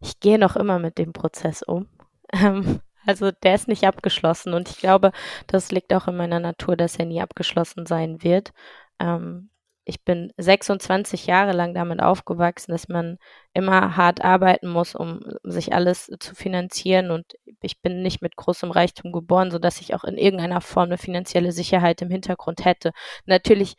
Ich 0.00 0.18
gehe 0.20 0.38
noch 0.38 0.56
immer 0.56 0.78
mit 0.78 0.98
dem 0.98 1.12
Prozess 1.12 1.62
um. 1.62 1.88
Ähm, 2.32 2.80
also 3.06 3.30
der 3.30 3.54
ist 3.54 3.68
nicht 3.68 3.84
abgeschlossen 3.84 4.54
und 4.54 4.68
ich 4.68 4.78
glaube, 4.78 5.12
das 5.46 5.70
liegt 5.72 5.94
auch 5.94 6.08
in 6.08 6.16
meiner 6.16 6.40
Natur, 6.40 6.76
dass 6.76 6.96
er 6.96 7.06
nie 7.06 7.22
abgeschlossen 7.22 7.86
sein 7.86 8.22
wird. 8.22 8.52
Ähm, 9.00 9.50
ich 9.88 10.04
bin 10.04 10.32
26 10.36 11.26
Jahre 11.26 11.52
lang 11.52 11.72
damit 11.72 12.02
aufgewachsen, 12.02 12.72
dass 12.72 12.88
man 12.88 13.18
immer 13.54 13.96
hart 13.96 14.20
arbeiten 14.24 14.68
muss, 14.68 14.96
um 14.96 15.20
sich 15.44 15.72
alles 15.72 16.10
zu 16.18 16.34
finanzieren. 16.34 17.12
Und 17.12 17.34
ich 17.60 17.80
bin 17.80 18.02
nicht 18.02 18.20
mit 18.20 18.34
großem 18.34 18.72
Reichtum 18.72 19.12
geboren, 19.12 19.52
sodass 19.52 19.80
ich 19.80 19.94
auch 19.94 20.02
in 20.02 20.18
irgendeiner 20.18 20.60
Form 20.60 20.86
eine 20.86 20.98
finanzielle 20.98 21.52
Sicherheit 21.52 22.02
im 22.02 22.10
Hintergrund 22.10 22.64
hätte. 22.64 22.90
Natürlich 23.26 23.76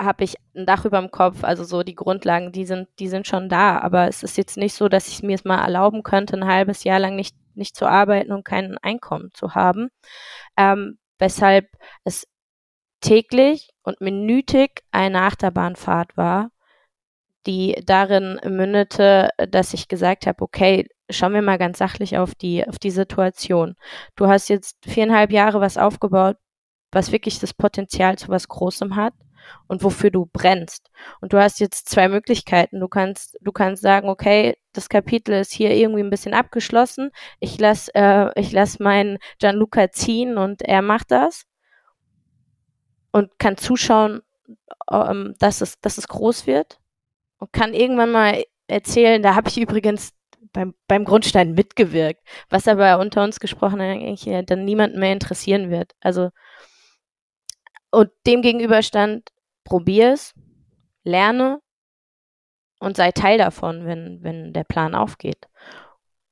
habe 0.00 0.24
ich 0.24 0.36
ein 0.54 0.66
Dach 0.66 0.84
über 0.84 1.00
dem 1.00 1.10
Kopf, 1.10 1.44
also 1.44 1.64
so 1.64 1.82
die 1.82 1.94
Grundlagen, 1.94 2.52
die 2.52 2.66
sind, 2.66 2.88
die 2.98 3.08
sind 3.08 3.26
schon 3.26 3.48
da. 3.48 3.78
Aber 3.80 4.08
es 4.08 4.22
ist 4.22 4.36
jetzt 4.36 4.56
nicht 4.56 4.74
so, 4.74 4.88
dass 4.88 5.08
ich 5.08 5.22
mir 5.22 5.34
es 5.34 5.44
mal 5.44 5.62
erlauben 5.62 6.02
könnte, 6.02 6.36
ein 6.36 6.46
halbes 6.46 6.84
Jahr 6.84 6.98
lang 6.98 7.16
nicht 7.16 7.36
nicht 7.58 7.76
zu 7.76 7.86
arbeiten 7.86 8.32
und 8.32 8.44
kein 8.44 8.78
Einkommen 8.78 9.30
zu 9.34 9.54
haben. 9.54 9.90
Ähm, 10.56 10.98
weshalb 11.18 11.66
es 12.04 12.26
täglich 13.00 13.70
und 13.82 14.00
minütig 14.00 14.82
eine 14.92 15.22
Achterbahnfahrt 15.22 16.16
war, 16.16 16.50
die 17.46 17.82
darin 17.84 18.40
mündete, 18.44 19.30
dass 19.50 19.74
ich 19.74 19.88
gesagt 19.88 20.26
habe, 20.26 20.42
okay, 20.42 20.88
schauen 21.10 21.34
wir 21.34 21.42
mal 21.42 21.58
ganz 21.58 21.78
sachlich 21.78 22.18
auf 22.18 22.34
die, 22.34 22.66
auf 22.66 22.78
die 22.78 22.90
Situation. 22.90 23.76
Du 24.16 24.28
hast 24.28 24.48
jetzt 24.48 24.78
viereinhalb 24.86 25.32
Jahre 25.32 25.60
was 25.60 25.78
aufgebaut, 25.78 26.36
was 26.92 27.12
wirklich 27.12 27.38
das 27.38 27.54
Potenzial 27.54 28.18
zu 28.18 28.28
was 28.28 28.48
Großem 28.48 28.96
hat 28.96 29.14
und 29.66 29.82
wofür 29.82 30.10
du 30.10 30.26
brennst. 30.32 30.90
Und 31.20 31.32
du 31.32 31.38
hast 31.38 31.60
jetzt 31.60 31.88
zwei 31.88 32.08
Möglichkeiten. 32.08 32.80
Du 32.80 32.88
kannst, 32.88 33.36
du 33.40 33.52
kannst 33.52 33.82
sagen, 33.82 34.08
okay, 34.08 34.56
das 34.72 34.88
Kapitel 34.88 35.34
ist 35.34 35.52
hier 35.52 35.70
irgendwie 35.72 36.02
ein 36.02 36.10
bisschen 36.10 36.34
abgeschlossen. 36.34 37.10
Ich 37.40 37.58
lass, 37.58 37.88
äh, 37.88 38.30
lass 38.52 38.78
meinen 38.78 39.18
Gianluca 39.38 39.90
ziehen 39.90 40.38
und 40.38 40.62
er 40.62 40.82
macht 40.82 41.10
das 41.10 41.44
und 43.12 43.38
kann 43.38 43.56
zuschauen, 43.56 44.22
ähm, 44.90 45.34
dass 45.38 45.60
es, 45.60 45.80
dass 45.80 45.98
es 45.98 46.08
groß 46.08 46.46
wird 46.46 46.78
und 47.38 47.52
kann 47.52 47.74
irgendwann 47.74 48.12
mal 48.12 48.44
erzählen, 48.66 49.22
da 49.22 49.34
habe 49.34 49.48
ich 49.48 49.58
übrigens 49.58 50.12
beim, 50.52 50.74
beim 50.86 51.04
Grundstein 51.04 51.52
mitgewirkt, 51.52 52.22
was 52.48 52.68
aber 52.68 52.98
unter 52.98 53.22
uns 53.22 53.40
gesprochen 53.40 53.80
eigentlich 53.80 54.28
dann 54.46 54.64
niemanden 54.64 54.98
mehr 54.98 55.12
interessieren 55.12 55.70
wird. 55.70 55.94
Also 56.00 56.30
und 57.90 58.10
dem 58.26 58.42
gegenüber 58.42 58.82
stand, 59.68 59.70
probier 59.70 60.12
es, 60.12 60.34
lerne 61.04 61.60
und 62.80 62.96
sei 62.96 63.12
Teil 63.12 63.38
davon, 63.38 63.84
wenn, 63.84 64.22
wenn 64.22 64.52
der 64.52 64.64
Plan 64.64 64.94
aufgeht. 64.94 65.48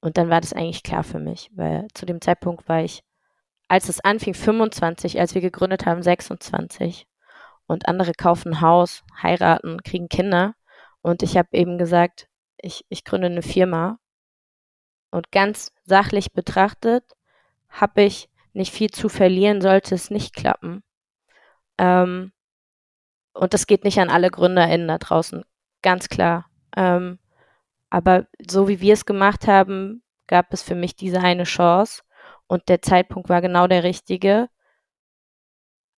Und 0.01 0.17
dann 0.17 0.31
war 0.31 0.41
das 0.41 0.53
eigentlich 0.53 0.83
klar 0.83 1.05
für 1.05 1.19
mich, 1.19 1.51
weil 1.55 1.89
zu 1.95 2.07
dem 2.07 2.21
Zeitpunkt 2.21 2.69
war 2.69 2.83
ich, 2.83 3.03
als 3.69 3.89
es 3.89 4.01
anfing, 4.05 4.35
25, 4.35 5.19
als 5.19 5.35
wir 5.35 5.43
gegründet 5.43 5.87
haben, 5.87 6.03
26. 6.03 7.07
Und 7.67 7.89
andere 7.89 8.13
kaufen 8.13 8.61
Haus, 8.61 9.03
heiraten, 9.21 9.83
kriegen 9.83 10.09
Kinder. 10.09 10.55
Und 11.03 11.25
ich 11.25 11.37
habe 11.37 11.49
eben 11.53 11.79
gesagt, 11.79 12.29
ich, 12.59 12.85
ich 12.89 13.03
gründe 13.05 13.27
eine 13.27 13.43
Firma. 13.43 13.99
Und 15.11 15.33
ganz 15.33 15.73
sachlich 15.85 16.33
betrachtet 16.33 17.05
habe 17.69 18.03
ich 18.03 18.29
nicht 18.53 18.73
viel 18.73 18.91
zu 18.91 19.09
verlieren, 19.09 19.61
sollte 19.61 19.97
es 19.97 20.11
nicht 20.11 20.37
klappen. 20.37 20.85
Ähm, 21.79 22.33
und 23.37 23.55
das 23.55 23.67
geht 23.67 23.85
nicht 23.85 23.99
an 23.99 24.11
alle 24.11 24.31
GründerInnen 24.31 24.89
da 24.89 24.99
draußen, 24.99 25.45
ganz 25.83 26.09
klar. 26.09 26.47
Ähm, 26.77 27.19
aber 27.91 28.27
so 28.47 28.69
wie 28.69 28.81
wir 28.81 28.95
es 28.95 29.07
gemacht 29.07 29.47
haben, 29.47 30.03
gab 30.27 30.53
es 30.53 30.63
für 30.63 30.75
mich 30.75 30.97
diese 30.97 31.21
eine 31.21 31.45
Chance 31.45 32.03
und 32.47 32.69
der 32.69 32.83
Zeitpunkt 32.83 33.29
war 33.29 33.41
genau 33.41 33.67
der 33.67 33.85
richtige. 33.85 34.49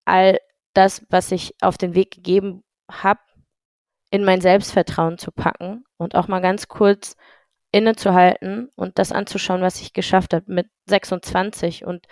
All 0.05 0.39
das, 0.75 1.05
was 1.11 1.33
ich 1.33 1.55
auf 1.61 1.79
den 1.79 1.95
Weg 1.95 2.11
gegeben 2.13 2.65
habe, 2.91 3.21
in 4.11 4.25
mein 4.25 4.41
Selbstvertrauen 4.41 5.19
zu 5.19 5.33
packen 5.33 5.85
und 5.99 6.15
auch 6.15 6.29
mal 6.29 6.41
ganz 6.41 6.69
kurz 6.69 7.17
innezuhalten 7.73 8.71
und 8.75 8.99
das 8.99 9.13
anzuschauen, 9.13 9.61
was 9.61 9.81
ich 9.81 9.93
geschafft 9.93 10.33
habe 10.33 10.51
mit 10.53 10.69
26. 10.87 11.85
Und 11.85 12.07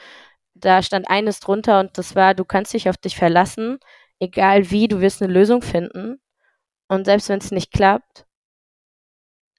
da 0.55 0.83
stand 0.83 1.09
eines 1.09 1.41
drunter 1.41 1.81
und 1.81 1.97
das 1.99 2.15
war, 2.15 2.35
du 2.35 2.45
kannst 2.45 2.75
dich 2.75 2.89
auf 2.91 2.99
dich 2.99 3.17
verlassen, 3.17 3.79
egal 4.21 4.71
wie, 4.71 4.89
du 4.89 5.01
wirst 5.01 5.23
eine 5.23 5.33
Lösung 5.33 5.63
finden. 5.63 6.21
Und 6.89 7.05
selbst 7.05 7.29
wenn 7.29 7.39
es 7.39 7.51
nicht 7.51 7.73
klappt, 7.73 8.27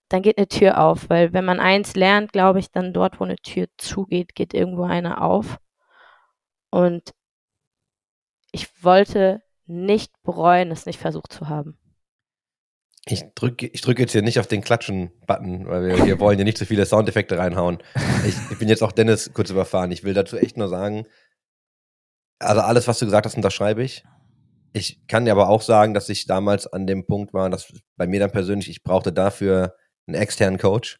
dann 0.09 0.21
geht 0.21 0.37
eine 0.37 0.47
Tür 0.47 0.79
auf, 0.79 1.09
weil 1.09 1.33
wenn 1.33 1.43
man 1.43 1.59
eins 1.59 1.95
lernt, 1.95 2.31
glaube 2.31 2.59
ich, 2.59 2.71
dann 2.71 2.93
dort, 2.93 3.19
wo 3.19 3.25
eine 3.25 3.35
Tür 3.35 3.67
zugeht, 3.77 4.35
geht 4.35 4.53
irgendwo 4.53 4.83
eine 4.83 5.21
auf. 5.21 5.57
Und 6.69 7.13
ich 8.51 8.83
wollte 8.83 9.41
nicht 9.65 10.11
bereuen, 10.23 10.71
es 10.71 10.85
nicht 10.85 10.99
versucht 10.99 11.33
zu 11.33 11.49
haben. 11.49 11.77
Ich 13.09 13.23
drücke 13.35 13.67
ich 13.67 13.81
drück 13.81 13.99
jetzt 13.99 14.11
hier 14.11 14.21
nicht 14.21 14.39
auf 14.39 14.47
den 14.47 14.61
Klatschen-Button, 14.61 15.67
weil 15.67 15.87
wir, 15.87 16.05
wir 16.05 16.19
wollen 16.19 16.37
hier 16.37 16.45
nicht 16.45 16.57
zu 16.57 16.65
viele 16.65 16.85
Soundeffekte 16.85 17.37
reinhauen. 17.37 17.77
Ich, 18.25 18.35
ich, 18.51 18.59
bin 18.59 18.67
jetzt 18.67 18.83
auch 18.83 18.91
Dennis 18.91 19.31
kurz 19.33 19.49
überfahren. 19.49 19.91
Ich 19.91 20.03
will 20.03 20.13
dazu 20.13 20.37
echt 20.37 20.57
nur 20.57 20.67
sagen, 20.67 21.05
also 22.39 22.61
alles, 22.61 22.87
was 22.87 22.99
du 22.99 23.05
gesagt 23.05 23.25
hast, 23.25 23.35
unterschreibe 23.35 23.83
ich. 23.83 24.03
Ich 24.73 25.07
kann 25.07 25.25
dir 25.25 25.31
aber 25.31 25.49
auch 25.49 25.61
sagen, 25.61 25.93
dass 25.93 26.09
ich 26.09 26.25
damals 26.25 26.67
an 26.67 26.87
dem 26.87 27.05
Punkt 27.05 27.33
war, 27.33 27.49
dass 27.49 27.73
bei 27.95 28.07
mir 28.07 28.19
dann 28.19 28.31
persönlich, 28.31 28.69
ich 28.69 28.83
brauchte 28.83 29.11
dafür 29.11 29.75
einen 30.07 30.15
externen 30.15 30.59
Coach, 30.59 30.99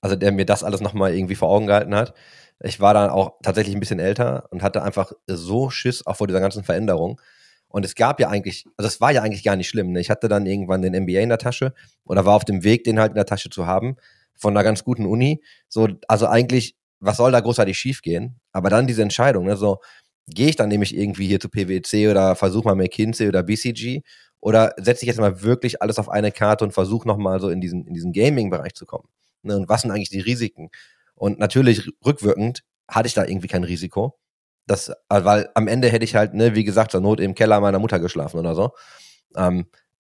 also 0.00 0.16
der 0.16 0.32
mir 0.32 0.46
das 0.46 0.64
alles 0.64 0.80
nochmal 0.80 1.14
irgendwie 1.14 1.34
vor 1.34 1.48
Augen 1.48 1.66
gehalten 1.66 1.94
hat. 1.94 2.14
Ich 2.62 2.80
war 2.80 2.94
dann 2.94 3.10
auch 3.10 3.34
tatsächlich 3.42 3.74
ein 3.74 3.80
bisschen 3.80 3.98
älter 3.98 4.46
und 4.50 4.62
hatte 4.62 4.82
einfach 4.82 5.12
so 5.26 5.70
Schiss 5.70 6.06
auch 6.06 6.16
vor 6.16 6.26
dieser 6.26 6.40
ganzen 6.40 6.64
Veränderung. 6.64 7.20
Und 7.68 7.84
es 7.84 7.94
gab 7.94 8.20
ja 8.20 8.28
eigentlich, 8.28 8.66
also 8.76 8.86
es 8.86 9.00
war 9.00 9.10
ja 9.12 9.22
eigentlich 9.22 9.44
gar 9.44 9.56
nicht 9.56 9.68
schlimm. 9.68 9.92
Ne? 9.92 10.00
Ich 10.00 10.10
hatte 10.10 10.28
dann 10.28 10.46
irgendwann 10.46 10.82
den 10.82 10.94
MBA 10.94 11.20
in 11.20 11.28
der 11.28 11.38
Tasche 11.38 11.74
oder 12.04 12.24
war 12.24 12.34
auf 12.34 12.44
dem 12.44 12.64
Weg, 12.64 12.84
den 12.84 12.98
halt 12.98 13.10
in 13.10 13.16
der 13.16 13.26
Tasche 13.26 13.50
zu 13.50 13.66
haben, 13.66 13.96
von 14.34 14.56
einer 14.56 14.64
ganz 14.64 14.84
guten 14.84 15.06
Uni. 15.06 15.42
So, 15.68 15.88
also 16.08 16.26
eigentlich, 16.26 16.76
was 17.00 17.18
soll 17.18 17.32
da 17.32 17.40
großartig 17.40 17.76
schiefgehen? 17.76 18.40
Aber 18.52 18.70
dann 18.70 18.86
diese 18.86 19.02
Entscheidung, 19.02 19.44
ne? 19.44 19.56
so, 19.56 19.80
gehe 20.28 20.48
ich 20.48 20.56
dann 20.56 20.68
nämlich 20.68 20.96
irgendwie 20.96 21.26
hier 21.26 21.40
zu 21.40 21.48
PwC 21.48 22.08
oder 22.08 22.34
versuche 22.36 22.66
mal 22.66 22.74
McKinsey 22.74 23.28
oder 23.28 23.42
BCG 23.42 24.02
oder 24.40 24.74
setze 24.76 25.02
ich 25.02 25.08
jetzt 25.08 25.20
mal 25.20 25.42
wirklich 25.42 25.82
alles 25.82 25.98
auf 25.98 26.08
eine 26.08 26.32
Karte 26.32 26.64
und 26.64 26.72
versuche 26.72 27.06
nochmal 27.06 27.40
so 27.40 27.48
in 27.48 27.60
diesen, 27.60 27.86
in 27.86 27.94
diesen 27.94 28.12
Gaming-Bereich 28.12 28.74
zu 28.74 28.86
kommen? 28.86 29.08
Ne? 29.42 29.56
Und 29.56 29.68
was 29.68 29.82
sind 29.82 29.90
eigentlich 29.90 30.10
die 30.10 30.20
Risiken? 30.20 30.70
Und 31.14 31.38
natürlich 31.38 31.90
rückwirkend 32.04 32.62
hatte 32.88 33.08
ich 33.08 33.14
da 33.14 33.24
irgendwie 33.24 33.48
kein 33.48 33.64
Risiko. 33.64 34.18
Das, 34.66 34.88
äh, 34.88 34.94
weil 35.08 35.48
am 35.54 35.68
Ende 35.68 35.88
hätte 35.88 36.04
ich 36.04 36.14
halt, 36.14 36.34
ne, 36.34 36.54
wie 36.54 36.64
gesagt, 36.64 36.90
zur 36.90 37.00
Not 37.00 37.20
im 37.20 37.34
Keller 37.34 37.60
meiner 37.60 37.78
Mutter 37.78 38.00
geschlafen 38.00 38.38
oder 38.38 38.54
so. 38.54 38.72
Ähm, 39.36 39.66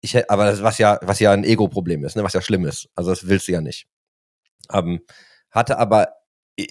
ich, 0.02 0.30
aber 0.30 0.46
das, 0.46 0.62
was 0.64 0.78
ja, 0.78 1.00
was 1.02 1.20
ja 1.20 1.32
ein 1.32 1.44
Ego-Problem 1.44 2.04
ist, 2.04 2.16
ne, 2.16 2.24
was 2.24 2.34
ja 2.34 2.42
schlimm 2.42 2.66
ist. 2.66 2.90
Also 2.96 3.12
das 3.12 3.28
willst 3.28 3.48
du 3.48 3.54
ja 3.54 3.62
nicht. 3.62 3.88
Ähm, 4.72 5.02
hatte 5.52 5.78
aber 5.78 6.10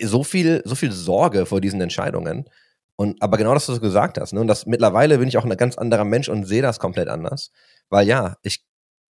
so 0.03 0.25
viel, 0.25 0.63
so 0.65 0.75
viel 0.75 0.93
Sorge 0.93 1.47
vor 1.47 1.61
diesen 1.61 1.81
Entscheidungen. 1.81 2.49
Und 3.01 3.23
aber 3.23 3.39
genau 3.39 3.55
das, 3.55 3.67
was 3.67 3.77
du 3.77 3.81
gesagt 3.81 4.19
hast, 4.19 4.35
ne? 4.35 4.41
Und 4.43 4.47
das 4.47 4.67
mittlerweile 4.67 5.17
bin 5.17 5.27
ich 5.27 5.39
auch 5.39 5.47
ein 5.47 5.57
ganz 5.57 5.79
anderer 5.79 6.05
Mensch 6.05 6.29
und 6.29 6.45
sehe 6.45 6.61
das 6.61 6.79
komplett 6.79 7.09
anders. 7.09 7.51
Weil 7.89 8.07
ja, 8.07 8.37
ich 8.43 8.63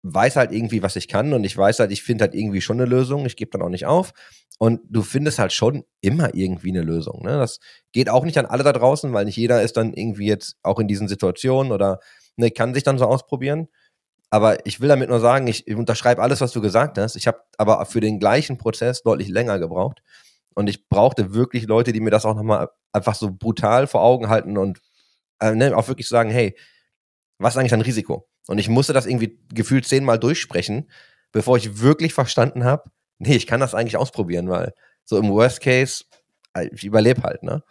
weiß 0.05 0.37
halt 0.37 0.53
irgendwie, 0.53 0.85
was 0.85 0.95
ich 0.95 1.09
kann 1.09 1.33
und 1.33 1.43
ich 1.43 1.57
weiß 1.57 1.81
halt, 1.81 1.91
ich 1.91 2.05
finde 2.05 2.23
halt 2.23 2.37
irgendwie 2.37 2.61
schon 2.61 2.81
eine 2.81 2.89
Lösung. 2.89 3.27
Ich 3.27 3.35
gebe 3.35 3.51
dann 3.51 3.63
auch 3.63 3.69
nicht 3.69 3.87
auf. 3.87 4.13
Und 4.61 4.81
du 4.89 5.03
findest 5.03 5.41
halt 5.41 5.53
schon 5.53 5.83
immer 6.03 6.33
irgendwie 6.37 6.69
eine 6.69 6.83
Lösung. 6.83 7.25
Ne? 7.25 7.37
Das 7.37 7.59
geht 7.91 8.09
auch 8.09 8.25
nicht 8.25 8.39
an 8.39 8.47
alle 8.47 8.63
da 8.63 8.73
draußen, 8.73 9.13
weil 9.13 9.25
nicht 9.25 9.37
jeder 9.37 9.61
ist 9.61 9.77
dann 9.77 9.93
irgendwie 9.93 10.27
jetzt 10.27 10.55
auch 10.63 10.79
in 10.79 10.87
diesen 10.87 11.09
Situationen 11.09 11.73
oder 11.73 11.99
ne, 12.37 12.53
kann 12.53 12.75
sich 12.75 12.85
dann 12.85 12.97
so 12.97 13.07
ausprobieren. 13.07 13.67
Aber 14.31 14.65
ich 14.67 14.81
will 14.81 14.89
damit 14.89 15.09
nur 15.09 15.19
sagen, 15.19 15.49
ich 15.49 15.67
unterschreibe 15.67 16.23
alles, 16.23 16.41
was 16.41 16.53
du 16.53 16.61
gesagt 16.61 16.97
hast. 16.97 17.17
Ich 17.17 17.27
habe 17.27 17.41
aber 17.59 17.85
für 17.87 18.01
den 18.01 18.21
gleichen 18.21 18.57
Prozess 18.57 19.03
deutlich 19.03 19.27
länger 19.27 19.59
gebraucht. 19.59 20.01
Und 20.55 20.69
ich 20.69 20.89
brauchte 20.89 21.33
wirklich 21.35 21.67
Leute, 21.67 21.93
die 21.93 22.01
mir 22.01 22.11
das 22.11 22.25
auch 22.25 22.35
nochmal 22.35 22.69
einfach 22.93 23.15
so 23.15 23.31
brutal 23.31 23.87
vor 23.87 24.03
Augen 24.03 24.29
halten 24.29 24.59
und 24.59 24.81
äh, 25.41 25.55
ne, 25.55 25.77
auch 25.77 25.89
wirklich 25.89 26.09
sagen, 26.09 26.31
hey, 26.31 26.57
was 27.39 27.55
ist 27.55 27.59
eigentlich 27.59 27.71
dein 27.71 27.81
Risiko? 27.81 28.29
Und 28.47 28.59
ich 28.59 28.69
musste 28.69 28.93
das 28.93 29.07
irgendwie 29.07 29.39
gefühlt 29.53 29.87
zehnmal 29.87 30.19
durchsprechen, 30.19 30.91
bevor 31.33 31.57
ich 31.57 31.81
wirklich 31.81 32.15
verstanden 32.15 32.65
habe, 32.65 32.91
nee, 33.19 33.37
ich 33.37 33.47
kann 33.47 33.61
das 33.61 33.75
eigentlich 33.75 33.97
ausprobieren, 33.97 34.49
weil 34.49 34.75
so 35.05 35.19
im 35.19 35.31
Worst 35.31 35.61
Case, 35.61 36.05
äh, 36.55 36.69
ich 36.73 36.85
überlebe 36.85 37.23
halt, 37.23 37.43
ne? 37.43 37.63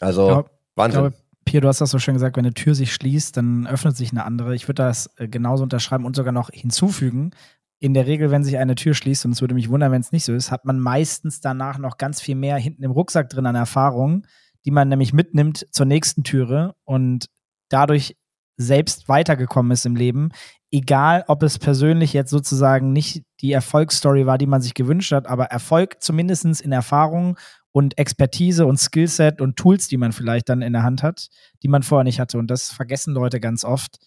Also, 0.00 0.28
ja, 0.28 0.44
Wahnsinn. 0.74 1.00
Glaube, 1.02 1.16
Pierre, 1.44 1.62
du 1.62 1.68
hast 1.68 1.80
das 1.80 1.90
so 1.90 1.98
schön 1.98 2.14
gesagt, 2.14 2.36
wenn 2.36 2.44
eine 2.44 2.54
Tür 2.54 2.74
sich 2.74 2.92
schließt, 2.92 3.36
dann 3.36 3.66
öffnet 3.66 3.96
sich 3.96 4.10
eine 4.10 4.24
andere. 4.24 4.54
Ich 4.54 4.66
würde 4.68 4.82
das 4.82 5.10
äh, 5.16 5.28
genauso 5.28 5.62
unterschreiben 5.62 6.04
und 6.04 6.16
sogar 6.16 6.32
noch 6.32 6.50
hinzufügen. 6.52 7.30
In 7.78 7.94
der 7.94 8.06
Regel, 8.06 8.30
wenn 8.30 8.44
sich 8.44 8.56
eine 8.56 8.74
Tür 8.74 8.94
schließt, 8.94 9.26
und 9.26 9.32
es 9.32 9.40
würde 9.40 9.54
mich 9.54 9.68
wundern, 9.68 9.92
wenn 9.92 10.00
es 10.00 10.12
nicht 10.12 10.24
so 10.24 10.32
ist, 10.32 10.50
hat 10.50 10.64
man 10.64 10.80
meistens 10.80 11.40
danach 11.40 11.78
noch 11.78 11.98
ganz 11.98 12.20
viel 12.20 12.34
mehr 12.34 12.56
hinten 12.56 12.82
im 12.82 12.90
Rucksack 12.90 13.28
drin 13.28 13.46
an 13.46 13.54
Erfahrungen, 13.54 14.26
die 14.64 14.70
man 14.70 14.88
nämlich 14.88 15.12
mitnimmt 15.12 15.66
zur 15.70 15.86
nächsten 15.86 16.24
Türe 16.24 16.74
und 16.84 17.28
dadurch 17.68 18.16
selbst 18.56 19.08
weitergekommen 19.08 19.72
ist 19.72 19.84
im 19.84 19.96
Leben, 19.96 20.30
egal 20.70 21.24
ob 21.28 21.42
es 21.42 21.58
persönlich 21.58 22.12
jetzt 22.12 22.30
sozusagen 22.30 22.92
nicht 22.92 23.24
die 23.40 23.52
Erfolgsstory 23.52 24.26
war, 24.26 24.38
die 24.38 24.46
man 24.46 24.62
sich 24.62 24.74
gewünscht 24.74 25.12
hat, 25.12 25.26
aber 25.26 25.46
Erfolg 25.46 26.02
zumindest 26.02 26.62
in 26.62 26.72
Erfahrung 26.72 27.38
und 27.72 27.98
Expertise 27.98 28.64
und 28.64 28.78
Skillset 28.78 29.40
und 29.42 29.56
Tools, 29.56 29.88
die 29.88 29.98
man 29.98 30.12
vielleicht 30.12 30.48
dann 30.48 30.62
in 30.62 30.72
der 30.72 30.82
Hand 30.82 31.02
hat, 31.02 31.28
die 31.62 31.68
man 31.68 31.82
vorher 31.82 32.04
nicht 32.04 32.20
hatte. 32.20 32.38
Und 32.38 32.50
das 32.50 32.70
vergessen 32.70 33.12
Leute 33.12 33.38
ganz 33.38 33.64
oft, 33.64 33.98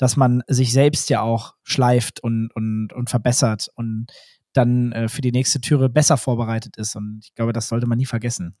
dass 0.00 0.16
man 0.16 0.42
sich 0.46 0.72
selbst 0.72 1.10
ja 1.10 1.20
auch 1.20 1.56
schleift 1.62 2.20
und, 2.20 2.50
und, 2.54 2.90
und 2.94 3.10
verbessert 3.10 3.68
und 3.74 4.06
dann 4.54 4.92
äh, 4.92 5.08
für 5.10 5.20
die 5.20 5.30
nächste 5.30 5.60
Türe 5.60 5.90
besser 5.90 6.16
vorbereitet 6.16 6.78
ist. 6.78 6.96
Und 6.96 7.20
ich 7.22 7.34
glaube, 7.34 7.52
das 7.52 7.68
sollte 7.68 7.86
man 7.86 7.98
nie 7.98 8.06
vergessen. 8.06 8.56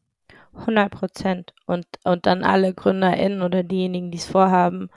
100 0.52 0.90
Prozent. 0.90 1.54
Und, 1.64 1.86
und 2.04 2.26
dann 2.26 2.44
alle 2.44 2.74
GründerInnen 2.74 3.40
oder 3.40 3.62
diejenigen, 3.62 4.10
die 4.10 4.18
es 4.18 4.26
vorhaben, 4.26 4.90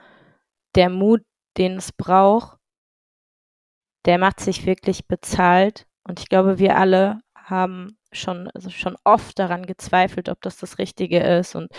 der 0.74 0.90
Mut, 0.90 1.22
den 1.56 1.78
es 1.78 1.92
braucht, 1.92 2.58
der 4.04 4.18
macht 4.18 4.40
sich 4.40 4.66
wirklich 4.66 5.06
bezahlt. 5.06 5.86
Und 6.06 6.20
ich 6.20 6.28
glaube, 6.28 6.58
wir 6.58 6.76
alle 6.76 7.20
haben 7.34 7.96
schon, 8.14 8.48
also 8.54 8.70
schon 8.70 8.96
oft 9.04 9.38
daran 9.38 9.66
gezweifelt, 9.66 10.28
ob 10.28 10.40
das 10.42 10.56
das 10.56 10.78
Richtige 10.78 11.20
ist. 11.20 11.54
Und 11.54 11.70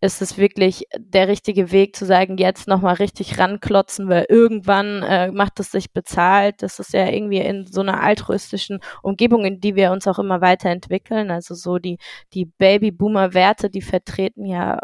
ist 0.00 0.22
es 0.22 0.38
wirklich 0.38 0.84
der 0.98 1.28
richtige 1.28 1.72
Weg 1.72 1.96
zu 1.96 2.06
sagen, 2.06 2.38
jetzt 2.38 2.68
nochmal 2.68 2.94
richtig 2.94 3.38
ranklotzen, 3.38 4.08
weil 4.08 4.26
irgendwann 4.28 5.02
äh, 5.02 5.30
macht 5.30 5.60
es 5.60 5.70
sich 5.70 5.92
bezahlt. 5.92 6.62
Das 6.62 6.78
ist 6.78 6.92
ja 6.92 7.06
irgendwie 7.08 7.38
in 7.38 7.66
so 7.66 7.80
einer 7.80 8.02
altruistischen 8.02 8.80
Umgebung, 9.02 9.44
in 9.44 9.60
die 9.60 9.74
wir 9.76 9.92
uns 9.92 10.06
auch 10.08 10.18
immer 10.18 10.40
weiterentwickeln. 10.40 11.30
Also 11.30 11.54
so 11.54 11.78
die, 11.78 11.98
die 12.32 12.46
Babyboomer-Werte, 12.46 13.70
die 13.70 13.82
vertreten 13.82 14.46
ja 14.46 14.80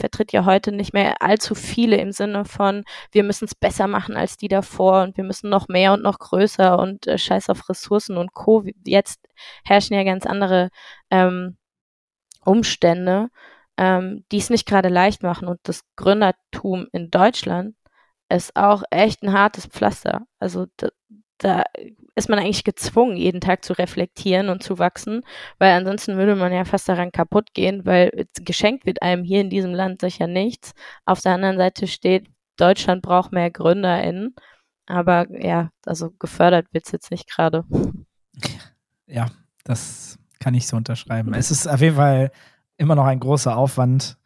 vertritt 0.00 0.32
ja 0.32 0.44
heute 0.44 0.72
nicht 0.72 0.92
mehr 0.92 1.22
allzu 1.22 1.54
viele 1.54 1.96
im 1.98 2.12
Sinne 2.12 2.44
von, 2.44 2.84
wir 3.12 3.22
müssen 3.22 3.44
es 3.44 3.54
besser 3.54 3.86
machen 3.86 4.16
als 4.16 4.36
die 4.36 4.48
davor 4.48 5.02
und 5.02 5.16
wir 5.16 5.24
müssen 5.24 5.50
noch 5.50 5.68
mehr 5.68 5.92
und 5.92 6.02
noch 6.02 6.18
größer 6.18 6.78
und 6.78 7.06
äh, 7.06 7.18
scheiß 7.18 7.50
auf 7.50 7.68
Ressourcen 7.68 8.16
und 8.16 8.32
Co. 8.32 8.64
Jetzt 8.84 9.20
herrschen 9.64 9.94
ja 9.94 10.04
ganz 10.04 10.26
andere 10.26 10.70
ähm, 11.10 11.56
Umstände, 12.44 13.28
ähm, 13.76 14.24
die 14.32 14.38
es 14.38 14.50
nicht 14.50 14.66
gerade 14.66 14.88
leicht 14.88 15.22
machen. 15.22 15.48
Und 15.48 15.60
das 15.64 15.82
Gründertum 15.96 16.88
in 16.92 17.10
Deutschland 17.10 17.76
ist 18.28 18.56
auch 18.56 18.82
echt 18.90 19.22
ein 19.22 19.32
hartes 19.32 19.66
Pflaster. 19.66 20.22
Also 20.38 20.66
da 21.38 21.64
ist 22.20 22.28
man 22.28 22.38
eigentlich 22.38 22.64
gezwungen, 22.64 23.16
jeden 23.16 23.40
Tag 23.40 23.64
zu 23.64 23.72
reflektieren 23.72 24.50
und 24.50 24.62
zu 24.62 24.78
wachsen, 24.78 25.22
weil 25.58 25.72
ansonsten 25.72 26.16
würde 26.16 26.36
man 26.36 26.52
ja 26.52 26.64
fast 26.64 26.88
daran 26.88 27.12
kaputt 27.12 27.54
gehen, 27.54 27.86
weil 27.86 28.26
geschenkt 28.42 28.86
wird 28.86 29.02
einem 29.02 29.24
hier 29.24 29.40
in 29.40 29.50
diesem 29.50 29.72
Land 29.72 30.02
sicher 30.02 30.26
nichts. 30.26 30.72
Auf 31.06 31.20
der 31.20 31.32
anderen 31.32 31.56
Seite 31.56 31.86
steht, 31.86 32.28
Deutschland 32.56 33.02
braucht 33.02 33.32
mehr 33.32 33.50
GründerInnen, 33.50 34.34
aber 34.86 35.26
ja, 35.30 35.70
also 35.86 36.10
gefördert 36.18 36.66
wird 36.72 36.86
es 36.86 36.92
jetzt 36.92 37.10
nicht 37.10 37.28
gerade. 37.28 37.64
Ja, 39.12 39.26
das 39.64 40.20
kann 40.38 40.54
ich 40.54 40.68
so 40.68 40.76
unterschreiben. 40.76 41.34
Es 41.34 41.50
ist 41.50 41.66
auf 41.66 41.80
jeden 41.80 41.96
Fall 41.96 42.30
immer 42.76 42.94
noch 42.94 43.06
ein 43.06 43.18
großer 43.18 43.56
Aufwand, 43.56 44.18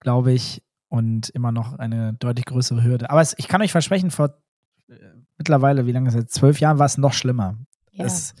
glaube 0.00 0.32
ich, 0.32 0.64
und 0.88 1.28
immer 1.28 1.52
noch 1.52 1.78
eine 1.78 2.14
deutlich 2.14 2.46
größere 2.46 2.82
Hürde. 2.82 3.08
Aber 3.08 3.20
es, 3.20 3.36
ich 3.38 3.46
kann 3.46 3.62
euch 3.62 3.70
versprechen, 3.70 4.10
vor 4.10 4.34
mittlerweile, 5.40 5.86
wie 5.86 5.92
lange 5.92 6.08
ist 6.08 6.14
es 6.14 6.20
jetzt? 6.20 6.34
Zwölf 6.34 6.60
Jahren 6.60 6.78
war 6.78 6.86
es 6.86 6.98
noch 6.98 7.14
schlimmer. 7.14 7.56
Ja. 7.92 8.04
Es 8.04 8.34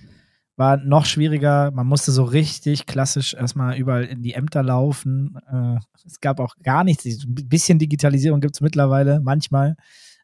war 0.56 0.76
noch 0.76 1.06
schwieriger. 1.06 1.70
Man 1.70 1.86
musste 1.86 2.12
so 2.12 2.22
richtig 2.22 2.84
klassisch 2.84 3.32
erstmal 3.32 3.76
überall 3.76 4.04
in 4.04 4.22
die 4.22 4.34
Ämter 4.34 4.62
laufen. 4.62 5.38
Äh, 5.50 5.78
es 6.06 6.20
gab 6.20 6.38
auch 6.38 6.54
gar 6.62 6.84
nichts. 6.84 7.04
Ein 7.06 7.48
bisschen 7.48 7.78
Digitalisierung 7.78 8.40
gibt 8.40 8.56
es 8.56 8.60
mittlerweile, 8.60 9.20
manchmal. 9.20 9.76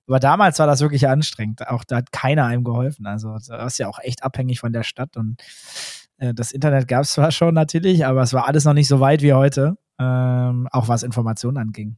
Aber 0.06 0.20
damals 0.20 0.58
war 0.58 0.66
das 0.66 0.82
wirklich 0.82 1.08
anstrengend. 1.08 1.66
Auch 1.66 1.82
da 1.84 1.96
hat 1.96 2.12
keiner 2.12 2.44
einem 2.44 2.64
geholfen. 2.64 3.06
Also 3.06 3.32
das 3.32 3.48
ist 3.48 3.78
ja 3.78 3.88
auch 3.88 3.98
echt 4.00 4.22
abhängig 4.22 4.60
von 4.60 4.72
der 4.72 4.82
Stadt. 4.82 5.16
Und 5.16 5.42
äh, 6.18 6.34
das 6.34 6.52
Internet 6.52 6.86
gab 6.86 7.02
es 7.02 7.12
zwar 7.12 7.32
schon 7.32 7.54
natürlich, 7.54 8.04
aber 8.04 8.20
es 8.20 8.34
war 8.34 8.46
alles 8.46 8.64
noch 8.64 8.74
nicht 8.74 8.88
so 8.88 9.00
weit 9.00 9.22
wie 9.22 9.32
heute. 9.32 9.78
Ähm, 9.98 10.68
auch 10.70 10.88
was 10.88 11.02
Informationen 11.02 11.56
anging. 11.56 11.96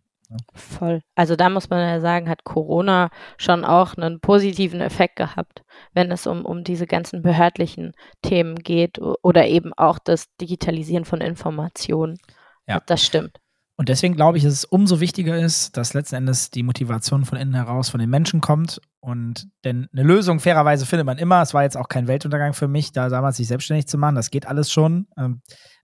Voll. 0.54 1.00
Also 1.14 1.36
da 1.36 1.48
muss 1.48 1.70
man 1.70 1.80
ja 1.80 2.00
sagen, 2.00 2.28
hat 2.28 2.44
Corona 2.44 3.10
schon 3.38 3.64
auch 3.64 3.96
einen 3.96 4.20
positiven 4.20 4.80
Effekt 4.80 5.16
gehabt, 5.16 5.62
wenn 5.94 6.12
es 6.12 6.26
um, 6.26 6.44
um 6.44 6.64
diese 6.64 6.86
ganzen 6.86 7.22
behördlichen 7.22 7.92
Themen 8.22 8.56
geht 8.56 8.98
oder 8.98 9.46
eben 9.46 9.72
auch 9.74 9.98
das 9.98 10.26
Digitalisieren 10.40 11.04
von 11.04 11.20
Informationen. 11.20 12.18
Ja. 12.66 12.82
Das 12.86 13.02
stimmt. 13.02 13.40
Und 13.76 13.88
deswegen 13.88 14.16
glaube 14.16 14.38
ich, 14.38 14.44
dass 14.44 14.52
es 14.52 14.64
umso 14.64 14.98
wichtiger 14.98 15.38
ist, 15.38 15.76
dass 15.76 15.94
letzten 15.94 16.16
Endes 16.16 16.50
die 16.50 16.64
Motivation 16.64 17.24
von 17.24 17.38
innen 17.38 17.54
heraus 17.54 17.88
von 17.88 18.00
den 18.00 18.10
Menschen 18.10 18.40
kommt. 18.40 18.80
Und 18.98 19.48
denn 19.64 19.88
eine 19.92 20.02
Lösung 20.02 20.40
fairerweise 20.40 20.84
findet 20.84 21.06
man 21.06 21.16
immer. 21.16 21.40
Es 21.42 21.54
war 21.54 21.62
jetzt 21.62 21.76
auch 21.76 21.88
kein 21.88 22.08
Weltuntergang 22.08 22.54
für 22.54 22.66
mich, 22.66 22.90
da 22.90 23.08
damals 23.08 23.36
sich 23.36 23.46
selbstständig 23.46 23.86
zu 23.86 23.96
machen. 23.96 24.16
Das 24.16 24.30
geht 24.30 24.46
alles 24.46 24.72
schon. 24.72 25.06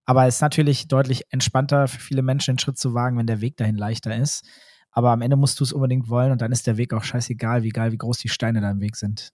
Aber 0.04 0.26
es 0.26 0.36
ist 0.36 0.40
natürlich 0.40 0.88
deutlich 0.88 1.24
entspannter 1.30 1.88
für 1.88 2.00
viele 2.00 2.22
Menschen, 2.22 2.54
den 2.54 2.58
Schritt 2.58 2.78
zu 2.78 2.94
wagen, 2.94 3.16
wenn 3.18 3.26
der 3.26 3.40
Weg 3.40 3.56
dahin 3.56 3.76
leichter 3.76 4.16
ist. 4.16 4.44
Aber 4.90 5.10
am 5.10 5.22
Ende 5.22 5.36
musst 5.36 5.58
du 5.58 5.64
es 5.64 5.72
unbedingt 5.72 6.08
wollen 6.08 6.30
und 6.30 6.40
dann 6.40 6.52
ist 6.52 6.66
der 6.66 6.76
Weg 6.76 6.92
auch 6.94 7.02
scheißegal, 7.02 7.62
wie 7.62 7.68
egal, 7.68 7.92
wie 7.92 7.98
groß 7.98 8.18
die 8.18 8.28
Steine 8.28 8.60
da 8.60 8.70
im 8.70 8.80
Weg 8.80 8.96
sind. 8.96 9.30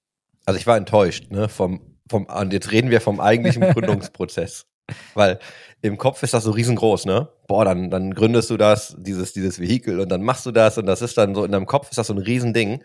Also 0.46 0.58
ich 0.58 0.66
war 0.66 0.76
enttäuscht, 0.76 1.30
ne, 1.30 1.48
vom, 1.48 1.98
vom, 2.08 2.24
und 2.24 2.52
jetzt 2.52 2.72
reden 2.72 2.90
wir 2.90 3.00
vom 3.00 3.20
eigentlichen 3.20 3.62
Gründungsprozess. 3.72 4.66
Weil 5.14 5.38
im 5.82 5.98
Kopf 5.98 6.22
ist 6.22 6.34
das 6.34 6.44
so 6.44 6.50
riesengroß, 6.50 7.06
ne? 7.06 7.28
Boah, 7.46 7.64
dann, 7.64 7.90
dann 7.90 8.14
gründest 8.14 8.50
du 8.50 8.56
das, 8.56 8.96
dieses, 8.98 9.32
dieses 9.32 9.60
Vehikel 9.60 10.00
und 10.00 10.08
dann 10.08 10.22
machst 10.22 10.46
du 10.46 10.50
das 10.50 10.78
und 10.78 10.86
das 10.86 11.02
ist 11.02 11.16
dann 11.16 11.34
so, 11.34 11.44
in 11.44 11.52
deinem 11.52 11.66
Kopf 11.66 11.90
ist 11.90 11.98
das 11.98 12.08
so 12.08 12.14
ein 12.14 12.18
Riesending. 12.18 12.82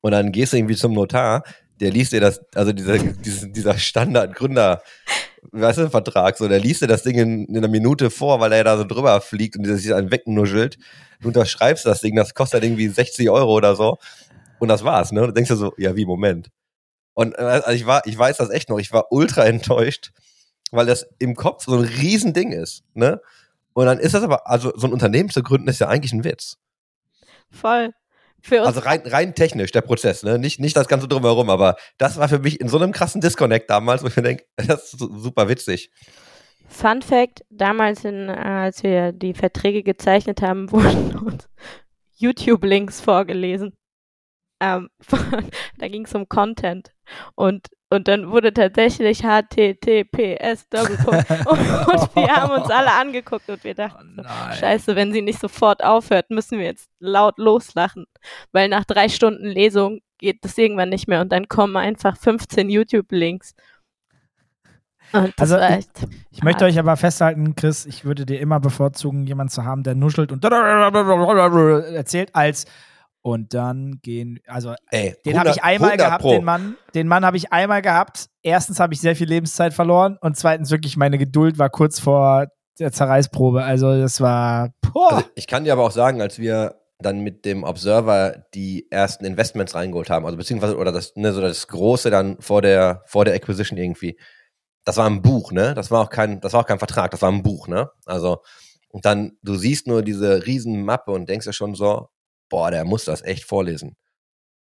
Und 0.00 0.12
dann 0.12 0.32
gehst 0.32 0.52
du 0.52 0.56
irgendwie 0.56 0.76
zum 0.76 0.92
Notar, 0.92 1.44
der 1.80 1.90
liest 1.90 2.12
dir 2.12 2.20
das, 2.20 2.40
also 2.54 2.72
dieser, 2.72 2.98
dieser 2.98 3.78
Standard-Gründer, 3.78 4.82
weißt 5.50 5.78
du, 5.78 5.90
Vertrag, 5.90 6.36
so, 6.36 6.48
der 6.48 6.60
liest 6.60 6.82
dir 6.82 6.86
das 6.86 7.02
Ding 7.02 7.18
in, 7.18 7.44
in, 7.46 7.56
einer 7.56 7.68
Minute 7.68 8.10
vor, 8.10 8.40
weil 8.40 8.52
er 8.52 8.64
da 8.64 8.76
so 8.76 8.84
drüber 8.84 9.20
fliegt 9.20 9.56
und 9.56 9.64
sich 9.64 9.88
dann 9.88 10.10
wegnuschelt. 10.10 10.78
Du 11.20 11.28
unterschreibst 11.28 11.84
das 11.84 12.00
Ding, 12.00 12.14
das 12.16 12.34
kostet 12.34 12.62
irgendwie 12.62 12.88
60 12.88 13.28
Euro 13.30 13.52
oder 13.52 13.74
so. 13.74 13.98
Und 14.58 14.68
das 14.68 14.84
war's, 14.84 15.10
ne? 15.10 15.26
Du 15.26 15.32
denkst 15.32 15.50
dir 15.50 15.56
so, 15.56 15.72
ja, 15.76 15.96
wie, 15.96 16.06
Moment. 16.06 16.50
Und 17.14 17.34
äh, 17.34 17.42
also 17.42 17.70
ich 17.72 17.86
war, 17.86 18.06
ich 18.06 18.16
weiß 18.16 18.36
das 18.36 18.50
echt 18.50 18.68
noch, 18.68 18.78
ich 18.78 18.92
war 18.92 19.10
ultra 19.10 19.44
enttäuscht, 19.44 20.12
weil 20.70 20.86
das 20.86 21.06
im 21.18 21.34
Kopf 21.34 21.64
so 21.64 21.76
ein 21.76 21.84
Riesending 21.84 22.52
ist, 22.52 22.84
ne? 22.94 23.20
Und 23.74 23.86
dann 23.86 23.98
ist 23.98 24.14
das 24.14 24.22
aber, 24.22 24.48
also 24.48 24.72
so 24.76 24.86
ein 24.86 24.92
Unternehmen 24.92 25.30
zu 25.30 25.42
gründen, 25.42 25.68
ist 25.68 25.80
ja 25.80 25.88
eigentlich 25.88 26.12
ein 26.12 26.24
Witz. 26.24 26.58
Voll 27.50 27.92
also 28.50 28.80
rein, 28.80 29.02
rein 29.04 29.34
technisch, 29.34 29.72
der 29.72 29.82
Prozess, 29.82 30.22
ne? 30.22 30.38
Nicht, 30.38 30.60
nicht 30.60 30.76
das 30.76 30.88
Ganze 30.88 31.08
drumherum, 31.08 31.50
aber 31.50 31.76
das 31.98 32.16
war 32.16 32.28
für 32.28 32.38
mich 32.38 32.60
in 32.60 32.68
so 32.68 32.78
einem 32.78 32.92
krassen 32.92 33.20
Disconnect 33.20 33.70
damals, 33.70 34.02
wo 34.02 34.08
ich 34.08 34.16
mir 34.16 34.22
denke, 34.22 34.44
das 34.56 34.92
ist 34.92 34.98
super 34.98 35.48
witzig. 35.48 35.90
Fun 36.68 37.02
Fact: 37.02 37.44
Damals, 37.50 38.04
in, 38.04 38.28
äh, 38.28 38.32
als 38.32 38.82
wir 38.82 39.12
die 39.12 39.34
Verträge 39.34 39.82
gezeichnet 39.82 40.42
haben, 40.42 40.70
wurden 40.72 41.16
uns 41.18 41.48
YouTube-Links 42.16 43.00
vorgelesen. 43.00 43.76
Ähm, 44.60 44.88
da 45.78 45.88
ging 45.88 46.04
es 46.04 46.14
um 46.14 46.28
Content. 46.28 46.92
Und 47.34 47.68
und 47.92 48.08
dann 48.08 48.30
wurde 48.30 48.52
tatsächlich 48.52 49.18
HTTPS 49.20 50.68
Doppelpunkt. 50.70 51.30
und, 51.46 51.58
und 51.88 52.16
wir 52.16 52.34
haben 52.34 52.60
uns 52.60 52.70
alle 52.70 52.92
angeguckt 52.92 53.48
und 53.50 53.62
wir 53.64 53.74
dachten, 53.74 54.16
oh 54.18 54.52
scheiße, 54.54 54.96
wenn 54.96 55.12
sie 55.12 55.22
nicht 55.22 55.38
sofort 55.38 55.84
aufhört, 55.84 56.30
müssen 56.30 56.58
wir 56.58 56.64
jetzt 56.64 56.90
laut 57.00 57.38
loslachen. 57.38 58.06
Weil 58.50 58.68
nach 58.68 58.84
drei 58.84 59.08
Stunden 59.08 59.46
Lesung 59.46 60.00
geht 60.18 60.44
das 60.44 60.56
irgendwann 60.56 60.88
nicht 60.88 61.06
mehr 61.06 61.20
und 61.20 61.30
dann 61.30 61.48
kommen 61.48 61.76
einfach 61.76 62.16
15 62.16 62.70
YouTube-Links. 62.70 63.54
Also 65.36 65.58
ich, 65.58 65.86
ich 66.30 66.42
möchte 66.42 66.64
euch 66.64 66.78
aber 66.78 66.96
festhalten, 66.96 67.54
Chris, 67.54 67.84
ich 67.84 68.06
würde 68.06 68.24
dir 68.24 68.40
immer 68.40 68.60
bevorzugen, 68.60 69.26
jemanden 69.26 69.50
zu 69.50 69.64
haben, 69.64 69.82
der 69.82 69.94
nuschelt 69.94 70.32
und 70.32 70.42
erzählt, 71.94 72.34
als 72.34 72.64
und 73.22 73.54
dann 73.54 74.00
gehen, 74.02 74.40
also 74.46 74.74
Ey, 74.90 75.14
den 75.24 75.38
habe 75.38 75.50
ich 75.50 75.62
einmal 75.62 75.96
gehabt, 75.96 76.22
Pro. 76.22 76.32
den 76.32 76.44
Mann. 76.44 76.76
Den 76.94 77.08
Mann 77.08 77.24
habe 77.24 77.36
ich 77.36 77.52
einmal 77.52 77.80
gehabt. 77.80 78.26
Erstens 78.42 78.80
habe 78.80 78.92
ich 78.94 79.00
sehr 79.00 79.16
viel 79.16 79.28
Lebenszeit 79.28 79.72
verloren 79.72 80.18
und 80.20 80.36
zweitens 80.36 80.70
wirklich 80.70 80.96
meine 80.96 81.18
Geduld 81.18 81.58
war 81.58 81.70
kurz 81.70 82.00
vor 82.00 82.48
der 82.78 82.92
Zerreißprobe. 82.92 83.62
Also 83.62 83.96
das 84.00 84.20
war. 84.20 84.72
Also 84.94 85.24
ich 85.36 85.46
kann 85.46 85.64
dir 85.64 85.72
aber 85.72 85.84
auch 85.84 85.92
sagen, 85.92 86.20
als 86.20 86.38
wir 86.38 86.80
dann 86.98 87.20
mit 87.20 87.44
dem 87.44 87.64
Observer 87.64 88.44
die 88.54 88.86
ersten 88.90 89.24
Investments 89.24 89.74
reingeholt 89.74 90.10
haben, 90.10 90.24
also 90.24 90.36
beziehungsweise 90.36 90.76
oder 90.76 90.92
das, 90.92 91.14
ne, 91.16 91.32
so 91.32 91.40
das 91.40 91.66
große 91.68 92.10
dann 92.10 92.40
vor 92.40 92.62
der 92.62 93.02
vor 93.06 93.24
der 93.24 93.34
Acquisition 93.34 93.78
irgendwie. 93.78 94.18
Das 94.84 94.96
war 94.96 95.08
ein 95.08 95.22
Buch, 95.22 95.52
ne? 95.52 95.74
Das 95.74 95.90
war 95.92 96.02
auch 96.02 96.10
kein, 96.10 96.40
das 96.40 96.52
war 96.54 96.60
auch 96.60 96.66
kein 96.66 96.78
Vertrag, 96.78 97.12
das 97.12 97.22
war 97.22 97.30
ein 97.30 97.42
Buch, 97.44 97.68
ne? 97.68 97.90
Also 98.04 98.42
und 98.88 99.04
dann 99.04 99.32
du 99.42 99.54
siehst 99.54 99.86
nur 99.86 100.02
diese 100.02 100.44
riesen 100.46 100.84
Mappe 100.84 101.12
und 101.12 101.28
denkst 101.28 101.46
ja 101.46 101.52
schon 101.52 101.74
so, 101.74 102.08
boah, 102.52 102.70
der 102.70 102.84
muss 102.84 103.06
das 103.06 103.22
echt 103.22 103.44
vorlesen. 103.44 103.96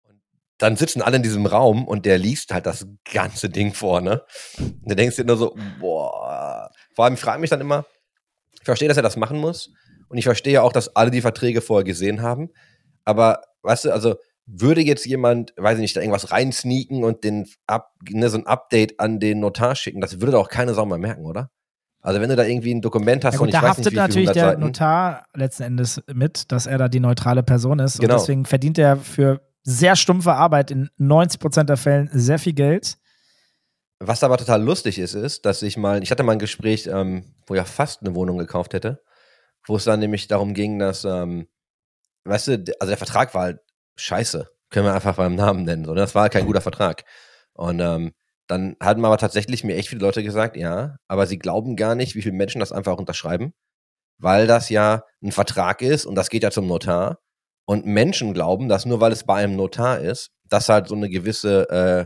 Und 0.04 0.22
dann 0.58 0.76
sitzen 0.76 1.02
alle 1.02 1.16
in 1.16 1.24
diesem 1.24 1.46
Raum 1.46 1.88
und 1.88 2.06
der 2.06 2.18
liest 2.18 2.52
halt 2.52 2.66
das 2.66 2.86
ganze 3.12 3.50
Ding 3.50 3.74
vor, 3.74 4.02
ne? 4.02 4.22
Und 4.60 4.82
du 4.84 4.96
denkst 4.96 5.16
dir 5.16 5.24
nur 5.24 5.38
so, 5.38 5.56
boah. 5.80 6.70
Vor 6.94 7.06
allem, 7.06 7.14
ich 7.14 7.22
frage 7.22 7.40
mich 7.40 7.50
dann 7.50 7.62
immer, 7.62 7.86
ich 8.60 8.66
verstehe, 8.66 8.90
dass 8.90 8.98
er 8.98 9.04
das 9.04 9.16
machen 9.16 9.40
muss. 9.40 9.72
Und 10.10 10.18
ich 10.18 10.26
verstehe 10.26 10.62
auch, 10.62 10.74
dass 10.74 10.94
alle 10.96 11.10
die 11.10 11.22
Verträge 11.22 11.62
vorher 11.62 11.86
gesehen 11.86 12.22
haben. 12.22 12.50
Aber, 13.06 13.44
weißt 13.62 13.86
du, 13.86 13.94
also, 13.94 14.16
würde 14.46 14.82
jetzt 14.82 15.06
jemand, 15.06 15.54
weiß 15.56 15.76
ich 15.76 15.82
nicht, 15.82 15.96
da 15.96 16.02
irgendwas 16.02 16.32
reinsneaken 16.32 17.06
und 17.06 17.24
den 17.24 17.48
ab, 17.66 17.94
ne, 18.10 18.30
so 18.30 18.40
ein 18.40 18.48
Update 18.48 19.00
an 19.00 19.22
den 19.22 19.40
Notar 19.40 19.76
schicken, 19.76 20.02
das 20.02 20.20
würde 20.20 20.34
doch 20.34 20.50
keine 20.50 20.74
Sau 20.74 20.86
mal 20.86 21.00
merken, 21.00 21.26
oder? 21.26 21.50
Also 22.02 22.22
wenn 22.22 22.30
du 22.30 22.36
da 22.36 22.44
irgendwie 22.44 22.74
ein 22.74 22.82
Dokument 22.82 23.26
hast 23.26 23.34
ja, 23.34 23.40
gut, 23.40 23.48
und 23.48 23.50
ich 23.50 23.56
da 23.56 23.62
weiß 23.62 23.70
haftet 23.70 23.86
nicht, 23.86 23.96
natürlich 23.96 24.32
der 24.32 24.50
Seiten. 24.52 24.62
Notar 24.62 25.26
letzten 25.34 25.64
Endes 25.64 26.02
mit, 26.14 26.52
dass 26.52 26.66
er 26.66 26.78
da 26.78 26.88
die 26.88 27.02
neutrale 27.02 27.44
Person 27.44 27.80
ist. 27.80 28.00
Genau. 28.00 28.14
Und 28.14 28.22
deswegen 28.22 28.46
verdient 28.46 28.78
er 28.78 28.98
für 28.98 29.42
sehr 29.64 29.96
stumpfe 29.96 30.34
Arbeit 30.34 30.72
in 30.72 30.90
90 30.98 31.40
Prozent 31.40 31.70
der 31.70 31.78
Fällen 31.78 32.10
sehr 32.14 32.40
viel 32.40 32.54
Geld. 32.54 32.98
Was 34.00 34.24
aber 34.24 34.38
total 34.38 34.64
lustig 34.64 34.98
ist, 34.98 35.14
ist, 35.14 35.46
dass 35.46 35.62
ich 35.62 35.76
mal, 35.76 36.02
ich 36.02 36.10
hatte 36.10 36.24
mal 36.24 36.32
ein 36.32 36.40
Gespräch, 36.40 36.88
ähm, 36.88 37.26
wo 37.46 37.54
ich 37.54 37.58
ja 37.58 37.66
fast 37.66 38.02
eine 38.02 38.16
Wohnung 38.16 38.38
gekauft 38.38 38.74
hätte, 38.74 39.04
wo 39.68 39.76
es 39.76 39.84
dann 39.84 40.00
nämlich 40.00 40.30
darum 40.30 40.54
ging, 40.54 40.80
dass, 40.80 41.04
ähm, 41.04 41.48
weißt 42.24 42.48
du, 42.48 42.52
also 42.80 42.92
der 42.92 42.98
Vertrag 42.98 43.34
war 43.34 43.42
halt 43.42 43.60
scheiße. 43.98 44.50
Können 44.70 44.86
wir 44.86 44.94
einfach 44.94 45.18
beim 45.18 45.36
Namen 45.36 45.66
nennen. 45.66 45.84
So. 45.84 45.94
Ne? 45.94 46.00
Das 46.00 46.16
war 46.16 46.24
halt 46.24 46.32
kein 46.32 46.46
guter 46.46 46.62
Vertrag. 46.62 47.04
Und 47.54 47.82
ähm, 47.82 48.14
dann 48.50 48.76
hatten 48.82 49.06
aber 49.06 49.18
tatsächlich 49.18 49.64
mir 49.64 49.76
echt 49.76 49.90
viele 49.90 50.02
Leute 50.02 50.24
gesagt, 50.24 50.58
ja, 50.58 50.98
aber 51.08 51.28
sie 51.28 51.38
glauben 51.38 51.76
gar 51.76 51.94
nicht, 51.94 52.16
wie 52.16 52.24
viele 52.24 52.36
Menschen 52.36 52.60
das 52.60 52.72
einfach 52.72 52.98
unterschreiben, 52.98 53.54
weil 54.18 54.48
das 54.48 54.70
ja 54.70 55.04
ein 55.24 55.32
Vertrag 55.32 55.82
ist 55.84 56.06
und 56.06 56.16
das 56.16 56.30
geht 56.30 56.44
ja 56.44 56.52
zum 56.52 56.68
Notar. 56.68 57.20
Und 57.66 57.86
Menschen 57.86 58.34
glauben, 58.34 58.68
dass 58.68 58.88
nur 58.88 59.02
weil 59.02 59.12
es 59.12 59.24
bei 59.24 59.36
einem 59.44 59.56
Notar 59.56 60.00
ist, 60.00 60.32
das 60.46 60.68
halt 60.68 60.88
so 60.88 60.96
eine 60.96 61.10
gewisse 61.10 61.70
äh, 61.70 62.06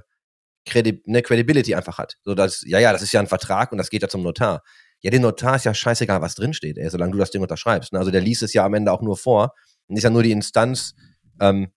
Credi 0.69 1.01
eine 1.07 1.21
Credibility 1.21 1.75
einfach 1.75 1.97
hat. 1.97 2.15
So 2.23 2.35
dass, 2.35 2.61
ja, 2.67 2.79
ja, 2.79 2.91
das 2.91 3.01
ist 3.01 3.13
ja 3.13 3.21
ein 3.21 3.27
Vertrag 3.27 3.71
und 3.71 3.77
das 3.77 3.89
geht 3.89 4.01
ja 4.01 4.09
zum 4.09 4.23
Notar. 4.23 4.61
Ja, 5.01 5.11
dem 5.11 5.21
Notar 5.21 5.55
ist 5.55 5.63
ja 5.63 5.73
scheißegal, 5.73 6.21
was 6.21 6.35
drinsteht, 6.35 6.77
ey, 6.77 6.89
solange 6.89 7.13
du 7.13 7.17
das 7.19 7.31
Ding 7.31 7.41
unterschreibst. 7.41 7.93
Ne? 7.93 7.99
Also 7.99 8.11
der 8.11 8.21
liest 8.21 8.43
es 8.43 8.53
ja 8.53 8.65
am 8.65 8.73
Ende 8.73 8.91
auch 8.91 9.01
nur 9.01 9.15
vor 9.15 9.53
und 9.87 9.95
ist 9.95 10.03
ja 10.03 10.09
nur 10.09 10.23
die 10.23 10.31
Instanz, 10.31 10.93
ähm, 11.39 11.71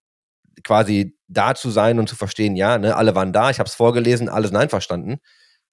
quasi 0.65 1.16
da 1.29 1.55
zu 1.55 1.71
sein 1.71 1.99
und 1.99 2.09
zu 2.09 2.17
verstehen, 2.17 2.57
ja, 2.57 2.79
ne, 2.79 2.97
alle 2.97 3.15
waren 3.15 3.33
da, 3.33 3.51
ich 3.51 3.59
habe 3.59 3.69
es 3.69 3.75
vorgelesen, 3.75 4.29
alle 4.29 4.49
sind 4.49 4.57
einverstanden. 4.57 5.19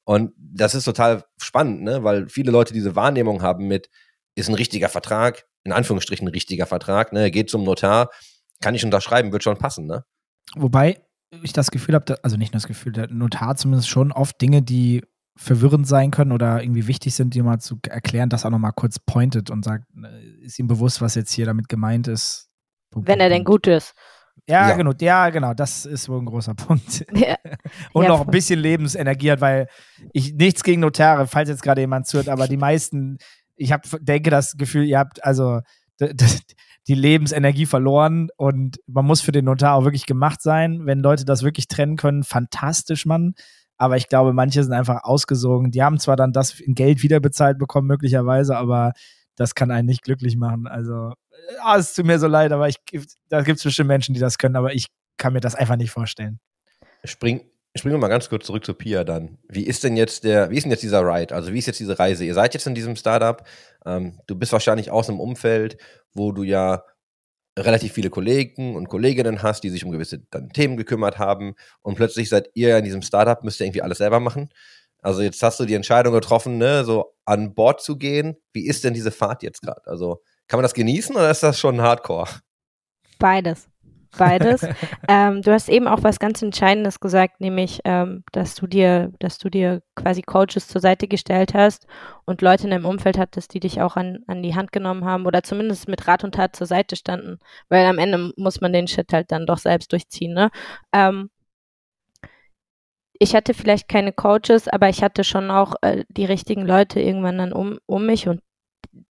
Und 0.06 0.34
das 0.38 0.76
ist 0.76 0.84
total 0.84 1.24
spannend, 1.38 1.84
ne, 1.84 2.04
weil 2.04 2.28
viele 2.28 2.52
Leute 2.52 2.74
diese 2.74 2.96
Wahrnehmung 2.96 3.42
haben 3.42 3.68
mit, 3.68 3.90
ist 4.36 4.50
ein 4.50 4.56
richtiger 4.56 4.90
Vertrag, 4.90 5.46
in 5.64 5.72
Anführungsstrichen 5.72 6.28
ein 6.28 6.34
richtiger 6.34 6.66
Vertrag, 6.66 7.14
ne, 7.14 7.32
geht 7.32 7.50
zum 7.50 7.64
Notar, 7.64 8.10
kann 8.62 8.76
ich 8.76 8.84
unterschreiben, 8.84 9.32
wird 9.32 9.44
schon 9.44 9.58
passen, 9.58 9.86
ne? 9.86 10.04
Wobei 10.56 11.02
ich 11.42 11.54
das 11.54 11.72
Gefühl 11.72 11.96
habe, 11.96 12.18
also 12.24 12.38
nicht 12.38 12.54
nur 12.54 12.60
das 12.60 12.68
Gefühl, 12.68 12.92
der 12.92 13.08
Notar 13.10 13.56
zumindest 13.56 13.90
schon 13.90 14.12
oft 14.12 14.40
Dinge, 14.42 14.62
die 14.62 15.04
verwirrend 15.36 15.88
sein 15.88 16.12
können 16.12 16.32
oder 16.32 16.62
irgendwie 16.62 16.88
wichtig 16.88 17.16
sind, 17.16 17.34
die 17.34 17.42
mal 17.42 17.60
zu 17.60 17.80
erklären, 17.88 18.30
das 18.30 18.46
auch 18.46 18.52
nochmal 18.52 18.74
kurz 18.74 19.00
pointet 19.00 19.50
und 19.50 19.66
sagt, 19.66 19.86
ne, 19.96 20.10
ist 20.42 20.60
ihm 20.60 20.68
bewusst, 20.68 21.02
was 21.02 21.16
jetzt 21.16 21.32
hier 21.32 21.46
damit 21.46 21.70
gemeint 21.70 22.08
ist. 22.08 22.50
Wenn 22.96 23.20
er 23.20 23.30
denn 23.30 23.44
gut 23.44 23.66
ist. 23.66 23.94
Ja, 24.48 24.70
ja, 24.70 24.76
genau, 24.76 24.92
ja, 25.00 25.30
genau, 25.30 25.54
das 25.54 25.86
ist 25.86 26.10
wohl 26.10 26.20
ein 26.20 26.26
großer 26.26 26.54
Punkt. 26.56 27.06
Ja. 27.14 27.36
Und 27.94 28.04
ja, 28.04 28.10
noch 28.10 28.22
ein 28.22 28.32
bisschen 28.32 28.60
Lebensenergie 28.60 29.32
hat, 29.32 29.42
weil 29.42 29.68
ich 30.12 30.34
nichts 30.34 30.64
gegen 30.64 30.82
Notare, 30.82 31.28
falls 31.28 31.50
jetzt 31.50 31.64
gerade 31.64 31.82
jemand 31.82 32.08
zuhört, 32.08 32.30
aber 32.30 32.48
die 32.48 32.58
meisten, 32.58 33.18
ich 33.56 33.72
hab, 33.72 33.84
denke 34.02 34.30
das 34.30 34.58
Gefühl, 34.58 34.84
ihr 34.84 35.00
habt 35.00 35.24
also 35.24 35.62
die 36.88 36.96
Lebensenergie 36.96 37.66
verloren 37.66 38.30
und 38.36 38.80
man 38.88 39.06
muss 39.06 39.22
für 39.22 39.32
den 39.32 39.46
Notar 39.46 39.76
auch 39.76 39.84
wirklich 39.84 40.06
gemacht 40.06 40.42
sein. 40.42 40.86
Wenn 40.86 41.00
Leute 41.00 41.24
das 41.24 41.44
wirklich 41.44 41.68
trennen 41.68 41.96
können, 41.96 42.24
fantastisch, 42.24 43.06
Mann. 43.06 43.36
Aber 43.78 43.96
ich 43.96 44.10
glaube, 44.10 44.34
manche 44.34 44.64
sind 44.64 44.74
einfach 44.74 45.04
ausgesogen. 45.04 45.72
Die 45.72 45.84
haben 45.84 46.00
zwar 46.00 46.16
dann 46.16 46.34
das 46.34 46.60
in 46.60 46.76
Geld 46.76 47.02
wiederbezahlt 47.04 47.58
bekommen, 47.58 47.88
möglicherweise, 47.88 48.58
aber 48.58 48.94
das 49.36 49.56
kann 49.56 49.72
einen 49.72 49.88
nicht 49.88 50.04
glücklich 50.04 50.36
machen. 50.36 50.68
Also 50.68 51.14
ah, 51.62 51.78
es 51.78 51.94
tut 51.94 52.06
mir 52.06 52.20
so 52.20 52.28
leid, 52.28 52.52
aber 52.52 52.68
ich, 52.70 52.78
da 53.30 53.42
gibt 53.42 53.58
es 53.58 53.64
bestimmt 53.64 53.88
Menschen, 53.88 54.14
die 54.14 54.20
das 54.20 54.38
können, 54.38 54.56
aber 54.56 54.74
ich 54.74 54.88
kann 55.18 55.34
mir 55.34 55.42
das 55.42 55.56
einfach 55.56 55.76
nicht 55.76 55.92
vorstellen. 55.92 56.40
Spring, 57.04 57.42
springen 57.76 57.96
wir 57.96 58.00
mal 58.00 58.08
ganz 58.08 58.30
kurz 58.30 58.46
zurück 58.46 58.66
zu 58.66 58.74
Pia 58.74 59.04
dann. 59.04 59.38
Wie 59.48 59.64
ist 59.64 59.84
denn 59.84 59.98
jetzt 59.98 60.24
der, 60.24 60.50
wie 60.50 60.58
ist 60.58 60.64
denn 60.64 60.72
jetzt 60.72 60.84
dieser 60.84 61.02
Ride? 61.02 61.34
Also 61.34 61.54
wie 61.54 61.60
ist 61.60 61.68
jetzt 61.68 61.80
diese 61.80 61.98
Reise? 62.00 62.26
Ihr 62.26 62.34
seid 62.34 62.54
jetzt 62.54 62.68
in 62.68 62.76
diesem 62.76 62.96
Startup, 62.96 63.44
ähm, 63.86 64.20
du 64.28 64.36
bist 64.36 64.52
wahrscheinlich 64.52 64.92
aus 64.92 65.10
einem 65.10 65.20
Umfeld, 65.20 65.78
wo 66.14 66.32
du 66.32 66.44
ja 66.44 66.84
relativ 67.58 67.94
viele 67.94 68.10
Kollegen 68.10 68.76
und 68.76 68.90
Kolleginnen 68.90 69.44
hast, 69.44 69.64
die 69.64 69.70
sich 69.70 69.86
um 69.86 69.92
gewisse 69.92 70.20
dann 70.32 70.50
Themen 70.50 70.78
gekümmert 70.78 71.20
haben 71.20 71.56
und 71.82 71.96
plötzlich 71.96 72.30
seid 72.30 72.50
ihr 72.56 72.78
in 72.78 72.84
diesem 72.84 73.04
Startup, 73.04 73.44
müsst 73.44 73.60
ihr 73.60 73.68
irgendwie 73.68 73.84
alles 73.84 74.00
selber 74.00 74.20
machen. 74.20 74.50
Also 75.02 75.22
jetzt 75.22 75.44
hast 75.44 75.60
du 75.60 75.66
die 75.66 75.76
Entscheidung 75.76 76.14
getroffen, 76.14 76.58
ne, 76.58 76.84
so 76.86 77.14
an 77.26 77.54
Bord 77.54 77.82
zu 77.82 77.98
gehen. 77.98 78.38
Wie 78.54 78.66
ist 78.66 78.84
denn 78.84 78.94
diese 78.94 79.12
Fahrt 79.12 79.44
jetzt 79.44 79.62
gerade? 79.62 79.86
Also 79.86 80.22
kann 80.48 80.58
man 80.58 80.64
das 80.64 80.74
genießen 80.74 81.16
oder 81.16 81.32
ist 81.32 81.44
das 81.44 81.60
schon 81.60 81.82
Hardcore? 81.82 82.28
Beides 83.20 83.68
beides. 84.18 84.66
ähm, 85.08 85.42
du 85.42 85.52
hast 85.52 85.70
eben 85.70 85.88
auch 85.88 86.04
was 86.04 86.20
ganz 86.20 86.42
Entscheidendes 86.42 87.00
gesagt, 87.00 87.42
nämlich, 87.42 87.80
ähm, 87.86 88.24
dass 88.32 88.56
du 88.56 88.68
dir, 88.68 89.12
dass 89.20 89.38
du 89.38 89.50
dir 89.50 89.82
quasi 89.96 90.22
Coaches 90.22 90.68
zur 90.68 90.82
Seite 90.82 91.08
gestellt 91.08 91.54
hast 91.54 91.88
und 92.26 92.42
Leute 92.42 92.66
in 92.66 92.72
deinem 92.72 92.86
Umfeld 92.86 93.18
hattest, 93.18 93.54
die 93.54 93.60
dich 93.60 93.82
auch 93.82 93.96
an, 93.96 94.20
an 94.28 94.44
die 94.44 94.56
Hand 94.56 94.72
genommen 94.72 95.06
haben 95.06 95.26
oder 95.26 95.44
zumindest 95.44 95.88
mit 95.88 96.08
Rat 96.08 96.24
und 96.24 96.36
Tat 96.36 96.56
zur 96.56 96.68
Seite 96.68 96.96
standen, 96.96 97.40
weil 97.70 97.86
am 97.86 97.98
Ende 97.98 98.32
muss 98.38 98.62
man 98.62 98.74
den 98.74 98.88
Shit 98.88 99.12
halt 99.14 99.32
dann 99.32 99.46
doch 99.46 99.58
selbst 99.58 99.92
durchziehen. 99.92 100.34
Ne? 100.34 100.50
Ähm, 100.94 101.30
ich 103.20 103.36
hatte 103.36 103.54
vielleicht 103.54 103.88
keine 103.88 104.12
Coaches, 104.12 104.68
aber 104.68 104.90
ich 104.90 105.04
hatte 105.04 105.24
schon 105.24 105.52
auch 105.52 105.76
äh, 105.82 106.04
die 106.10 106.26
richtigen 106.26 106.66
Leute 106.66 107.00
irgendwann 107.00 107.38
dann 107.38 107.54
um, 107.54 107.78
um 107.86 108.06
mich 108.06 108.28
und 108.28 108.42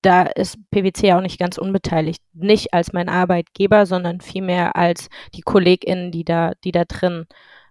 da 0.01 0.23
ist 0.23 0.57
PwC 0.71 1.13
auch 1.13 1.21
nicht 1.21 1.39
ganz 1.39 1.57
unbeteiligt. 1.57 2.21
Nicht 2.33 2.73
als 2.73 2.93
mein 2.93 3.09
Arbeitgeber, 3.09 3.85
sondern 3.85 4.21
vielmehr 4.21 4.75
als 4.75 5.09
die 5.33 5.41
KollegInnen, 5.41 6.11
die 6.11 6.23
da, 6.23 6.53
die 6.63 6.71
da 6.71 6.85
drin 6.85 7.25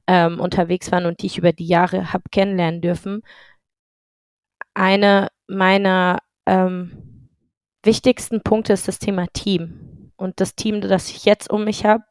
ähm, 0.07 0.41
unterwegs 0.41 0.93
waren 0.93 1.07
und 1.07 1.23
die 1.23 1.27
ich 1.27 1.39
über 1.39 1.53
die 1.53 1.67
Jahre 1.67 2.13
habe 2.13 2.25
kennenlernen 2.31 2.81
dürfen. 2.81 3.23
Eine 4.75 5.29
meiner 5.47 6.19
ähm, 6.47 7.29
wichtigsten 7.85 8.43
Punkte 8.43 8.73
ist 8.73 8.89
das 8.89 8.99
Thema 8.99 9.27
Team. 9.33 10.13
Und 10.17 10.41
das 10.41 10.55
Team, 10.55 10.81
das 10.81 11.11
ich 11.11 11.25
jetzt 11.25 11.51
um 11.51 11.65
mich 11.65 11.85
habe, 11.85 12.05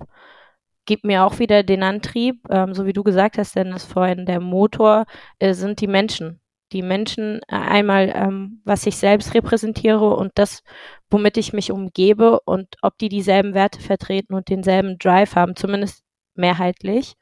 gibt 0.86 1.06
mir 1.06 1.24
auch 1.26 1.40
wieder 1.40 1.64
den 1.64 1.84
Antrieb, 1.84 2.42
ähm, 2.50 2.74
so 2.74 2.86
wie 2.86 2.94
du 2.94 3.04
gesagt 3.04 3.38
hast, 3.38 3.56
denn 3.56 3.72
das 3.72 3.86
vorhin 3.86 4.26
der 4.26 4.40
Motor 4.40 5.06
äh, 5.40 5.54
sind 5.54 5.80
die 5.82 5.88
Menschen 5.88 6.41
die 6.72 6.82
Menschen 6.82 7.42
äh, 7.48 7.56
einmal, 7.56 8.12
ähm, 8.16 8.62
was 8.64 8.86
ich 8.86 8.98
selbst 8.98 9.34
repräsentiere 9.34 10.16
und 10.16 10.32
das, 10.36 10.64
womit 11.10 11.38
ich 11.38 11.54
mich 11.54 11.72
umgebe 11.72 12.40
und 12.42 12.76
ob 12.82 12.98
die 12.98 13.10
dieselben 13.10 13.54
Werte 13.54 13.82
vertreten 13.82 14.34
und 14.34 14.50
denselben 14.50 14.98
Drive 14.98 15.36
haben, 15.36 15.56
zumindest 15.56 16.04
mehrheitlich. 16.36 17.16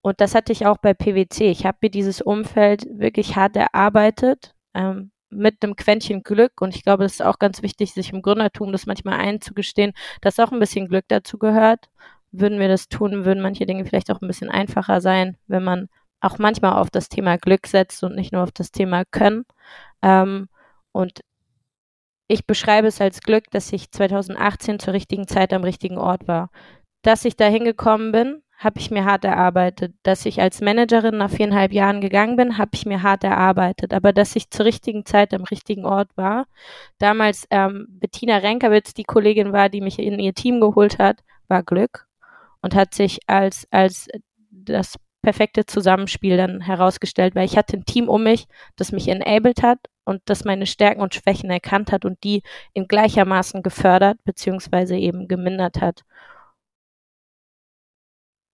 Und 0.00 0.20
das 0.20 0.34
hatte 0.34 0.52
ich 0.52 0.66
auch 0.66 0.78
bei 0.78 0.94
PwC. 0.94 1.50
Ich 1.50 1.66
habe 1.66 1.78
mir 1.82 1.90
dieses 1.90 2.20
Umfeld 2.20 2.86
wirklich 2.90 3.36
hart 3.36 3.56
erarbeitet, 3.56 4.54
ähm, 4.74 5.10
mit 5.30 5.62
einem 5.62 5.76
Quäntchen 5.76 6.22
Glück. 6.22 6.60
Und 6.60 6.74
ich 6.74 6.84
glaube, 6.84 7.04
es 7.04 7.14
ist 7.14 7.22
auch 7.22 7.38
ganz 7.38 7.62
wichtig, 7.62 7.92
sich 7.92 8.12
im 8.12 8.22
Gründertum 8.22 8.72
das 8.72 8.86
manchmal 8.86 9.18
einzugestehen, 9.20 9.92
dass 10.22 10.38
auch 10.38 10.52
ein 10.52 10.60
bisschen 10.60 10.88
Glück 10.88 11.04
dazu 11.08 11.38
gehört. 11.38 11.88
Würden 12.30 12.60
wir 12.60 12.68
das 12.68 12.88
tun, 12.88 13.24
würden 13.24 13.42
manche 13.42 13.66
Dinge 13.66 13.84
vielleicht 13.84 14.10
auch 14.10 14.20
ein 14.20 14.28
bisschen 14.28 14.50
einfacher 14.50 15.00
sein, 15.00 15.36
wenn 15.46 15.64
man 15.64 15.88
auch 16.20 16.38
manchmal 16.38 16.72
auf 16.72 16.90
das 16.90 17.08
Thema 17.08 17.36
Glück 17.38 17.66
setzt 17.66 18.02
und 18.02 18.14
nicht 18.14 18.32
nur 18.32 18.42
auf 18.42 18.52
das 18.52 18.70
Thema 18.70 19.04
Können. 19.04 19.44
Ähm, 20.02 20.48
und 20.92 21.20
ich 22.28 22.46
beschreibe 22.46 22.88
es 22.88 23.00
als 23.00 23.20
Glück, 23.20 23.44
dass 23.50 23.72
ich 23.72 23.90
2018 23.90 24.78
zur 24.78 24.94
richtigen 24.94 25.26
Zeit 25.26 25.52
am 25.52 25.64
richtigen 25.64 25.98
Ort 25.98 26.28
war. 26.28 26.50
Dass 27.02 27.24
ich 27.24 27.36
da 27.36 27.46
hingekommen 27.46 28.12
bin, 28.12 28.42
habe 28.58 28.80
ich 28.80 28.90
mir 28.90 29.04
hart 29.04 29.24
erarbeitet. 29.24 29.94
Dass 30.02 30.26
ich 30.26 30.40
als 30.40 30.60
Managerin 30.60 31.16
nach 31.16 31.30
viereinhalb 31.30 31.72
Jahren 31.72 32.00
gegangen 32.00 32.36
bin, 32.36 32.58
habe 32.58 32.72
ich 32.74 32.84
mir 32.84 33.02
hart 33.02 33.24
erarbeitet. 33.24 33.94
Aber 33.94 34.12
dass 34.12 34.36
ich 34.36 34.50
zur 34.50 34.66
richtigen 34.66 35.06
Zeit 35.06 35.32
am 35.32 35.44
richtigen 35.44 35.86
Ort 35.86 36.10
war. 36.16 36.46
Damals 36.98 37.46
ähm, 37.50 37.86
Bettina 37.88 38.38
Renkewitz, 38.38 38.92
die 38.94 39.04
Kollegin 39.04 39.52
war, 39.52 39.68
die 39.68 39.80
mich 39.80 39.98
in 39.98 40.18
ihr 40.18 40.34
Team 40.34 40.60
geholt 40.60 40.98
hat, 40.98 41.20
war 41.46 41.62
Glück 41.62 42.06
und 42.60 42.74
hat 42.74 42.94
sich 42.94 43.20
als, 43.26 43.66
als 43.70 44.08
das 44.50 44.96
perfekte 45.22 45.66
Zusammenspiel 45.66 46.36
dann 46.36 46.60
herausgestellt, 46.60 47.34
weil 47.34 47.44
ich 47.44 47.56
hatte 47.56 47.76
ein 47.76 47.84
Team 47.84 48.08
um 48.08 48.22
mich, 48.22 48.46
das 48.76 48.92
mich 48.92 49.08
enabled 49.08 49.62
hat 49.62 49.78
und 50.04 50.22
das 50.26 50.44
meine 50.44 50.66
Stärken 50.66 51.00
und 51.00 51.14
Schwächen 51.14 51.50
erkannt 51.50 51.92
hat 51.92 52.04
und 52.04 52.22
die 52.24 52.42
in 52.72 52.88
gleichermaßen 52.88 53.62
gefördert 53.62 54.18
beziehungsweise 54.24 54.96
eben 54.96 55.28
gemindert 55.28 55.80
hat. 55.80 56.04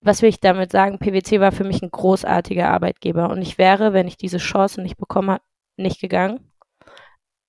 Was 0.01 0.21
will 0.21 0.29
ich 0.29 0.41
damit 0.41 0.71
sagen? 0.71 0.99
PwC 0.99 1.41
war 1.41 1.53
für 1.53 1.65
mich 1.65 1.83
ein 1.83 1.91
großartiger 1.91 2.69
Arbeitgeber 2.71 3.31
und 3.31 3.41
ich 3.41 3.57
wäre, 3.57 3.93
wenn 3.93 4.07
ich 4.07 4.17
diese 4.17 4.39
Chance 4.39 4.83
nicht 4.83 4.97
bekommen 4.99 5.31
habe, 5.31 5.43
nicht 5.77 6.01
gegangen. 6.01 6.51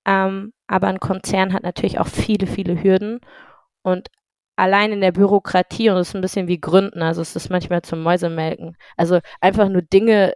Ähm, 0.06 0.52
aber 0.66 0.86
ein 0.88 1.00
Konzern 1.00 1.52
hat 1.52 1.64
natürlich 1.64 1.98
auch 1.98 2.06
viele, 2.06 2.46
viele 2.46 2.82
Hürden 2.82 3.20
und 3.82 4.08
allein 4.56 4.92
in 4.92 5.00
der 5.00 5.12
Bürokratie 5.12 5.90
und 5.90 5.98
es 5.98 6.08
ist 6.08 6.14
ein 6.16 6.22
bisschen 6.22 6.48
wie 6.48 6.60
Gründen, 6.60 7.02
also 7.02 7.22
es 7.22 7.36
ist 7.36 7.50
manchmal 7.50 7.82
zum 7.82 8.02
Mäusemelken. 8.02 8.76
Also 8.96 9.20
einfach 9.40 9.68
nur 9.68 9.82
Dinge 9.82 10.34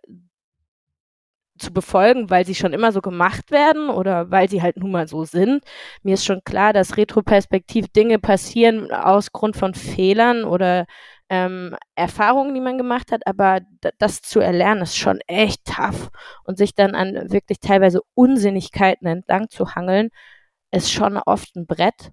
zu 1.59 1.73
befolgen, 1.73 2.31
weil 2.31 2.47
sie 2.47 2.55
schon 2.55 2.73
immer 2.73 2.93
so 2.93 3.01
gemacht 3.01 3.51
werden 3.51 3.91
oder 3.91 4.31
weil 4.31 4.49
sie 4.49 4.63
halt 4.63 4.77
nun 4.79 4.91
mal 4.91 5.09
so 5.09 5.25
sind. 5.25 5.63
Mir 6.03 6.15
ist 6.15 6.25
schon 6.25 6.43
klar, 6.45 6.73
dass 6.73 6.97
retroperspektiv 6.97 7.89
Dinge 7.89 8.19
passieren 8.19 8.91
aus 8.93 9.33
Grund 9.33 9.57
von 9.57 9.75
Fehlern 9.75 10.45
oder 10.45 10.87
ähm, 11.29 11.77
Erfahrungen, 11.95 12.55
die 12.55 12.61
man 12.61 12.79
gemacht 12.79 13.13
hat, 13.13 13.27
aber 13.27 13.61
das 13.99 14.23
zu 14.23 14.41
erlernen 14.41 14.83
ist 14.83 14.97
schon 14.97 15.21
echt 15.29 15.65
tough 15.65 16.11
und 16.45 16.59
sich 16.59 16.75
dann 16.75 16.95
an 16.95 17.31
wirklich 17.31 17.61
teilweise 17.61 18.01
Unsinnigkeiten 18.15 19.07
entlang 19.07 19.49
zu 19.49 19.75
hangeln, 19.75 20.11
ist 20.73 20.93
schon 20.93 21.17
oft 21.19 21.55
ein 21.57 21.67
Brett. 21.67 22.11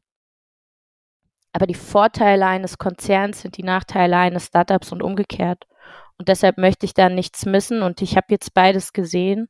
Aber 1.58 1.66
die 1.66 1.74
Vorteile 1.74 2.46
eines 2.46 2.78
Konzerns 2.78 3.42
sind 3.42 3.58
die 3.58 3.64
Nachteile 3.64 4.16
eines 4.16 4.46
Startups 4.46 4.92
und 4.92 5.02
umgekehrt. 5.02 5.66
Und 6.20 6.28
deshalb 6.28 6.60
möchte 6.60 6.86
ich 6.86 6.94
da 6.94 7.10
nichts 7.10 7.48
missen. 7.48 7.82
Und 7.82 8.04
ich 8.04 8.16
habe 8.16 8.28
jetzt 8.30 8.54
beides 8.54 8.94
gesehen. 8.94 9.50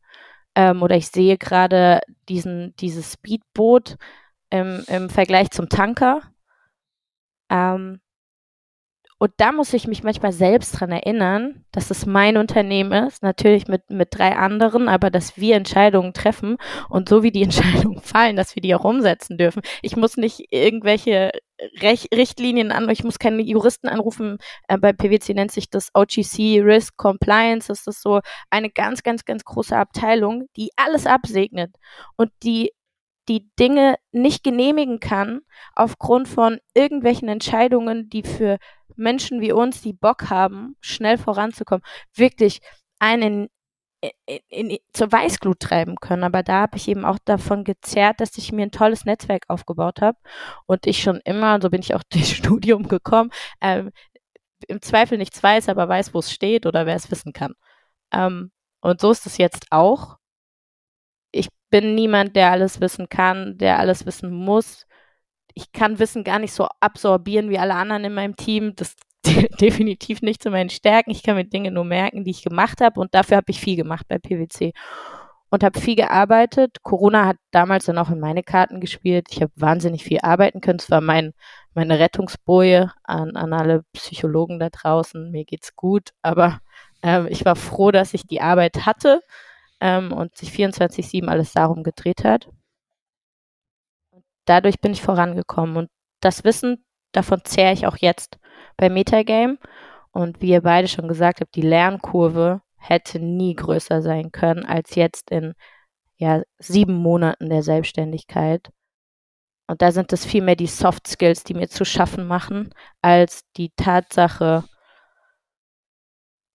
Ähm, 0.55 0.83
oder 0.83 0.95
ich 0.95 1.09
sehe 1.09 1.37
gerade 1.37 1.99
diesen, 2.29 2.73
dieses 2.77 3.11
Speedboot 3.11 3.97
im, 4.49 4.85
im 4.87 5.09
Vergleich 5.09 5.51
zum 5.51 5.67
Tanker. 5.67 6.21
Ähm, 7.49 7.99
und 9.19 9.31
da 9.37 9.51
muss 9.51 9.73
ich 9.73 9.87
mich 9.87 10.03
manchmal 10.03 10.31
selbst 10.31 10.79
dran 10.79 10.91
erinnern, 10.91 11.65
dass 11.71 11.89
es 11.89 12.05
mein 12.05 12.37
Unternehmen 12.37 13.07
ist, 13.07 13.23
natürlich 13.23 13.67
mit, 13.67 13.89
mit 13.89 14.09
drei 14.11 14.35
anderen, 14.35 14.87
aber 14.87 15.09
dass 15.09 15.37
wir 15.37 15.55
Entscheidungen 15.55 16.13
treffen 16.13 16.57
und 16.89 17.09
so 17.09 17.23
wie 17.23 17.31
die 17.31 17.43
Entscheidungen 17.43 17.99
fallen, 18.01 18.35
dass 18.35 18.55
wir 18.55 18.61
die 18.61 18.75
auch 18.75 18.83
umsetzen 18.83 19.37
dürfen. 19.37 19.61
Ich 19.81 19.95
muss 19.95 20.17
nicht 20.17 20.51
irgendwelche 20.51 21.31
Rech 21.81 22.07
Richtlinien 22.13 22.71
an, 22.71 22.87
ich 22.89 23.03
muss 23.03 23.17
keine 23.17 23.41
Juristen 23.41 23.87
anrufen. 23.87 24.37
Äh, 24.67 24.77
bei 24.77 24.93
PwC 24.93 25.33
nennt 25.33 25.51
sich 25.51 25.69
das 25.71 25.89
OGC 25.95 26.61
Risk 26.63 26.97
Compliance. 26.97 27.69
Das 27.69 27.87
ist 27.87 28.01
so 28.03 28.21
eine 28.51 28.69
ganz, 28.69 29.01
ganz, 29.01 29.25
ganz 29.25 29.43
große 29.43 29.75
Abteilung, 29.75 30.47
die 30.55 30.69
alles 30.75 31.07
absegnet 31.07 31.75
und 32.15 32.31
die 32.43 32.71
die 33.27 33.49
Dinge 33.59 33.95
nicht 34.11 34.43
genehmigen 34.43 34.99
kann 34.99 35.41
aufgrund 35.75 36.27
von 36.27 36.59
irgendwelchen 36.73 37.27
Entscheidungen, 37.27 38.09
die 38.09 38.23
für 38.23 38.57
Menschen 38.95 39.41
wie 39.41 39.51
uns, 39.51 39.81
die 39.81 39.93
Bock 39.93 40.29
haben, 40.29 40.75
schnell 40.79 41.17
voranzukommen, 41.17 41.83
wirklich 42.15 42.59
einen 42.99 43.49
in, 44.01 44.39
in, 44.49 44.77
zur 44.93 45.11
Weißglut 45.11 45.59
treiben 45.59 45.95
können. 45.97 46.23
Aber 46.23 46.43
da 46.43 46.61
habe 46.61 46.77
ich 46.77 46.87
eben 46.87 47.05
auch 47.05 47.17
davon 47.25 47.63
gezerrt, 47.63 48.19
dass 48.19 48.37
ich 48.37 48.51
mir 48.51 48.63
ein 48.63 48.71
tolles 48.71 49.05
Netzwerk 49.05 49.45
aufgebaut 49.47 50.01
habe 50.01 50.17
und 50.65 50.85
ich 50.85 51.01
schon 51.01 51.19
immer, 51.25 51.59
so 51.61 51.69
bin 51.69 51.81
ich 51.81 51.95
auch 51.95 52.03
durchs 52.11 52.31
Studium 52.31 52.87
gekommen, 52.87 53.31
ähm, 53.61 53.91
im 54.67 54.81
Zweifel 54.81 55.17
nichts 55.17 55.41
weiß, 55.41 55.69
aber 55.69 55.87
weiß, 55.87 56.13
wo 56.13 56.19
es 56.19 56.31
steht 56.31 56.65
oder 56.65 56.85
wer 56.85 56.95
es 56.95 57.11
wissen 57.11 57.33
kann. 57.33 57.53
Ähm, 58.11 58.51
und 58.81 59.01
so 59.01 59.11
ist 59.11 59.25
es 59.25 59.37
jetzt 59.37 59.67
auch. 59.71 60.17
Bin 61.69 61.95
niemand, 61.95 62.35
der 62.35 62.51
alles 62.51 62.81
wissen 62.81 63.09
kann, 63.09 63.57
der 63.57 63.79
alles 63.79 64.05
wissen 64.05 64.31
muss. 64.31 64.85
Ich 65.53 65.71
kann 65.71 65.99
Wissen 65.99 66.23
gar 66.23 66.39
nicht 66.39 66.53
so 66.53 66.67
absorbieren 66.79 67.49
wie 67.49 67.57
alle 67.57 67.75
anderen 67.75 68.05
in 68.05 68.13
meinem 68.13 68.35
Team. 68.35 68.73
Das 68.75 68.95
definitiv 69.59 70.21
nicht 70.21 70.41
zu 70.41 70.49
meinen 70.49 70.69
Stärken. 70.69 71.11
Ich 71.11 71.23
kann 71.23 71.35
mir 71.35 71.45
Dinge 71.45 71.71
nur 71.71 71.83
merken, 71.83 72.23
die 72.23 72.31
ich 72.31 72.43
gemacht 72.43 72.81
habe 72.81 72.99
und 72.99 73.13
dafür 73.13 73.37
habe 73.37 73.51
ich 73.51 73.59
viel 73.59 73.75
gemacht 73.75 74.05
bei 74.07 74.19
PwC 74.19 74.73
und 75.49 75.63
habe 75.63 75.79
viel 75.79 75.95
gearbeitet. 75.95 76.83
Corona 76.83 77.25
hat 77.25 77.37
damals 77.51 77.85
dann 77.85 77.97
auch 77.97 78.09
in 78.09 78.19
meine 78.19 78.43
Karten 78.43 78.79
gespielt. 78.79 79.27
Ich 79.31 79.41
habe 79.41 79.51
wahnsinnig 79.55 80.03
viel 80.03 80.19
arbeiten 80.21 80.61
können. 80.61 80.79
Es 80.79 80.91
war 80.91 81.01
mein, 81.01 81.33
meine 81.73 81.99
Rettungsboje 81.99 82.91
an, 83.03 83.35
an 83.35 83.53
alle 83.53 83.83
Psychologen 83.93 84.59
da 84.59 84.69
draußen. 84.69 85.31
Mir 85.31 85.45
geht's 85.45 85.75
gut, 85.75 86.09
aber 86.21 86.59
ähm, 87.01 87.27
ich 87.29 87.45
war 87.45 87.55
froh, 87.55 87.91
dass 87.91 88.13
ich 88.13 88.27
die 88.27 88.41
Arbeit 88.41 88.85
hatte 88.85 89.21
ähm, 89.79 90.11
und 90.11 90.35
sich 90.37 90.49
24-7 90.51 91.27
alles 91.27 91.53
darum 91.53 91.83
gedreht 91.83 92.23
hat. 92.23 92.49
Dadurch 94.45 94.79
bin 94.79 94.93
ich 94.93 95.01
vorangekommen 95.01 95.77
und 95.77 95.89
das 96.21 96.43
Wissen, 96.43 96.85
davon 97.11 97.41
zehre 97.43 97.73
ich 97.73 97.85
auch 97.85 97.97
jetzt 97.97 98.39
bei 98.77 98.89
Metagame. 98.89 99.57
Und 100.11 100.41
wie 100.41 100.49
ihr 100.49 100.61
beide 100.61 100.87
schon 100.87 101.07
gesagt 101.07 101.41
habt, 101.41 101.53
die 101.55 101.61
Lernkurve 101.61 102.61
hätte 102.77 103.19
nie 103.19 103.55
größer 103.55 104.01
sein 104.01 104.31
können 104.31 104.65
als 104.65 104.95
jetzt 104.95 105.29
in 105.29 105.53
ja, 106.17 106.41
sieben 106.57 106.95
Monaten 106.95 107.49
der 107.49 107.61
Selbstständigkeit. 107.61 108.71
Und 109.67 109.81
da 109.81 109.91
sind 109.91 110.13
es 110.13 110.25
vielmehr 110.25 110.55
die 110.55 110.67
Soft 110.67 111.07
Skills, 111.07 111.43
die 111.43 111.53
mir 111.53 111.67
zu 111.67 111.85
schaffen 111.85 112.25
machen, 112.25 112.73
als 113.01 113.43
die 113.57 113.71
Tatsache, 113.75 114.63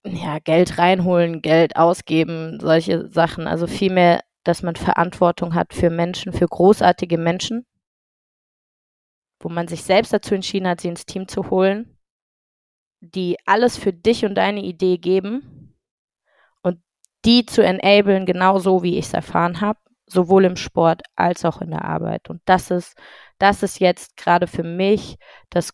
ja, 0.04 0.38
Geld 0.40 0.78
reinholen, 0.78 1.42
Geld 1.42 1.76
ausgeben, 1.76 2.58
solche 2.60 3.08
Sachen. 3.10 3.46
Also 3.46 3.66
vielmehr, 3.66 4.22
dass 4.44 4.62
man 4.62 4.76
Verantwortung 4.76 5.54
hat 5.54 5.74
für 5.74 5.90
Menschen, 5.90 6.32
für 6.32 6.46
großartige 6.46 7.18
Menschen, 7.18 7.66
wo 9.40 9.48
man 9.48 9.68
sich 9.68 9.82
selbst 9.82 10.12
dazu 10.12 10.34
entschieden 10.34 10.68
hat, 10.68 10.80
sie 10.80 10.88
ins 10.88 11.06
Team 11.06 11.28
zu 11.28 11.50
holen, 11.50 11.96
die 13.00 13.36
alles 13.46 13.76
für 13.76 13.92
dich 13.92 14.24
und 14.24 14.34
deine 14.36 14.62
Idee 14.62 14.98
geben 14.98 15.76
und 16.62 16.80
die 17.24 17.46
zu 17.46 17.64
enablen, 17.64 18.26
genauso 18.26 18.82
wie 18.82 18.98
ich 18.98 19.06
es 19.06 19.14
erfahren 19.14 19.60
habe, 19.60 19.78
sowohl 20.06 20.44
im 20.44 20.56
Sport 20.56 21.02
als 21.16 21.44
auch 21.44 21.60
in 21.60 21.70
der 21.70 21.84
Arbeit. 21.84 22.28
Und 22.28 22.42
das 22.44 22.70
ist, 22.70 22.96
das 23.38 23.62
ist 23.62 23.80
jetzt 23.80 24.16
gerade 24.16 24.46
für 24.46 24.64
mich 24.64 25.16
das 25.50 25.72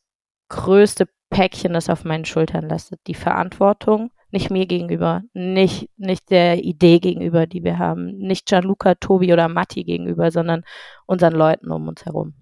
größte 0.49 1.09
Päckchen, 1.31 1.74
das 1.74 1.91
auf 1.91 2.05
meinen 2.05 2.24
Schultern 2.24 2.68
lastet. 2.68 3.01
Die 3.07 3.14
Verantwortung, 3.14 4.11
nicht 4.31 4.51
mir 4.51 4.66
gegenüber, 4.66 5.22
nicht, 5.33 5.89
nicht 5.97 6.31
der 6.31 6.62
Idee 6.62 6.99
gegenüber, 6.99 7.47
die 7.47 7.64
wir 7.64 7.79
haben, 7.79 8.18
nicht 8.18 8.47
Gianluca, 8.47 8.95
Tobi 8.95 9.33
oder 9.33 9.49
Matti 9.49 9.85
gegenüber, 9.85 10.31
sondern 10.31 10.64
unseren 11.07 11.35
Leuten 11.35 11.70
um 11.70 11.89
uns 11.89 12.05
herum. 12.05 12.35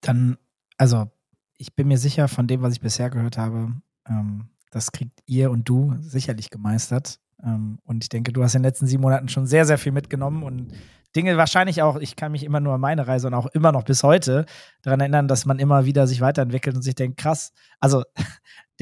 Dann, 0.00 0.38
also 0.78 1.10
ich 1.58 1.74
bin 1.74 1.88
mir 1.88 1.98
sicher, 1.98 2.28
von 2.28 2.46
dem, 2.46 2.62
was 2.62 2.72
ich 2.72 2.80
bisher 2.80 3.10
gehört 3.10 3.38
habe, 3.38 3.72
ähm, 4.08 4.48
das 4.70 4.90
kriegt 4.90 5.20
ihr 5.26 5.50
und 5.50 5.68
du 5.68 5.94
sicherlich 6.00 6.50
gemeistert. 6.50 7.20
Ähm, 7.44 7.78
und 7.84 8.02
ich 8.02 8.08
denke, 8.08 8.32
du 8.32 8.42
hast 8.42 8.54
in 8.54 8.62
den 8.62 8.68
letzten 8.68 8.86
sieben 8.86 9.02
Monaten 9.02 9.28
schon 9.28 9.46
sehr, 9.46 9.66
sehr 9.66 9.78
viel 9.78 9.92
mitgenommen 9.92 10.42
und 10.42 10.72
Dinge 11.14 11.36
wahrscheinlich 11.36 11.82
auch, 11.82 11.96
ich 11.96 12.16
kann 12.16 12.32
mich 12.32 12.42
immer 12.42 12.60
nur 12.60 12.74
an 12.74 12.80
meine 12.80 13.06
Reise 13.06 13.26
und 13.26 13.34
auch 13.34 13.46
immer 13.46 13.70
noch 13.70 13.84
bis 13.84 14.02
heute 14.02 14.46
daran 14.80 15.00
erinnern, 15.00 15.28
dass 15.28 15.44
man 15.44 15.58
immer 15.58 15.84
wieder 15.84 16.06
sich 16.06 16.22
weiterentwickelt 16.22 16.74
und 16.74 16.82
sich 16.82 16.94
denkt, 16.94 17.18
krass, 17.18 17.52
also 17.80 18.02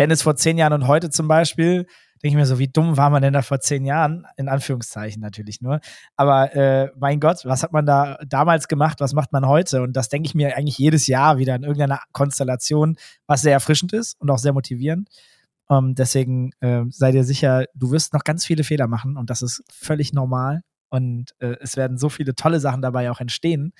Dennis 0.01 0.22
vor 0.22 0.34
zehn 0.34 0.57
Jahren 0.57 0.72
und 0.72 0.86
heute 0.86 1.11
zum 1.11 1.28
Beispiel, 1.28 1.84
denke 2.22 2.28
ich 2.28 2.34
mir 2.34 2.46
so, 2.46 2.59
wie 2.59 2.68
dumm 2.68 2.96
war 2.96 3.11
man 3.11 3.20
denn 3.20 3.34
da 3.34 3.42
vor 3.42 3.61
zehn 3.61 3.84
Jahren? 3.84 4.26
In 4.38 4.48
Anführungszeichen 4.48 5.20
natürlich 5.20 5.61
nur. 5.61 5.80
Aber 6.16 6.57
äh, 6.57 6.88
mein 6.96 7.20
Gott, 7.20 7.44
was 7.44 7.62
hat 7.62 7.72
man 7.72 7.84
da 7.84 8.16
damals 8.26 8.66
gemacht? 8.66 9.01
Was 9.01 9.12
macht 9.12 9.30
man 9.30 9.46
heute? 9.46 9.82
Und 9.82 9.92
das 9.92 10.09
denke 10.09 10.26
ich 10.26 10.34
mir 10.34 10.57
eigentlich 10.57 10.78
jedes 10.78 11.07
Jahr 11.07 11.36
wieder 11.36 11.55
in 11.55 11.64
irgendeiner 11.64 12.01
Konstellation, 12.12 12.96
was 13.26 13.42
sehr 13.42 13.53
erfrischend 13.53 13.92
ist 13.92 14.18
und 14.18 14.30
auch 14.30 14.38
sehr 14.38 14.55
motivierend. 14.55 15.11
Ähm, 15.68 15.94
deswegen 15.94 16.53
äh, 16.61 16.84
sei 16.88 17.12
dir 17.12 17.24
sicher, 17.24 17.66
du 17.74 17.90
wirst 17.90 18.14
noch 18.14 18.24
ganz 18.24 18.46
viele 18.46 18.64
Fehler 18.64 18.86
machen 18.86 19.18
und 19.18 19.28
das 19.28 19.42
ist 19.42 19.62
völlig 19.70 20.14
normal. 20.14 20.62
Und 20.88 21.32
äh, 21.40 21.57
es 21.61 21.76
werden 21.76 21.98
so 21.98 22.09
viele 22.09 22.34
tolle 22.34 22.59
Sachen 22.59 22.80
dabei 22.80 23.11
auch 23.11 23.20
entstehen 23.20 23.74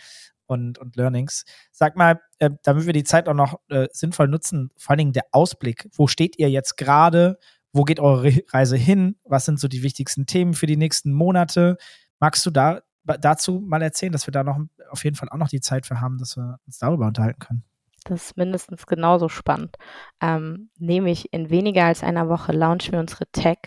und, 0.51 0.78
und 0.78 0.96
Learnings. 0.96 1.44
Sag 1.70 1.96
mal, 1.96 2.20
äh, 2.38 2.51
damit 2.62 2.86
wir 2.86 2.92
die 2.92 3.05
Zeit 3.05 3.28
auch 3.28 3.34
noch 3.34 3.61
äh, 3.68 3.88
sinnvoll 3.92 4.28
nutzen, 4.28 4.70
vor 4.76 4.90
allen 4.90 4.98
Dingen 4.98 5.12
der 5.12 5.26
Ausblick. 5.32 5.88
Wo 5.92 6.07
steht 6.07 6.38
ihr 6.38 6.51
jetzt 6.51 6.76
gerade? 6.76 7.38
Wo 7.72 7.84
geht 7.84 8.01
eure 8.01 8.32
Reise 8.48 8.76
hin? 8.76 9.16
Was 9.24 9.44
sind 9.44 9.61
so 9.61 9.68
die 9.68 9.82
wichtigsten 9.82 10.26
Themen 10.26 10.55
für 10.55 10.66
die 10.66 10.76
nächsten 10.76 11.12
Monate? 11.12 11.76
Magst 12.18 12.44
du 12.44 12.51
da 12.51 12.80
dazu 13.05 13.61
mal 13.61 13.82
erzählen, 13.82 14.12
dass 14.12 14.26
wir 14.26 14.32
da 14.32 14.44
noch 14.44 14.59
auf 14.90 15.05
jeden 15.05 15.16
Fall 15.16 15.28
auch 15.30 15.36
noch 15.36 15.48
die 15.48 15.61
Zeit 15.61 15.86
für 15.86 16.01
haben, 16.01 16.18
dass 16.18 16.36
wir 16.36 16.59
uns 16.66 16.78
darüber 16.78 17.07
unterhalten 17.07 17.38
können? 17.40 17.64
Das 18.05 18.26
ist 18.26 18.36
mindestens 18.36 18.86
genauso 18.86 19.28
spannend. 19.28 19.76
Ähm, 20.20 20.70
nämlich 20.78 21.32
in 21.32 21.51
weniger 21.51 21.84
als 21.84 22.03
einer 22.03 22.28
Woche 22.28 22.53
launchen 22.53 22.92
wir 22.92 23.01
unsere 23.01 23.26
Tech, 23.32 23.59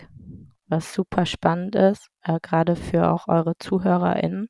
was 0.66 0.92
super 0.92 1.24
spannend 1.24 1.76
ist, 1.76 2.08
äh, 2.22 2.38
gerade 2.42 2.76
für 2.76 3.10
auch 3.10 3.28
eure 3.28 3.56
ZuhörerInnen. 3.58 4.48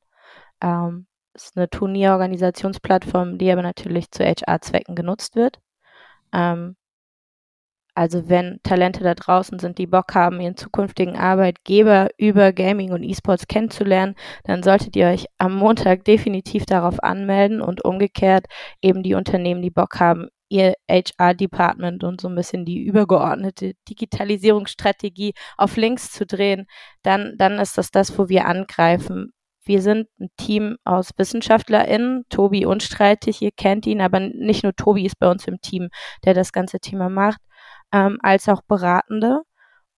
Ähm, 0.61 1.07
ist 1.35 1.57
eine 1.57 1.69
Turnierorganisationsplattform, 1.69 3.37
die 3.37 3.51
aber 3.51 3.61
natürlich 3.61 4.11
zu 4.11 4.23
HR-Zwecken 4.23 4.95
genutzt 4.95 5.35
wird. 5.35 5.59
Ähm, 6.33 6.75
also 7.97 8.27
wenn 8.27 8.59
Talente 8.63 9.03
da 9.03 9.15
draußen 9.15 9.57
sind, 9.57 9.77
die 9.77 9.87
Bock 9.87 10.15
haben, 10.15 10.41
ihren 10.41 10.57
zukünftigen 10.57 11.15
Arbeitgeber 11.15 12.09
über 12.17 12.51
Gaming 12.51 12.91
und 12.91 13.03
E-Sports 13.03 13.47
kennenzulernen, 13.47 14.15
dann 14.43 14.63
solltet 14.63 14.97
ihr 14.97 15.07
euch 15.07 15.27
am 15.37 15.55
Montag 15.55 16.03
definitiv 16.03 16.65
darauf 16.65 17.01
anmelden 17.01 17.61
und 17.61 17.85
umgekehrt 17.85 18.47
eben 18.81 19.01
die 19.01 19.13
Unternehmen, 19.15 19.61
die 19.61 19.71
Bock 19.71 19.99
haben, 20.01 20.27
ihr 20.49 20.73
HR-Department 20.89 22.03
und 22.03 22.19
so 22.21 22.27
ein 22.27 22.35
bisschen 22.35 22.65
die 22.65 22.83
übergeordnete 22.83 23.73
Digitalisierungsstrategie 23.89 25.33
auf 25.57 25.77
links 25.77 26.11
zu 26.11 26.25
drehen, 26.25 26.67
dann, 27.01 27.35
dann 27.37 27.59
ist 27.59 27.77
das 27.77 27.91
das, 27.91 28.17
wo 28.19 28.27
wir 28.29 28.45
angreifen. 28.45 29.31
Wir 29.65 29.81
sind 29.81 30.07
ein 30.19 30.29
Team 30.37 30.77
aus 30.83 31.11
WissenschaftlerInnen, 31.17 32.25
Tobi 32.29 32.65
unstreitig, 32.65 33.41
ihr 33.41 33.51
kennt 33.51 33.85
ihn, 33.87 34.01
aber 34.01 34.19
nicht 34.19 34.63
nur 34.63 34.75
Tobi 34.75 35.05
ist 35.05 35.19
bei 35.19 35.29
uns 35.29 35.47
im 35.47 35.59
Team, 35.61 35.89
der 36.23 36.33
das 36.33 36.51
ganze 36.53 36.79
Thema 36.79 37.09
macht, 37.09 37.41
ähm, 37.91 38.17
als 38.21 38.47
auch 38.49 38.61
Beratende. 38.61 39.41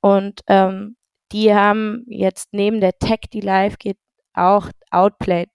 Und 0.01 0.41
ähm, 0.47 0.95
die 1.31 1.53
haben 1.53 2.05
jetzt 2.07 2.49
neben 2.53 2.79
der 2.81 2.93
Tech, 2.99 3.21
die 3.33 3.41
live 3.41 3.77
geht, 3.77 3.97
auch 4.33 4.69
Outplayed 4.91 5.49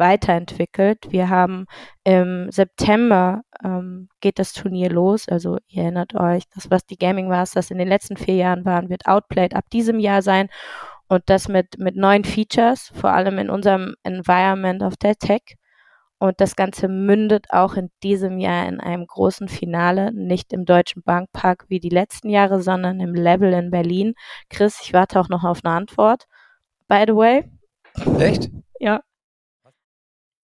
weiterentwickelt. 0.00 1.12
Wir 1.12 1.28
haben 1.28 1.66
im 2.04 2.50
September 2.50 3.42
ähm, 3.62 4.08
geht 4.20 4.38
das 4.40 4.52
Turnier 4.52 4.90
los. 4.90 5.28
Also 5.28 5.58
ihr 5.68 5.84
erinnert 5.84 6.14
euch, 6.14 6.44
das 6.54 6.70
was 6.70 6.86
die 6.86 6.96
Gaming 6.98 7.30
das 7.30 7.70
in 7.70 7.78
den 7.78 7.86
letzten 7.86 8.16
vier 8.16 8.34
Jahren 8.34 8.64
waren, 8.64 8.88
wird 8.88 9.06
Outplayed 9.06 9.54
ab 9.54 9.66
diesem 9.70 10.00
Jahr 10.00 10.22
sein. 10.22 10.48
Und 11.10 11.24
das 11.26 11.48
mit, 11.48 11.76
mit 11.78 11.96
neuen 11.96 12.22
Features, 12.22 12.92
vor 12.94 13.10
allem 13.10 13.38
in 13.38 13.50
unserem 13.50 13.96
Environment 14.04 14.80
of 14.80 14.96
der 14.96 15.16
Tech. 15.16 15.56
Und 16.18 16.40
das 16.40 16.54
Ganze 16.54 16.86
mündet 16.86 17.46
auch 17.50 17.74
in 17.74 17.90
diesem 18.04 18.38
Jahr 18.38 18.68
in 18.68 18.78
einem 18.78 19.08
großen 19.08 19.48
Finale, 19.48 20.12
nicht 20.12 20.52
im 20.52 20.64
Deutschen 20.64 21.02
Bankpark 21.02 21.64
wie 21.66 21.80
die 21.80 21.88
letzten 21.88 22.30
Jahre, 22.30 22.62
sondern 22.62 23.00
im 23.00 23.12
Level 23.12 23.52
in 23.54 23.72
Berlin. 23.72 24.14
Chris, 24.50 24.78
ich 24.82 24.92
warte 24.92 25.18
auch 25.18 25.28
noch 25.28 25.42
auf 25.42 25.64
eine 25.64 25.74
Antwort. 25.74 26.28
By 26.86 27.02
the 27.08 27.16
way. 27.16 27.50
Echt? 28.20 28.48
Ja. 28.78 29.00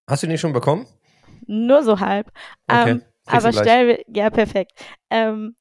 Hast 0.08 0.24
du 0.24 0.26
die 0.26 0.36
schon 0.36 0.52
bekommen? 0.52 0.88
Nur 1.46 1.84
so 1.84 2.00
halb. 2.00 2.32
Okay. 2.66 2.90
Ähm, 2.90 3.02
aber 3.26 3.52
stell, 3.52 4.02
ja, 4.08 4.30
perfekt. 4.30 4.72
Ähm, 5.10 5.54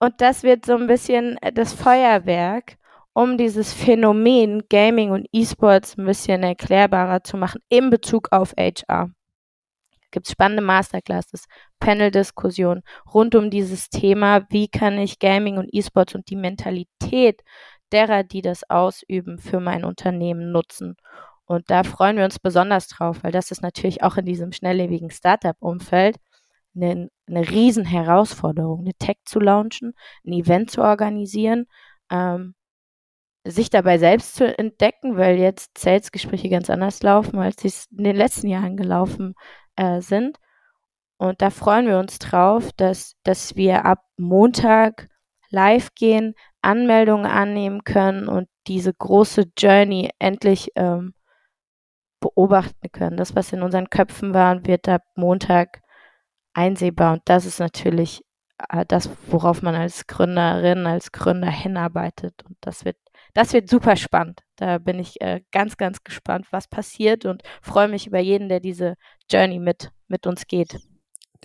und 0.00 0.20
das 0.20 0.42
wird 0.42 0.66
so 0.66 0.76
ein 0.76 0.86
bisschen 0.86 1.38
das 1.54 1.72
Feuerwerk 1.72 2.76
um 3.12 3.36
dieses 3.36 3.72
Phänomen 3.72 4.62
Gaming 4.68 5.10
und 5.10 5.26
E-Sports 5.32 5.96
ein 5.98 6.06
bisschen 6.06 6.42
erklärbarer 6.42 7.22
zu 7.24 7.36
machen 7.36 7.60
in 7.68 7.90
Bezug 7.90 8.28
auf 8.30 8.54
HR. 8.56 9.10
Gibt 10.10 10.26
es 10.26 10.32
spannende 10.32 10.62
Masterclasses, 10.62 11.46
Panel-Diskussionen 11.78 12.82
rund 13.12 13.34
um 13.34 13.50
dieses 13.50 13.90
Thema, 13.90 14.46
wie 14.50 14.68
kann 14.68 14.98
ich 14.98 15.18
Gaming 15.18 15.58
und 15.58 15.68
E-Sports 15.72 16.14
und 16.14 16.28
die 16.30 16.36
Mentalität 16.36 17.42
derer, 17.92 18.22
die 18.24 18.42
das 18.42 18.68
ausüben, 18.68 19.38
für 19.38 19.60
mein 19.60 19.84
Unternehmen 19.84 20.52
nutzen. 20.52 20.96
Und 21.44 21.70
da 21.70 21.82
freuen 21.82 22.16
wir 22.16 22.24
uns 22.24 22.38
besonders 22.38 22.88
drauf, 22.88 23.22
weil 23.22 23.32
das 23.32 23.50
ist 23.50 23.62
natürlich 23.62 24.02
auch 24.02 24.16
in 24.16 24.24
diesem 24.24 24.52
schnelllebigen 24.52 25.10
Startup-Umfeld 25.10 26.16
eine, 26.76 27.08
eine 27.26 27.50
riesen 27.50 27.84
Herausforderung, 27.84 28.80
eine 28.80 28.94
Tech 28.94 29.16
zu 29.24 29.40
launchen, 29.40 29.94
ein 30.24 30.32
Event 30.32 30.70
zu 30.70 30.82
organisieren, 30.82 31.66
ähm, 32.10 32.54
sich 33.44 33.70
dabei 33.70 33.98
selbst 33.98 34.34
zu 34.34 34.56
entdecken, 34.58 35.16
weil 35.16 35.38
jetzt 35.38 35.78
Sales-Gespräche 35.78 36.48
ganz 36.48 36.68
anders 36.68 37.02
laufen, 37.02 37.38
als 37.38 37.62
sie 37.62 37.68
es 37.68 37.86
in 37.96 38.04
den 38.04 38.16
letzten 38.16 38.48
Jahren 38.48 38.76
gelaufen 38.76 39.34
äh, 39.76 40.00
sind. 40.00 40.38
Und 41.16 41.42
da 41.42 41.50
freuen 41.50 41.86
wir 41.86 41.98
uns 41.98 42.18
drauf, 42.18 42.70
dass, 42.76 43.16
dass 43.24 43.56
wir 43.56 43.84
ab 43.84 44.04
Montag 44.16 45.08
live 45.50 45.94
gehen, 45.94 46.34
Anmeldungen 46.62 47.26
annehmen 47.26 47.84
können 47.84 48.28
und 48.28 48.48
diese 48.66 48.92
große 48.92 49.52
Journey 49.58 50.10
endlich 50.18 50.70
ähm, 50.76 51.14
beobachten 52.20 52.92
können. 52.92 53.16
Das, 53.16 53.34
was 53.34 53.52
in 53.52 53.62
unseren 53.62 53.90
Köpfen 53.90 54.34
war, 54.34 54.64
wird 54.66 54.88
ab 54.88 55.02
Montag 55.16 55.80
einsehbar. 56.54 57.14
Und 57.14 57.22
das 57.24 57.46
ist 57.46 57.58
natürlich 57.58 58.22
äh, 58.68 58.84
das, 58.86 59.10
worauf 59.26 59.62
man 59.62 59.74
als 59.74 60.06
Gründerin, 60.06 60.86
als 60.86 61.12
Gründer 61.12 61.50
hinarbeitet. 61.50 62.42
Und 62.46 62.56
das 62.60 62.84
wird 62.84 62.96
das 63.34 63.52
wird 63.52 63.68
super 63.68 63.96
spannend. 63.96 64.40
Da 64.56 64.78
bin 64.78 64.98
ich 64.98 65.20
äh, 65.20 65.40
ganz, 65.52 65.76
ganz 65.76 66.02
gespannt, 66.04 66.46
was 66.50 66.68
passiert 66.68 67.24
und 67.24 67.42
freue 67.62 67.88
mich 67.88 68.06
über 68.06 68.20
jeden, 68.20 68.48
der 68.48 68.60
diese 68.60 68.94
Journey 69.30 69.58
mit, 69.58 69.90
mit 70.08 70.26
uns 70.26 70.46
geht. 70.46 70.78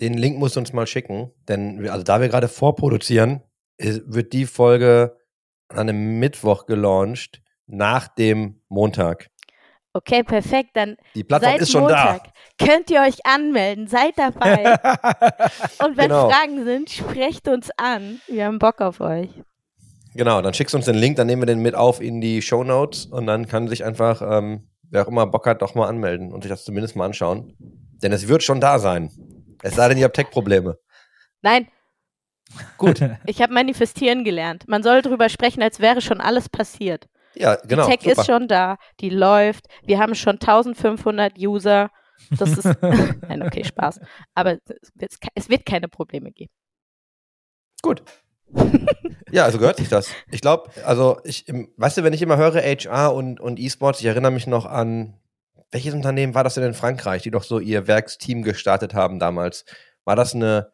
Den 0.00 0.14
Link 0.14 0.38
musst 0.38 0.56
du 0.56 0.60
uns 0.60 0.72
mal 0.72 0.86
schicken, 0.86 1.32
denn 1.48 1.88
also 1.88 2.02
da 2.02 2.20
wir 2.20 2.28
gerade 2.28 2.48
vorproduzieren, 2.48 3.42
wird 3.78 4.32
die 4.32 4.46
Folge 4.46 5.16
an 5.68 5.88
einem 5.88 6.18
Mittwoch 6.18 6.66
gelauncht, 6.66 7.42
nach 7.66 8.08
dem 8.08 8.60
Montag. 8.68 9.28
Okay, 9.92 10.22
perfekt. 10.22 10.70
Dann 10.74 10.96
die 11.14 11.24
Plattform 11.24 11.56
ist 11.56 11.72
schon 11.72 11.82
Montag 11.82 12.24
da. 12.24 12.66
Könnt 12.66 12.90
ihr 12.90 13.00
euch 13.00 13.24
anmelden? 13.24 13.86
Seid 13.86 14.12
dabei. 14.16 14.74
Und 15.84 15.96
wenn 15.96 16.08
genau. 16.08 16.28
Fragen 16.28 16.64
sind, 16.64 16.90
sprecht 16.90 17.48
uns 17.48 17.70
an. 17.78 18.20
Wir 18.26 18.44
haben 18.44 18.58
Bock 18.58 18.80
auf 18.82 19.00
euch. 19.00 19.30
Genau, 20.16 20.40
dann 20.40 20.54
schickst 20.54 20.72
du 20.72 20.78
uns 20.78 20.86
den 20.86 20.94
Link, 20.94 21.16
dann 21.16 21.26
nehmen 21.26 21.42
wir 21.42 21.46
den 21.46 21.60
mit 21.60 21.74
auf 21.74 22.00
in 22.00 22.20
die 22.20 22.40
Show 22.40 22.64
Notes 22.64 23.06
und 23.06 23.26
dann 23.26 23.46
kann 23.46 23.68
sich 23.68 23.84
einfach, 23.84 24.22
ähm, 24.22 24.68
wer 24.88 25.04
auch 25.04 25.08
immer 25.08 25.26
Bock 25.26 25.46
hat, 25.46 25.62
doch 25.62 25.74
mal 25.74 25.88
anmelden 25.88 26.32
und 26.32 26.42
sich 26.42 26.50
das 26.50 26.64
zumindest 26.64 26.96
mal 26.96 27.04
anschauen. 27.04 27.54
Denn 28.02 28.12
es 28.12 28.28
wird 28.28 28.42
schon 28.42 28.60
da 28.60 28.78
sein. 28.78 29.10
Es 29.62 29.74
sei 29.74 29.88
denn, 29.88 29.98
ihr 29.98 30.04
habt 30.04 30.16
Tech-Probleme. 30.16 30.78
Nein. 31.42 31.68
Gut. 32.78 33.00
ich 33.26 33.42
habe 33.42 33.52
manifestieren 33.52 34.24
gelernt. 34.24 34.66
Man 34.68 34.82
soll 34.82 35.02
darüber 35.02 35.28
sprechen, 35.28 35.62
als 35.62 35.80
wäre 35.80 36.00
schon 36.00 36.20
alles 36.20 36.48
passiert. 36.48 37.08
Ja, 37.34 37.56
genau. 37.56 37.86
Die 37.86 37.96
Tech 37.96 38.00
super. 38.02 38.20
ist 38.20 38.26
schon 38.26 38.48
da, 38.48 38.78
die 39.00 39.10
läuft. 39.10 39.66
Wir 39.84 39.98
haben 39.98 40.14
schon 40.14 40.34
1500 40.34 41.38
User. 41.38 41.90
Das 42.38 42.56
ist. 42.56 42.64
Nein, 42.82 43.42
okay, 43.42 43.64
Spaß. 43.64 44.00
Aber 44.34 44.56
es 45.34 45.48
wird 45.50 45.66
keine 45.66 45.88
Probleme 45.88 46.32
geben. 46.32 46.50
Gut. 47.82 48.02
Ja, 49.30 49.44
also 49.44 49.58
gehört 49.58 49.76
sich 49.76 49.88
das. 49.88 50.10
Ich 50.30 50.40
glaube, 50.40 50.70
also 50.84 51.18
ich, 51.24 51.46
weißt 51.76 51.98
du, 51.98 52.04
wenn 52.04 52.12
ich 52.12 52.22
immer 52.22 52.36
höre 52.36 52.62
HR 52.62 53.14
und, 53.14 53.40
und 53.40 53.58
E-Sports, 53.58 54.00
ich 54.00 54.06
erinnere 54.06 54.32
mich 54.32 54.46
noch 54.46 54.66
an, 54.66 55.14
welches 55.70 55.94
Unternehmen 55.94 56.34
war 56.34 56.44
das 56.44 56.54
denn 56.54 56.64
in 56.64 56.74
Frankreich, 56.74 57.22
die 57.22 57.30
doch 57.30 57.42
so 57.42 57.58
ihr 57.58 57.86
Werksteam 57.86 58.42
gestartet 58.42 58.94
haben 58.94 59.18
damals? 59.18 59.64
War 60.04 60.16
das 60.16 60.34
eine, 60.34 60.72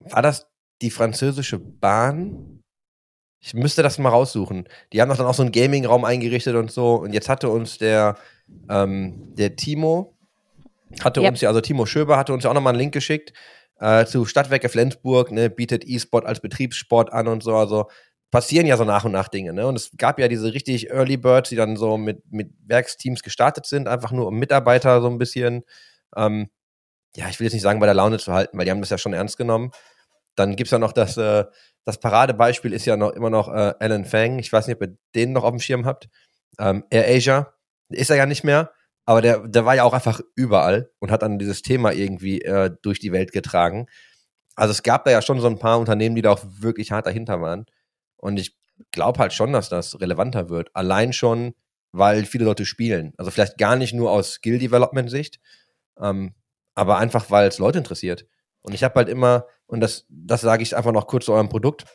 war 0.00 0.22
das 0.22 0.48
die 0.82 0.90
französische 0.90 1.58
Bahn? 1.58 2.62
Ich 3.40 3.54
müsste 3.54 3.84
das 3.84 3.98
mal 3.98 4.08
raussuchen. 4.08 4.68
Die 4.92 5.00
haben 5.00 5.08
doch 5.08 5.16
dann 5.16 5.26
auch 5.26 5.34
so 5.34 5.42
einen 5.42 5.52
Gaming-Raum 5.52 6.04
eingerichtet 6.04 6.56
und 6.56 6.72
so. 6.72 6.96
Und 6.96 7.12
jetzt 7.12 7.28
hatte 7.28 7.48
uns 7.50 7.78
der, 7.78 8.16
ähm, 8.68 9.34
der 9.36 9.54
Timo, 9.54 10.18
hatte 11.00 11.20
yep. 11.20 11.30
uns 11.30 11.40
ja, 11.40 11.48
also 11.48 11.60
Timo 11.60 11.86
Schöber 11.86 12.16
hatte 12.16 12.32
uns 12.32 12.42
ja 12.42 12.50
auch 12.50 12.54
nochmal 12.54 12.72
einen 12.72 12.80
Link 12.80 12.92
geschickt 12.92 13.32
äh, 13.80 14.04
zu 14.04 14.24
Stadtwerke 14.24 14.68
Flensburg, 14.68 15.30
ne, 15.30 15.50
bietet 15.50 15.84
E-Sport 15.86 16.26
als 16.26 16.40
Betriebssport 16.40 17.12
an 17.12 17.28
und 17.28 17.42
so. 17.42 17.54
Also 17.56 17.88
passieren 18.30 18.66
ja 18.66 18.76
so 18.76 18.84
nach 18.84 19.04
und 19.04 19.12
nach 19.12 19.28
Dinge. 19.28 19.52
Ne? 19.52 19.66
Und 19.66 19.76
es 19.76 19.90
gab 19.96 20.18
ja 20.18 20.28
diese 20.28 20.52
richtig 20.52 20.90
Early 20.90 21.16
Birds, 21.16 21.48
die 21.48 21.56
dann 21.56 21.76
so 21.76 21.96
mit, 21.96 22.22
mit 22.30 22.50
Werksteams 22.66 23.22
gestartet 23.22 23.66
sind, 23.66 23.88
einfach 23.88 24.12
nur 24.12 24.26
um 24.26 24.38
Mitarbeiter 24.38 25.00
so 25.00 25.08
ein 25.08 25.18
bisschen, 25.18 25.64
ähm, 26.16 26.50
ja, 27.16 27.28
ich 27.28 27.40
will 27.40 27.46
jetzt 27.46 27.54
nicht 27.54 27.62
sagen, 27.62 27.80
bei 27.80 27.86
der 27.86 27.94
Laune 27.94 28.18
zu 28.18 28.32
halten, 28.32 28.58
weil 28.58 28.64
die 28.64 28.70
haben 28.70 28.80
das 28.80 28.90
ja 28.90 28.98
schon 28.98 29.14
ernst 29.14 29.38
genommen. 29.38 29.70
Dann 30.34 30.56
gibt's 30.56 30.70
ja 30.70 30.78
noch 30.78 30.92
das, 30.92 31.16
äh, 31.16 31.44
das 31.84 31.98
Paradebeispiel 32.00 32.72
ist 32.72 32.84
ja 32.84 32.96
noch 32.96 33.12
immer 33.12 33.30
noch 33.30 33.48
äh, 33.48 33.74
Alan 33.78 34.04
Fang. 34.04 34.38
Ich 34.38 34.52
weiß 34.52 34.66
nicht, 34.66 34.76
ob 34.76 34.82
ihr 34.82 34.96
den 35.14 35.32
noch 35.32 35.44
auf 35.44 35.50
dem 35.50 35.60
Schirm 35.60 35.86
habt. 35.86 36.08
Ähm, 36.58 36.84
Air 36.90 37.08
Asia 37.08 37.54
ist 37.88 38.10
er 38.10 38.16
ja 38.16 38.26
nicht 38.26 38.44
mehr, 38.44 38.70
aber 39.08 39.22
der, 39.22 39.48
der 39.48 39.64
war 39.64 39.74
ja 39.74 39.84
auch 39.84 39.94
einfach 39.94 40.20
überall 40.34 40.90
und 40.98 41.10
hat 41.10 41.22
dann 41.22 41.38
dieses 41.38 41.62
Thema 41.62 41.92
irgendwie 41.92 42.42
äh, 42.42 42.70
durch 42.82 43.00
die 43.00 43.10
Welt 43.10 43.32
getragen. 43.32 43.86
Also 44.54 44.72
es 44.72 44.82
gab 44.82 45.06
da 45.06 45.10
ja 45.10 45.22
schon 45.22 45.40
so 45.40 45.46
ein 45.46 45.58
paar 45.58 45.78
Unternehmen, 45.78 46.14
die 46.14 46.20
da 46.20 46.30
auch 46.30 46.44
wirklich 46.44 46.92
hart 46.92 47.06
dahinter 47.06 47.40
waren. 47.40 47.64
Und 48.18 48.38
ich 48.38 48.58
glaube 48.90 49.18
halt 49.18 49.32
schon, 49.32 49.54
dass 49.54 49.70
das 49.70 49.98
relevanter 49.98 50.50
wird. 50.50 50.68
Allein 50.74 51.14
schon, 51.14 51.54
weil 51.90 52.26
viele 52.26 52.44
Leute 52.44 52.66
spielen. 52.66 53.14
Also 53.16 53.30
vielleicht 53.30 53.56
gar 53.56 53.76
nicht 53.76 53.94
nur 53.94 54.10
aus 54.10 54.32
Skill-Development-Sicht, 54.32 55.40
ähm, 55.98 56.34
aber 56.74 56.98
einfach, 56.98 57.30
weil 57.30 57.48
es 57.48 57.56
Leute 57.56 57.78
interessiert. 57.78 58.26
Und 58.60 58.74
ich 58.74 58.84
habe 58.84 58.96
halt 58.96 59.08
immer, 59.08 59.46
und 59.68 59.80
das, 59.80 60.04
das 60.10 60.42
sage 60.42 60.62
ich 60.62 60.76
einfach 60.76 60.92
noch 60.92 61.06
kurz 61.06 61.24
zu 61.24 61.32
eurem 61.32 61.48
Produkt, 61.48 61.86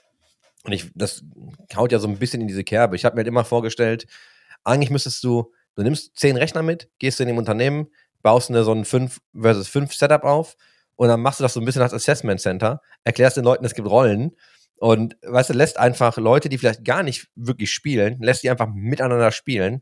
und 0.63 0.71
ich, 0.71 0.89
das 0.95 1.23
haut 1.75 1.91
ja 1.91 1.99
so 1.99 2.07
ein 2.07 2.17
bisschen 2.17 2.41
in 2.41 2.47
diese 2.47 2.63
Kerbe. 2.63 2.95
Ich 2.95 3.05
habe 3.05 3.15
mir 3.15 3.19
halt 3.19 3.27
immer 3.27 3.45
vorgestellt, 3.45 4.07
eigentlich 4.63 4.89
müsstest 4.89 5.23
du, 5.23 5.51
du 5.75 5.83
nimmst 5.83 6.17
zehn 6.17 6.37
Rechner 6.37 6.63
mit, 6.63 6.89
gehst 6.99 7.19
in 7.19 7.27
dem 7.27 7.37
Unternehmen, 7.37 7.87
baust 8.21 8.49
eine 8.49 8.63
so 8.63 8.71
ein 8.71 8.85
5 8.85 9.19
versus 9.39 9.67
5 9.67 9.93
Setup 9.93 10.23
auf 10.23 10.55
und 10.95 11.07
dann 11.07 11.21
machst 11.21 11.39
du 11.39 11.43
das 11.43 11.53
so 11.53 11.59
ein 11.59 11.65
bisschen 11.65 11.81
als 11.81 11.93
Assessment 11.93 12.39
Center, 12.39 12.81
erklärst 13.03 13.37
den 13.37 13.43
Leuten, 13.43 13.65
es 13.65 13.73
gibt 13.73 13.89
Rollen 13.89 14.35
und 14.77 15.17
weißt 15.21 15.49
du, 15.49 15.53
lässt 15.53 15.77
einfach 15.77 16.17
Leute, 16.17 16.49
die 16.49 16.57
vielleicht 16.57 16.83
gar 16.85 17.03
nicht 17.03 17.27
wirklich 17.35 17.71
spielen, 17.71 18.17
lässt 18.21 18.43
die 18.43 18.49
einfach 18.49 18.67
miteinander 18.73 19.31
spielen 19.31 19.81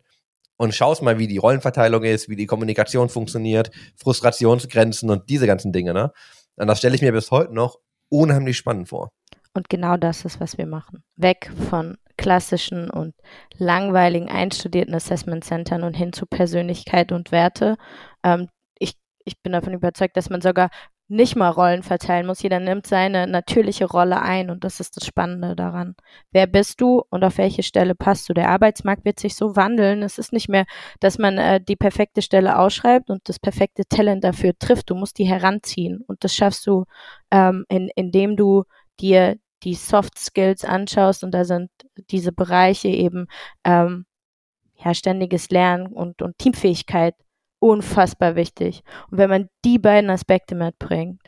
und 0.57 0.75
schaust 0.75 1.01
mal, 1.01 1.17
wie 1.17 1.27
die 1.27 1.37
Rollenverteilung 1.37 2.03
ist, 2.03 2.29
wie 2.29 2.35
die 2.35 2.45
Kommunikation 2.45 3.09
funktioniert, 3.09 3.71
Frustrationsgrenzen 3.97 5.09
und 5.09 5.29
diese 5.29 5.47
ganzen 5.47 5.71
Dinge, 5.71 5.93
ne? 5.93 6.11
Und 6.55 6.67
das 6.67 6.77
stelle 6.77 6.93
ich 6.93 7.01
mir 7.01 7.11
bis 7.11 7.31
heute 7.31 7.53
noch 7.53 7.79
unheimlich 8.09 8.57
spannend 8.57 8.89
vor. 8.89 9.09
Und 9.53 9.69
genau 9.69 9.97
das 9.97 10.23
ist, 10.25 10.39
was 10.39 10.57
wir 10.57 10.65
machen. 10.67 11.03
Weg 11.15 11.51
von 11.69 11.97
klassischen 12.21 12.91
und 12.91 13.15
langweiligen 13.57 14.29
einstudierten 14.29 14.93
Assessment 14.93 15.43
Centern 15.43 15.81
und 15.81 15.95
hin 15.95 16.13
zu 16.13 16.27
Persönlichkeit 16.27 17.11
und 17.11 17.31
Werte. 17.31 17.77
Ähm, 18.23 18.47
ich, 18.77 18.93
ich 19.25 19.41
bin 19.41 19.53
davon 19.53 19.73
überzeugt, 19.73 20.15
dass 20.15 20.29
man 20.29 20.39
sogar 20.39 20.69
nicht 21.07 21.35
mal 21.35 21.49
Rollen 21.49 21.81
verteilen 21.81 22.27
muss. 22.27 22.43
Jeder 22.43 22.59
nimmt 22.59 22.85
seine 22.85 23.25
natürliche 23.25 23.85
Rolle 23.85 24.21
ein 24.21 24.51
und 24.51 24.63
das 24.63 24.79
ist 24.79 24.97
das 24.97 25.05
Spannende 25.05 25.55
daran. 25.55 25.95
Wer 26.31 26.45
bist 26.45 26.79
du 26.79 27.01
und 27.09 27.23
auf 27.23 27.39
welche 27.39 27.63
Stelle 27.63 27.95
passt 27.95 28.29
du? 28.29 28.33
Der 28.33 28.49
Arbeitsmarkt 28.49 29.03
wird 29.03 29.19
sich 29.19 29.35
so 29.35 29.55
wandeln. 29.55 30.03
Es 30.03 30.19
ist 30.19 30.31
nicht 30.31 30.47
mehr, 30.47 30.65
dass 30.99 31.17
man 31.17 31.39
äh, 31.39 31.59
die 31.59 31.75
perfekte 31.75 32.21
Stelle 32.21 32.59
ausschreibt 32.59 33.09
und 33.09 33.27
das 33.27 33.39
perfekte 33.39 33.83
Talent 33.89 34.23
dafür 34.23 34.53
trifft. 34.59 34.91
Du 34.91 34.95
musst 34.95 35.17
die 35.17 35.25
heranziehen 35.25 36.03
und 36.07 36.23
das 36.23 36.35
schaffst 36.35 36.67
du, 36.67 36.85
ähm, 37.31 37.65
in, 37.67 37.89
indem 37.95 38.37
du 38.37 38.63
dir 38.99 39.37
die 39.63 39.75
Soft 39.75 40.17
Skills 40.17 40.65
anschaust 40.65 41.23
und 41.23 41.31
da 41.31 41.45
sind 41.45 41.69
diese 42.09 42.31
Bereiche 42.31 42.87
eben 42.89 43.27
ähm, 43.63 44.05
ja 44.75 44.93
ständiges 44.93 45.49
Lernen 45.49 45.87
und, 45.87 46.21
und 46.21 46.37
Teamfähigkeit 46.37 47.15
unfassbar 47.59 48.35
wichtig. 48.35 48.83
Und 49.09 49.19
wenn 49.19 49.29
man 49.29 49.49
die 49.63 49.79
beiden 49.79 50.09
Aspekte 50.09 50.55
mitbringt, 50.55 51.21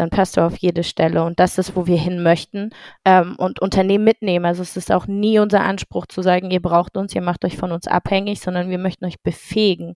dann 0.00 0.08
passt 0.08 0.38
du 0.38 0.40
auf 0.40 0.56
jede 0.56 0.82
Stelle. 0.82 1.22
Und 1.22 1.38
das 1.40 1.58
ist, 1.58 1.76
wo 1.76 1.86
wir 1.86 1.98
hin 1.98 2.22
möchten 2.22 2.70
ähm, 3.04 3.36
und 3.36 3.60
Unternehmen 3.60 4.02
mitnehmen. 4.02 4.46
Also 4.46 4.62
es 4.62 4.74
ist 4.74 4.90
auch 4.90 5.06
nie 5.06 5.38
unser 5.38 5.60
Anspruch 5.60 6.06
zu 6.06 6.22
sagen, 6.22 6.50
ihr 6.50 6.62
braucht 6.62 6.96
uns, 6.96 7.14
ihr 7.14 7.20
macht 7.20 7.44
euch 7.44 7.58
von 7.58 7.70
uns 7.70 7.86
abhängig, 7.86 8.40
sondern 8.40 8.70
wir 8.70 8.78
möchten 8.78 9.04
euch 9.04 9.20
befähigen. 9.20 9.88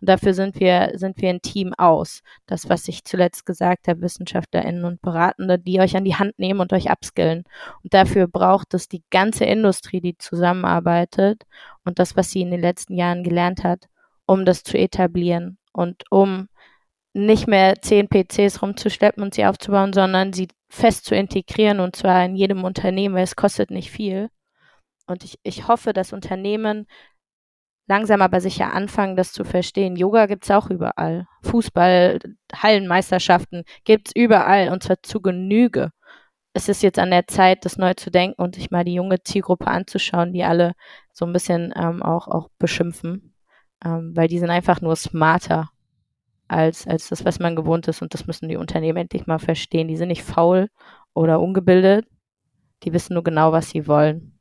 Und 0.00 0.08
dafür 0.08 0.32
sind 0.32 0.58
wir, 0.60 0.92
sind 0.94 1.20
wir 1.20 1.28
ein 1.28 1.42
Team 1.42 1.74
aus. 1.76 2.22
Das, 2.46 2.70
was 2.70 2.88
ich 2.88 3.04
zuletzt 3.04 3.44
gesagt 3.44 3.86
habe, 3.86 4.00
WissenschaftlerInnen 4.00 4.86
und 4.86 5.02
Beratende, 5.02 5.58
die 5.58 5.78
euch 5.78 5.94
an 5.94 6.04
die 6.04 6.16
Hand 6.16 6.38
nehmen 6.38 6.60
und 6.60 6.72
euch 6.72 6.90
upskillen. 6.90 7.44
Und 7.82 7.92
dafür 7.92 8.28
braucht 8.28 8.72
es 8.72 8.88
die 8.88 9.02
ganze 9.10 9.44
Industrie, 9.44 10.00
die 10.00 10.16
zusammenarbeitet 10.16 11.44
und 11.84 11.98
das, 11.98 12.16
was 12.16 12.30
sie 12.30 12.40
in 12.40 12.50
den 12.50 12.62
letzten 12.62 12.94
Jahren 12.94 13.24
gelernt 13.24 13.62
hat, 13.62 13.88
um 14.24 14.46
das 14.46 14.62
zu 14.62 14.78
etablieren 14.78 15.58
und 15.72 16.04
um 16.10 16.48
nicht 17.12 17.46
mehr 17.48 17.80
zehn 17.80 18.08
PCs 18.08 18.62
rumzuschleppen 18.62 19.22
und 19.22 19.34
sie 19.34 19.44
aufzubauen, 19.44 19.92
sondern 19.92 20.32
sie 20.32 20.48
fest 20.68 21.04
zu 21.04 21.14
integrieren 21.14 21.80
und 21.80 21.96
zwar 21.96 22.24
in 22.24 22.36
jedem 22.36 22.64
Unternehmen, 22.64 23.14
weil 23.14 23.24
es 23.24 23.36
kostet 23.36 23.70
nicht 23.70 23.90
viel. 23.90 24.30
Und 25.06 25.24
ich, 25.24 25.38
ich 25.42 25.66
hoffe, 25.66 25.92
dass 25.92 26.12
Unternehmen 26.12 26.86
langsam 27.88 28.22
aber 28.22 28.40
sicher 28.40 28.72
anfangen, 28.72 29.16
das 29.16 29.32
zu 29.32 29.42
verstehen. 29.42 29.96
Yoga 29.96 30.26
gibt 30.26 30.44
es 30.44 30.50
auch 30.52 30.70
überall. 30.70 31.26
Fußball, 31.42 32.20
Hallenmeisterschaften 32.54 33.64
gibt 33.84 34.08
es 34.08 34.12
überall 34.14 34.68
und 34.68 34.84
zwar 34.84 35.02
zu 35.02 35.20
Genüge. 35.20 35.90
Es 36.52 36.68
ist 36.68 36.82
jetzt 36.82 37.00
an 37.00 37.10
der 37.10 37.26
Zeit, 37.26 37.64
das 37.64 37.78
neu 37.78 37.94
zu 37.94 38.10
denken 38.10 38.40
und 38.40 38.54
sich 38.54 38.70
mal 38.70 38.84
die 38.84 38.94
junge 38.94 39.22
Zielgruppe 39.22 39.66
anzuschauen, 39.66 40.32
die 40.32 40.44
alle 40.44 40.74
so 41.12 41.26
ein 41.26 41.32
bisschen 41.32 41.72
ähm, 41.76 42.02
auch, 42.02 42.28
auch 42.28 42.48
beschimpfen, 42.58 43.34
ähm, 43.84 44.12
weil 44.14 44.28
die 44.28 44.38
sind 44.38 44.50
einfach 44.50 44.80
nur 44.80 44.94
smarter 44.94 45.70
als, 46.50 46.86
als 46.86 47.08
das, 47.08 47.24
was 47.24 47.38
man 47.38 47.54
gewohnt 47.54 47.86
ist. 47.88 48.02
Und 48.02 48.12
das 48.12 48.26
müssen 48.26 48.48
die 48.48 48.56
Unternehmen 48.56 48.98
endlich 48.98 49.26
mal 49.26 49.38
verstehen. 49.38 49.88
Die 49.88 49.96
sind 49.96 50.08
nicht 50.08 50.24
faul 50.24 50.68
oder 51.14 51.40
ungebildet. 51.40 52.06
Die 52.82 52.92
wissen 52.92 53.14
nur 53.14 53.22
genau, 53.22 53.52
was 53.52 53.70
sie 53.70 53.86
wollen. 53.86 54.38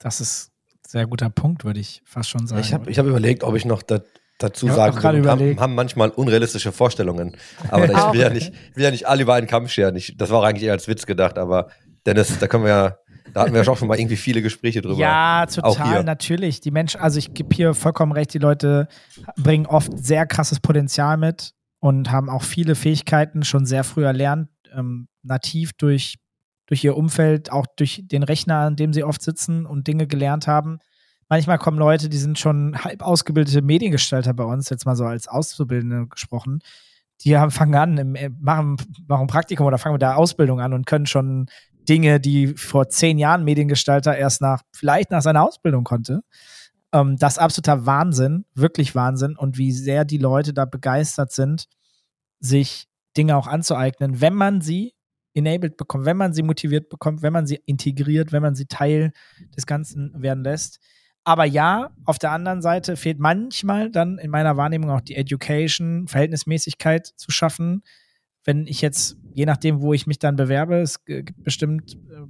Das 0.00 0.20
ist 0.20 0.52
ein 0.66 0.78
sehr 0.86 1.06
guter 1.06 1.30
Punkt, 1.30 1.64
würde 1.64 1.80
ich 1.80 2.02
fast 2.04 2.28
schon 2.28 2.46
sagen. 2.46 2.60
Ich 2.60 2.74
habe 2.74 2.90
ich 2.90 2.98
hab 2.98 3.06
überlegt, 3.06 3.42
ob 3.42 3.54
ich 3.54 3.64
noch 3.64 3.82
da, 3.82 4.00
dazu 4.38 4.66
ja, 4.66 4.74
sagen 4.74 5.02
will. 5.02 5.30
Haben, 5.30 5.60
haben 5.60 5.74
manchmal 5.74 6.10
unrealistische 6.10 6.72
Vorstellungen. 6.72 7.36
Aber 7.70 7.84
ich 7.84 7.96
will, 8.12 8.20
ja 8.20 8.28
nicht, 8.28 8.52
will 8.74 8.84
ja 8.84 8.90
nicht 8.90 9.08
alle 9.08 9.22
über 9.22 9.34
einen 9.34 9.46
Kamm 9.46 9.68
scheren. 9.68 9.96
Ich, 9.96 10.16
das 10.18 10.30
war 10.30 10.40
auch 10.40 10.44
eigentlich 10.44 10.64
eher 10.64 10.72
als 10.72 10.88
Witz 10.88 11.06
gedacht. 11.06 11.38
Aber 11.38 11.70
Dennis, 12.04 12.38
da 12.38 12.48
können 12.48 12.64
wir 12.64 12.70
ja 12.70 12.98
da 13.32 13.42
hatten 13.42 13.52
wir 13.52 13.62
ja 13.62 13.76
schon 13.76 13.88
mal 13.88 13.98
irgendwie 13.98 14.16
viele 14.16 14.42
Gespräche 14.42 14.82
drüber. 14.82 14.98
Ja, 14.98 15.46
total, 15.46 16.04
natürlich. 16.04 16.60
Die 16.60 16.70
Menschen, 16.70 17.00
also 17.00 17.18
ich 17.18 17.34
gebe 17.34 17.54
hier 17.54 17.74
vollkommen 17.74 18.12
recht, 18.12 18.34
die 18.34 18.38
Leute 18.38 18.88
bringen 19.36 19.66
oft 19.66 19.92
sehr 19.96 20.26
krasses 20.26 20.60
Potenzial 20.60 21.16
mit 21.16 21.54
und 21.80 22.10
haben 22.10 22.28
auch 22.28 22.42
viele 22.42 22.74
Fähigkeiten 22.74 23.42
schon 23.44 23.66
sehr 23.66 23.84
früh 23.84 24.04
erlernt, 24.04 24.48
ähm, 24.74 25.08
nativ 25.22 25.72
durch, 25.74 26.16
durch 26.66 26.84
ihr 26.84 26.96
Umfeld, 26.96 27.50
auch 27.50 27.66
durch 27.76 28.02
den 28.04 28.22
Rechner, 28.22 28.58
an 28.58 28.76
dem 28.76 28.92
sie 28.92 29.04
oft 29.04 29.22
sitzen 29.22 29.66
und 29.66 29.86
Dinge 29.86 30.06
gelernt 30.06 30.46
haben. 30.46 30.78
Manchmal 31.28 31.58
kommen 31.58 31.78
Leute, 31.78 32.08
die 32.08 32.18
sind 32.18 32.38
schon 32.38 32.76
halb 32.84 33.02
ausgebildete 33.02 33.62
Mediengestalter 33.62 34.34
bei 34.34 34.44
uns, 34.44 34.68
jetzt 34.68 34.86
mal 34.86 34.96
so 34.96 35.04
als 35.04 35.28
Auszubildende 35.28 36.06
gesprochen. 36.08 36.60
Die 37.22 37.38
haben, 37.38 37.50
fangen 37.50 37.74
an, 37.74 37.98
im, 37.98 38.14
äh, 38.14 38.28
machen, 38.40 38.76
machen 39.06 39.26
Praktikum 39.26 39.66
oder 39.66 39.78
fangen 39.78 39.94
mit 39.94 40.02
der 40.02 40.18
Ausbildung 40.18 40.60
an 40.60 40.72
und 40.74 40.86
können 40.86 41.06
schon 41.06 41.46
Dinge, 41.88 42.20
die 42.20 42.48
vor 42.48 42.88
zehn 42.88 43.18
Jahren 43.18 43.44
Mediengestalter 43.44 44.16
erst 44.16 44.40
nach, 44.40 44.62
vielleicht 44.72 45.10
nach 45.10 45.22
seiner 45.22 45.42
Ausbildung 45.42 45.84
konnte. 45.84 46.22
Ähm, 46.92 47.16
das 47.18 47.34
ist 47.34 47.38
absoluter 47.38 47.86
Wahnsinn, 47.86 48.44
wirklich 48.54 48.94
Wahnsinn 48.94 49.36
und 49.36 49.58
wie 49.58 49.72
sehr 49.72 50.04
die 50.04 50.18
Leute 50.18 50.54
da 50.54 50.64
begeistert 50.64 51.32
sind, 51.32 51.66
sich 52.40 52.86
Dinge 53.16 53.36
auch 53.36 53.46
anzueignen, 53.46 54.20
wenn 54.20 54.34
man 54.34 54.60
sie 54.60 54.94
enabled 55.34 55.76
bekommt, 55.76 56.04
wenn 56.06 56.16
man 56.16 56.32
sie 56.32 56.42
motiviert 56.42 56.88
bekommt, 56.88 57.22
wenn 57.22 57.32
man 57.32 57.46
sie 57.46 57.60
integriert, 57.66 58.32
wenn 58.32 58.42
man 58.42 58.54
sie 58.54 58.66
Teil 58.66 59.12
des 59.56 59.66
Ganzen 59.66 60.22
werden 60.22 60.44
lässt. 60.44 60.78
Aber 61.24 61.44
ja, 61.44 61.90
auf 62.04 62.18
der 62.18 62.32
anderen 62.32 62.62
Seite 62.62 62.96
fehlt 62.96 63.18
manchmal 63.18 63.90
dann 63.90 64.18
in 64.18 64.30
meiner 64.30 64.56
Wahrnehmung 64.56 64.90
auch 64.90 65.00
die 65.00 65.16
Education, 65.16 66.06
Verhältnismäßigkeit 66.06 67.06
zu 67.16 67.30
schaffen. 67.30 67.82
Wenn 68.44 68.66
ich 68.66 68.80
jetzt, 68.80 69.16
je 69.32 69.46
nachdem, 69.46 69.80
wo 69.80 69.92
ich 69.94 70.06
mich 70.06 70.18
dann 70.18 70.36
bewerbe, 70.36 70.76
es 70.76 71.04
gibt 71.04 71.42
bestimmt 71.42 71.94
äh, 71.94 72.26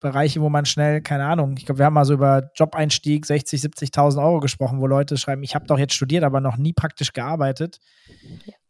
Bereiche, 0.00 0.40
wo 0.40 0.48
man 0.48 0.64
schnell, 0.64 1.00
keine 1.00 1.26
Ahnung, 1.26 1.56
ich 1.58 1.66
glaube, 1.66 1.80
wir 1.80 1.86
haben 1.86 1.94
mal 1.94 2.04
so 2.04 2.14
über 2.14 2.50
Jobeinstieg 2.54 3.26
60, 3.26 3.60
70.000 3.60 4.22
Euro 4.22 4.38
gesprochen, 4.38 4.80
wo 4.80 4.86
Leute 4.86 5.16
schreiben, 5.16 5.42
ich 5.42 5.56
habe 5.56 5.66
doch 5.66 5.78
jetzt 5.78 5.94
studiert, 5.94 6.22
aber 6.22 6.40
noch 6.40 6.56
nie 6.56 6.72
praktisch 6.72 7.12
gearbeitet. 7.12 7.80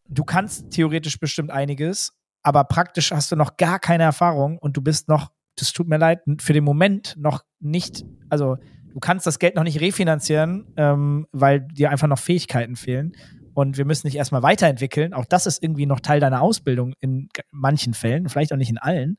Du 0.09 0.25
kannst 0.25 0.71
theoretisch 0.71 1.21
bestimmt 1.21 1.51
einiges, 1.51 2.13
aber 2.43 2.65
praktisch 2.65 3.11
hast 3.13 3.31
du 3.31 3.37
noch 3.37 3.59
gar 3.59 3.79
keine 3.79 4.05
Erfahrung 4.05 4.57
und 4.57 4.77
du 4.79 4.81
bist 4.81 5.09
noch, 5.09 5.31
das 5.57 5.75
tut 5.75 5.87
mir 5.87 5.99
leid, 5.99 6.21
für 6.41 6.55
den 6.55 6.65
Moment 6.65 7.15
noch 7.19 7.45
nicht, 7.61 8.07
also 8.31 8.57
du 8.95 9.01
kannst 9.01 9.27
das 9.27 9.39
Geld 9.39 9.55
noch 9.55 9.65
nicht 9.65 9.81
refinanzieren, 9.81 10.65
ähm, 10.77 11.27
weil 11.33 11.61
dir 11.61 11.91
einfach 11.91 12.09
noch 12.09 12.19
Fähigkeiten 12.19 12.77
fehlen. 12.77 13.13
Und 13.59 13.77
wir 13.77 13.85
müssen 13.85 14.07
dich 14.07 14.15
erstmal 14.15 14.45
weiterentwickeln. 14.45 15.13
Auch 15.13 15.25
das 15.25 15.45
ist 15.45 15.65
irgendwie 15.65 15.87
noch 15.87 15.99
Teil 15.99 16.21
deiner 16.21 16.43
Ausbildung 16.43 16.95
in 17.01 17.29
manchen 17.51 17.93
Fällen, 17.93 18.29
vielleicht 18.29 18.53
auch 18.53 18.57
nicht 18.57 18.71
in 18.71 18.79
allen. 18.79 19.17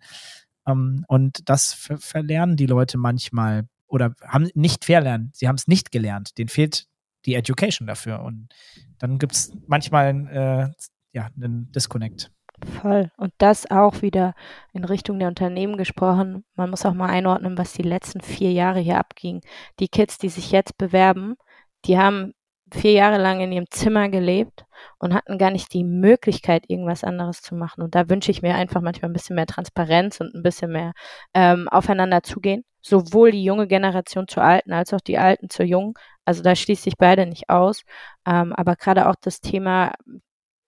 Ähm, 0.65 1.03
und 1.09 1.49
das 1.49 1.73
ver 1.73 1.97
verlernen 1.97 2.55
die 2.55 2.65
Leute 2.65 2.97
manchmal 2.97 3.67
oder 3.87 4.15
haben 4.25 4.47
nicht 4.53 4.85
verlernen. 4.85 5.29
Sie 5.33 5.49
haben 5.49 5.57
es 5.57 5.67
nicht 5.67 5.91
gelernt. 5.91 6.37
Denen 6.37 6.47
fehlt 6.47 6.87
die 7.25 7.35
Education 7.35 7.85
dafür. 7.85 8.21
Und 8.21 8.47
dann 8.97 9.19
gibt 9.19 9.33
es 9.33 9.51
manchmal 9.67 10.27
äh, 10.31 10.87
ja, 11.11 11.27
einen 11.35 11.69
Disconnect. 11.73 12.31
Voll. 12.81 13.11
Und 13.17 13.33
das 13.39 13.69
auch 13.69 14.01
wieder 14.01 14.35
in 14.71 14.85
Richtung 14.85 15.19
der 15.19 15.27
Unternehmen 15.27 15.75
gesprochen. 15.75 16.45
Man 16.55 16.69
muss 16.69 16.85
auch 16.85 16.93
mal 16.93 17.09
einordnen, 17.09 17.57
was 17.57 17.73
die 17.73 17.83
letzten 17.83 18.21
vier 18.21 18.53
Jahre 18.53 18.79
hier 18.79 18.99
abging. 18.99 19.41
Die 19.81 19.89
Kids, 19.89 20.17
die 20.17 20.29
sich 20.29 20.51
jetzt 20.51 20.77
bewerben, 20.77 21.35
die 21.83 21.97
haben 21.97 22.33
vier 22.71 22.91
Jahre 22.91 23.17
lang 23.17 23.41
in 23.41 23.51
ihrem 23.51 23.69
Zimmer 23.69 24.09
gelebt 24.09 24.65
und 24.99 25.13
hatten 25.13 25.37
gar 25.37 25.51
nicht 25.51 25.73
die 25.73 25.83
Möglichkeit, 25.83 26.65
irgendwas 26.67 27.03
anderes 27.03 27.41
zu 27.41 27.55
machen. 27.55 27.81
Und 27.81 27.95
da 27.95 28.09
wünsche 28.09 28.31
ich 28.31 28.41
mir 28.41 28.55
einfach 28.55 28.81
manchmal 28.81 29.09
ein 29.09 29.13
bisschen 29.13 29.35
mehr 29.35 29.47
Transparenz 29.47 30.19
und 30.21 30.33
ein 30.35 30.43
bisschen 30.43 30.71
mehr 30.71 30.93
ähm, 31.33 31.67
aufeinander 31.69 32.23
zugehen. 32.23 32.63
Sowohl 32.81 33.31
die 33.31 33.43
junge 33.43 33.67
Generation 33.67 34.27
zur 34.27 34.43
alten 34.43 34.71
als 34.71 34.93
auch 34.93 35.01
die 35.01 35.17
alten 35.17 35.49
zur 35.49 35.65
jungen. 35.65 35.93
Also 36.25 36.43
da 36.43 36.55
schließt 36.55 36.83
sich 36.83 36.97
beide 36.97 37.25
nicht 37.25 37.49
aus. 37.49 37.83
Ähm, 38.25 38.53
aber 38.53 38.75
gerade 38.75 39.09
auch 39.09 39.15
das 39.21 39.41
Thema 39.41 39.93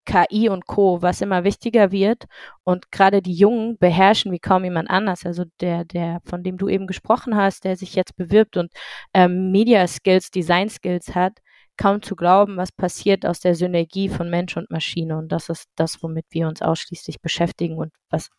KI 0.05 0.49
und 0.49 0.65
Co., 0.65 1.01
was 1.01 1.21
immer 1.21 1.43
wichtiger 1.43 1.91
wird. 1.91 2.25
Und 2.63 2.91
gerade 2.91 3.21
die 3.21 3.33
Jungen 3.33 3.77
beherrschen 3.77 4.31
wie 4.31 4.39
kaum 4.39 4.63
jemand 4.63 4.89
anders. 4.89 5.25
Also 5.25 5.45
der, 5.61 5.85
der, 5.85 6.19
von 6.25 6.43
dem 6.43 6.57
du 6.57 6.67
eben 6.67 6.87
gesprochen 6.87 7.35
hast, 7.35 7.63
der 7.63 7.77
sich 7.77 7.95
jetzt 7.95 8.15
bewirbt 8.15 8.57
und 8.57 8.71
ähm, 9.13 9.51
Media 9.51 9.87
Skills, 9.87 10.31
Design 10.31 10.69
Skills 10.69 11.15
hat, 11.15 11.39
kaum 11.81 12.03
zu 12.03 12.15
glauben, 12.15 12.57
was 12.57 12.71
passiert 12.71 13.25
aus 13.25 13.39
der 13.39 13.55
Synergie 13.55 14.07
von 14.07 14.29
Mensch 14.29 14.55
und 14.55 14.69
Maschine. 14.69 15.17
Und 15.17 15.31
das 15.31 15.49
ist 15.49 15.67
das, 15.75 16.03
womit 16.03 16.25
wir 16.29 16.47
uns 16.47 16.61
ausschließlich 16.61 17.21
beschäftigen 17.21 17.77
und 17.77 17.91
was, 18.11 18.29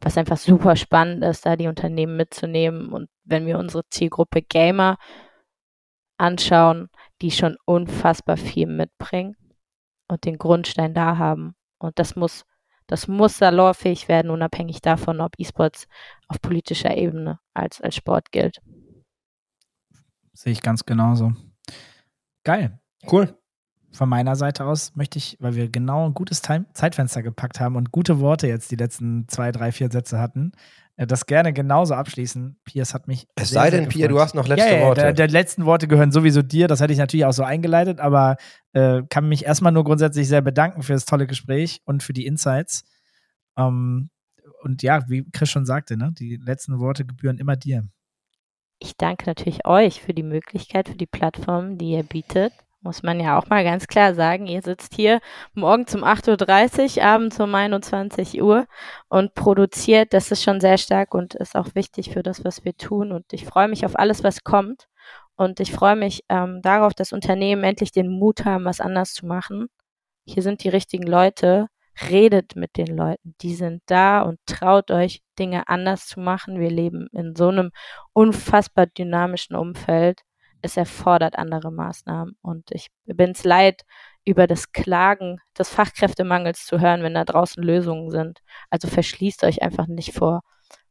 was 0.00 0.16
einfach 0.16 0.36
super 0.36 0.76
spannend 0.76 1.24
ist, 1.24 1.44
da 1.44 1.56
die 1.56 1.66
Unternehmen 1.66 2.16
mitzunehmen. 2.16 2.92
Und 2.92 3.08
wenn 3.24 3.46
wir 3.46 3.58
unsere 3.58 3.82
Zielgruppe 3.90 4.42
Gamer 4.42 4.96
anschauen, 6.18 6.88
die 7.20 7.32
schon 7.32 7.56
unfassbar 7.64 8.36
viel 8.36 8.68
mitbringen 8.68 9.36
und 10.06 10.24
den 10.24 10.38
Grundstein 10.38 10.94
da 10.94 11.18
haben. 11.18 11.56
Und 11.78 11.98
das 11.98 12.14
muss, 12.14 12.44
das 12.86 13.08
muss 13.08 13.38
salonfähig 13.38 14.06
werden, 14.06 14.30
unabhängig 14.30 14.80
davon, 14.82 15.20
ob 15.20 15.32
E-Sports 15.36 15.88
auf 16.28 16.40
politischer 16.40 16.96
Ebene 16.96 17.40
als, 17.54 17.80
als 17.80 17.96
Sport 17.96 18.30
gilt. 18.30 18.60
Sehe 20.32 20.52
ich 20.52 20.62
ganz 20.62 20.84
genauso. 20.84 21.32
Geil. 22.44 22.78
Cool. 23.10 23.36
Von 23.92 24.08
meiner 24.08 24.36
Seite 24.36 24.64
aus 24.64 24.96
möchte 24.96 25.18
ich, 25.18 25.36
weil 25.38 25.54
wir 25.54 25.68
genau 25.68 26.06
ein 26.06 26.14
gutes 26.14 26.40
Time 26.40 26.64
Zeitfenster 26.72 27.22
gepackt 27.22 27.60
haben 27.60 27.76
und 27.76 27.92
gute 27.92 28.20
Worte 28.20 28.46
jetzt 28.46 28.70
die 28.70 28.76
letzten 28.76 29.28
zwei, 29.28 29.52
drei, 29.52 29.70
vier 29.70 29.90
Sätze 29.90 30.18
hatten, 30.18 30.52
äh, 30.96 31.06
das 31.06 31.26
gerne 31.26 31.52
genauso 31.52 31.94
abschließen. 31.94 32.58
Piers 32.64 32.94
hat 32.94 33.06
mich. 33.06 33.26
Es 33.34 33.50
sei 33.50 33.68
denn, 33.70 33.88
Pier, 33.88 34.08
du 34.08 34.18
hast 34.18 34.34
noch 34.34 34.48
letzte 34.48 34.70
ja, 34.70 34.76
ja, 34.78 34.86
Worte. 34.86 35.00
Der, 35.02 35.12
der 35.12 35.28
letzten 35.28 35.66
Worte 35.66 35.88
gehören 35.88 36.10
sowieso 36.10 36.40
dir. 36.40 36.68
Das 36.68 36.80
hätte 36.80 36.94
ich 36.94 36.98
natürlich 36.98 37.26
auch 37.26 37.32
so 37.32 37.42
eingeleitet, 37.42 38.00
aber 38.00 38.36
äh, 38.72 39.02
kann 39.10 39.28
mich 39.28 39.44
erstmal 39.44 39.72
nur 39.72 39.84
grundsätzlich 39.84 40.26
sehr 40.26 40.40
bedanken 40.40 40.82
für 40.82 40.94
das 40.94 41.04
tolle 41.04 41.26
Gespräch 41.26 41.82
und 41.84 42.02
für 42.02 42.14
die 42.14 42.24
Insights. 42.24 42.84
Ähm, 43.58 44.08
und 44.62 44.82
ja, 44.82 45.08
wie 45.08 45.28
Chris 45.32 45.50
schon 45.50 45.66
sagte, 45.66 45.98
ne, 45.98 46.12
die 46.18 46.36
letzten 46.36 46.78
Worte 46.78 47.04
gebühren 47.04 47.38
immer 47.38 47.56
dir. 47.56 47.86
Ich 48.82 48.96
danke 48.96 49.26
natürlich 49.26 49.64
euch 49.66 50.02
für 50.02 50.12
die 50.12 50.24
Möglichkeit, 50.24 50.88
für 50.88 50.96
die 50.96 51.06
Plattform, 51.06 51.78
die 51.78 51.92
ihr 51.92 52.02
bietet 52.02 52.52
muss 52.82 53.02
man 53.02 53.20
ja 53.20 53.38
auch 53.38 53.48
mal 53.48 53.64
ganz 53.64 53.86
klar 53.86 54.14
sagen, 54.14 54.46
ihr 54.46 54.60
sitzt 54.60 54.94
hier 54.94 55.20
morgens 55.54 55.94
um 55.94 56.02
8.30 56.02 56.98
Uhr, 56.98 57.04
abends 57.04 57.40
um 57.40 57.54
21 57.54 58.42
Uhr 58.42 58.66
und 59.08 59.34
produziert. 59.34 60.12
Das 60.12 60.30
ist 60.32 60.42
schon 60.42 60.60
sehr 60.60 60.78
stark 60.78 61.14
und 61.14 61.34
ist 61.34 61.56
auch 61.56 61.74
wichtig 61.74 62.12
für 62.12 62.22
das, 62.22 62.44
was 62.44 62.64
wir 62.64 62.76
tun. 62.76 63.12
Und 63.12 63.32
ich 63.32 63.46
freue 63.46 63.68
mich 63.68 63.86
auf 63.86 63.98
alles, 63.98 64.24
was 64.24 64.42
kommt. 64.42 64.88
Und 65.36 65.60
ich 65.60 65.72
freue 65.72 65.96
mich 65.96 66.24
ähm, 66.28 66.60
darauf, 66.62 66.92
dass 66.94 67.12
Unternehmen 67.12 67.64
endlich 67.64 67.92
den 67.92 68.08
Mut 68.08 68.44
haben, 68.44 68.64
was 68.64 68.80
anders 68.80 69.14
zu 69.14 69.26
machen. 69.26 69.68
Hier 70.24 70.42
sind 70.42 70.62
die 70.64 70.68
richtigen 70.68 71.06
Leute. 71.06 71.68
Redet 72.10 72.56
mit 72.56 72.76
den 72.76 72.96
Leuten. 72.96 73.34
Die 73.42 73.54
sind 73.54 73.82
da 73.86 74.22
und 74.22 74.38
traut 74.46 74.90
euch, 74.90 75.20
Dinge 75.38 75.68
anders 75.68 76.06
zu 76.06 76.20
machen. 76.20 76.58
Wir 76.58 76.70
leben 76.70 77.08
in 77.12 77.34
so 77.36 77.48
einem 77.48 77.70
unfassbar 78.12 78.86
dynamischen 78.86 79.56
Umfeld 79.56 80.22
es 80.62 80.76
erfordert 80.76 81.36
andere 81.36 81.70
Maßnahmen. 81.70 82.36
Und 82.40 82.70
ich 82.70 82.88
bin 83.04 83.32
es 83.32 83.44
leid, 83.44 83.82
über 84.24 84.46
das 84.46 84.72
Klagen 84.72 85.38
des 85.58 85.68
Fachkräftemangels 85.68 86.64
zu 86.64 86.80
hören, 86.80 87.02
wenn 87.02 87.14
da 87.14 87.24
draußen 87.24 87.62
Lösungen 87.62 88.10
sind. 88.10 88.40
Also 88.70 88.88
verschließt 88.88 89.42
euch 89.44 89.62
einfach 89.62 89.88
nicht 89.88 90.14
vor, 90.14 90.42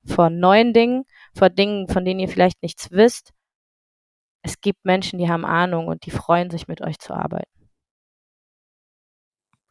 vor 0.06 0.30
neuen 0.30 0.74
Dingen, 0.74 1.06
vor 1.34 1.50
Dingen, 1.50 1.88
von 1.88 2.04
denen 2.04 2.20
ihr 2.20 2.28
vielleicht 2.28 2.62
nichts 2.62 2.92
wisst. 2.92 3.32
Es 4.44 4.60
gibt 4.60 4.84
Menschen, 4.84 5.20
die 5.20 5.30
haben 5.30 5.46
Ahnung 5.46 5.88
und 5.88 6.06
die 6.06 6.12
freuen 6.12 6.50
sich, 6.50 6.68
mit 6.68 6.82
euch 6.82 7.00
zu 7.00 7.14
arbeiten. 7.14 7.50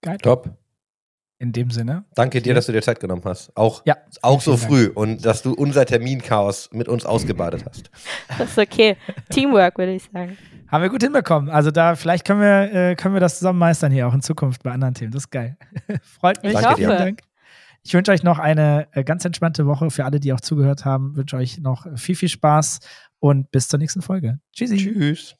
Geil. 0.00 0.16
Top. 0.18 0.56
In 1.40 1.52
dem 1.52 1.70
Sinne. 1.70 2.04
Danke 2.14 2.42
dir, 2.42 2.52
dass 2.52 2.66
du 2.66 2.72
dir 2.72 2.82
Zeit 2.82 3.00
genommen 3.00 3.22
hast. 3.24 3.56
Auch, 3.56 3.80
ja, 3.86 3.96
auch 4.20 4.42
so 4.42 4.58
früh 4.58 4.84
Dank. 4.84 4.96
und 4.98 5.24
dass 5.24 5.40
du 5.40 5.54
unser 5.54 5.86
Terminchaos 5.86 6.68
mit 6.70 6.86
uns 6.86 7.06
ausgebadet 7.06 7.64
hast. 7.66 7.90
Das 8.38 8.50
ist 8.50 8.58
okay. 8.58 8.98
Teamwork, 9.30 9.78
würde 9.78 9.94
ich 9.94 10.02
sagen. 10.12 10.36
Haben 10.68 10.82
wir 10.82 10.90
gut 10.90 11.02
hinbekommen. 11.02 11.48
Also 11.48 11.70
da, 11.70 11.96
vielleicht 11.96 12.26
können 12.26 12.42
wir, 12.42 12.72
äh, 12.74 12.94
können 12.94 13.14
wir 13.14 13.20
das 13.20 13.38
zusammen 13.38 13.58
meistern 13.58 13.90
hier 13.90 14.06
auch 14.06 14.12
in 14.12 14.20
Zukunft 14.20 14.62
bei 14.62 14.70
anderen 14.70 14.92
Themen. 14.92 15.12
Das 15.12 15.24
ist 15.24 15.30
geil. 15.30 15.56
Freut 16.02 16.42
mich. 16.42 16.52
Ich 16.52 16.60
Danke 16.60 16.86
hoffe. 16.86 16.96
Dank. 16.96 17.20
Ich 17.82 17.94
wünsche 17.94 18.12
euch 18.12 18.22
noch 18.22 18.38
eine 18.38 18.88
äh, 18.92 19.02
ganz 19.02 19.24
entspannte 19.24 19.66
Woche. 19.66 19.90
Für 19.90 20.04
alle, 20.04 20.20
die 20.20 20.34
auch 20.34 20.42
zugehört 20.42 20.84
haben, 20.84 21.16
wünsche 21.16 21.36
euch 21.36 21.58
noch 21.58 21.86
viel, 21.96 22.16
viel 22.16 22.28
Spaß 22.28 22.80
und 23.18 23.50
bis 23.50 23.68
zur 23.68 23.78
nächsten 23.78 24.02
Folge. 24.02 24.40
Tschüssi. 24.52 24.76
Tschüss. 24.76 25.36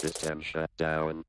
System 0.00 0.40
shut 0.40 0.70
down. 0.78 1.24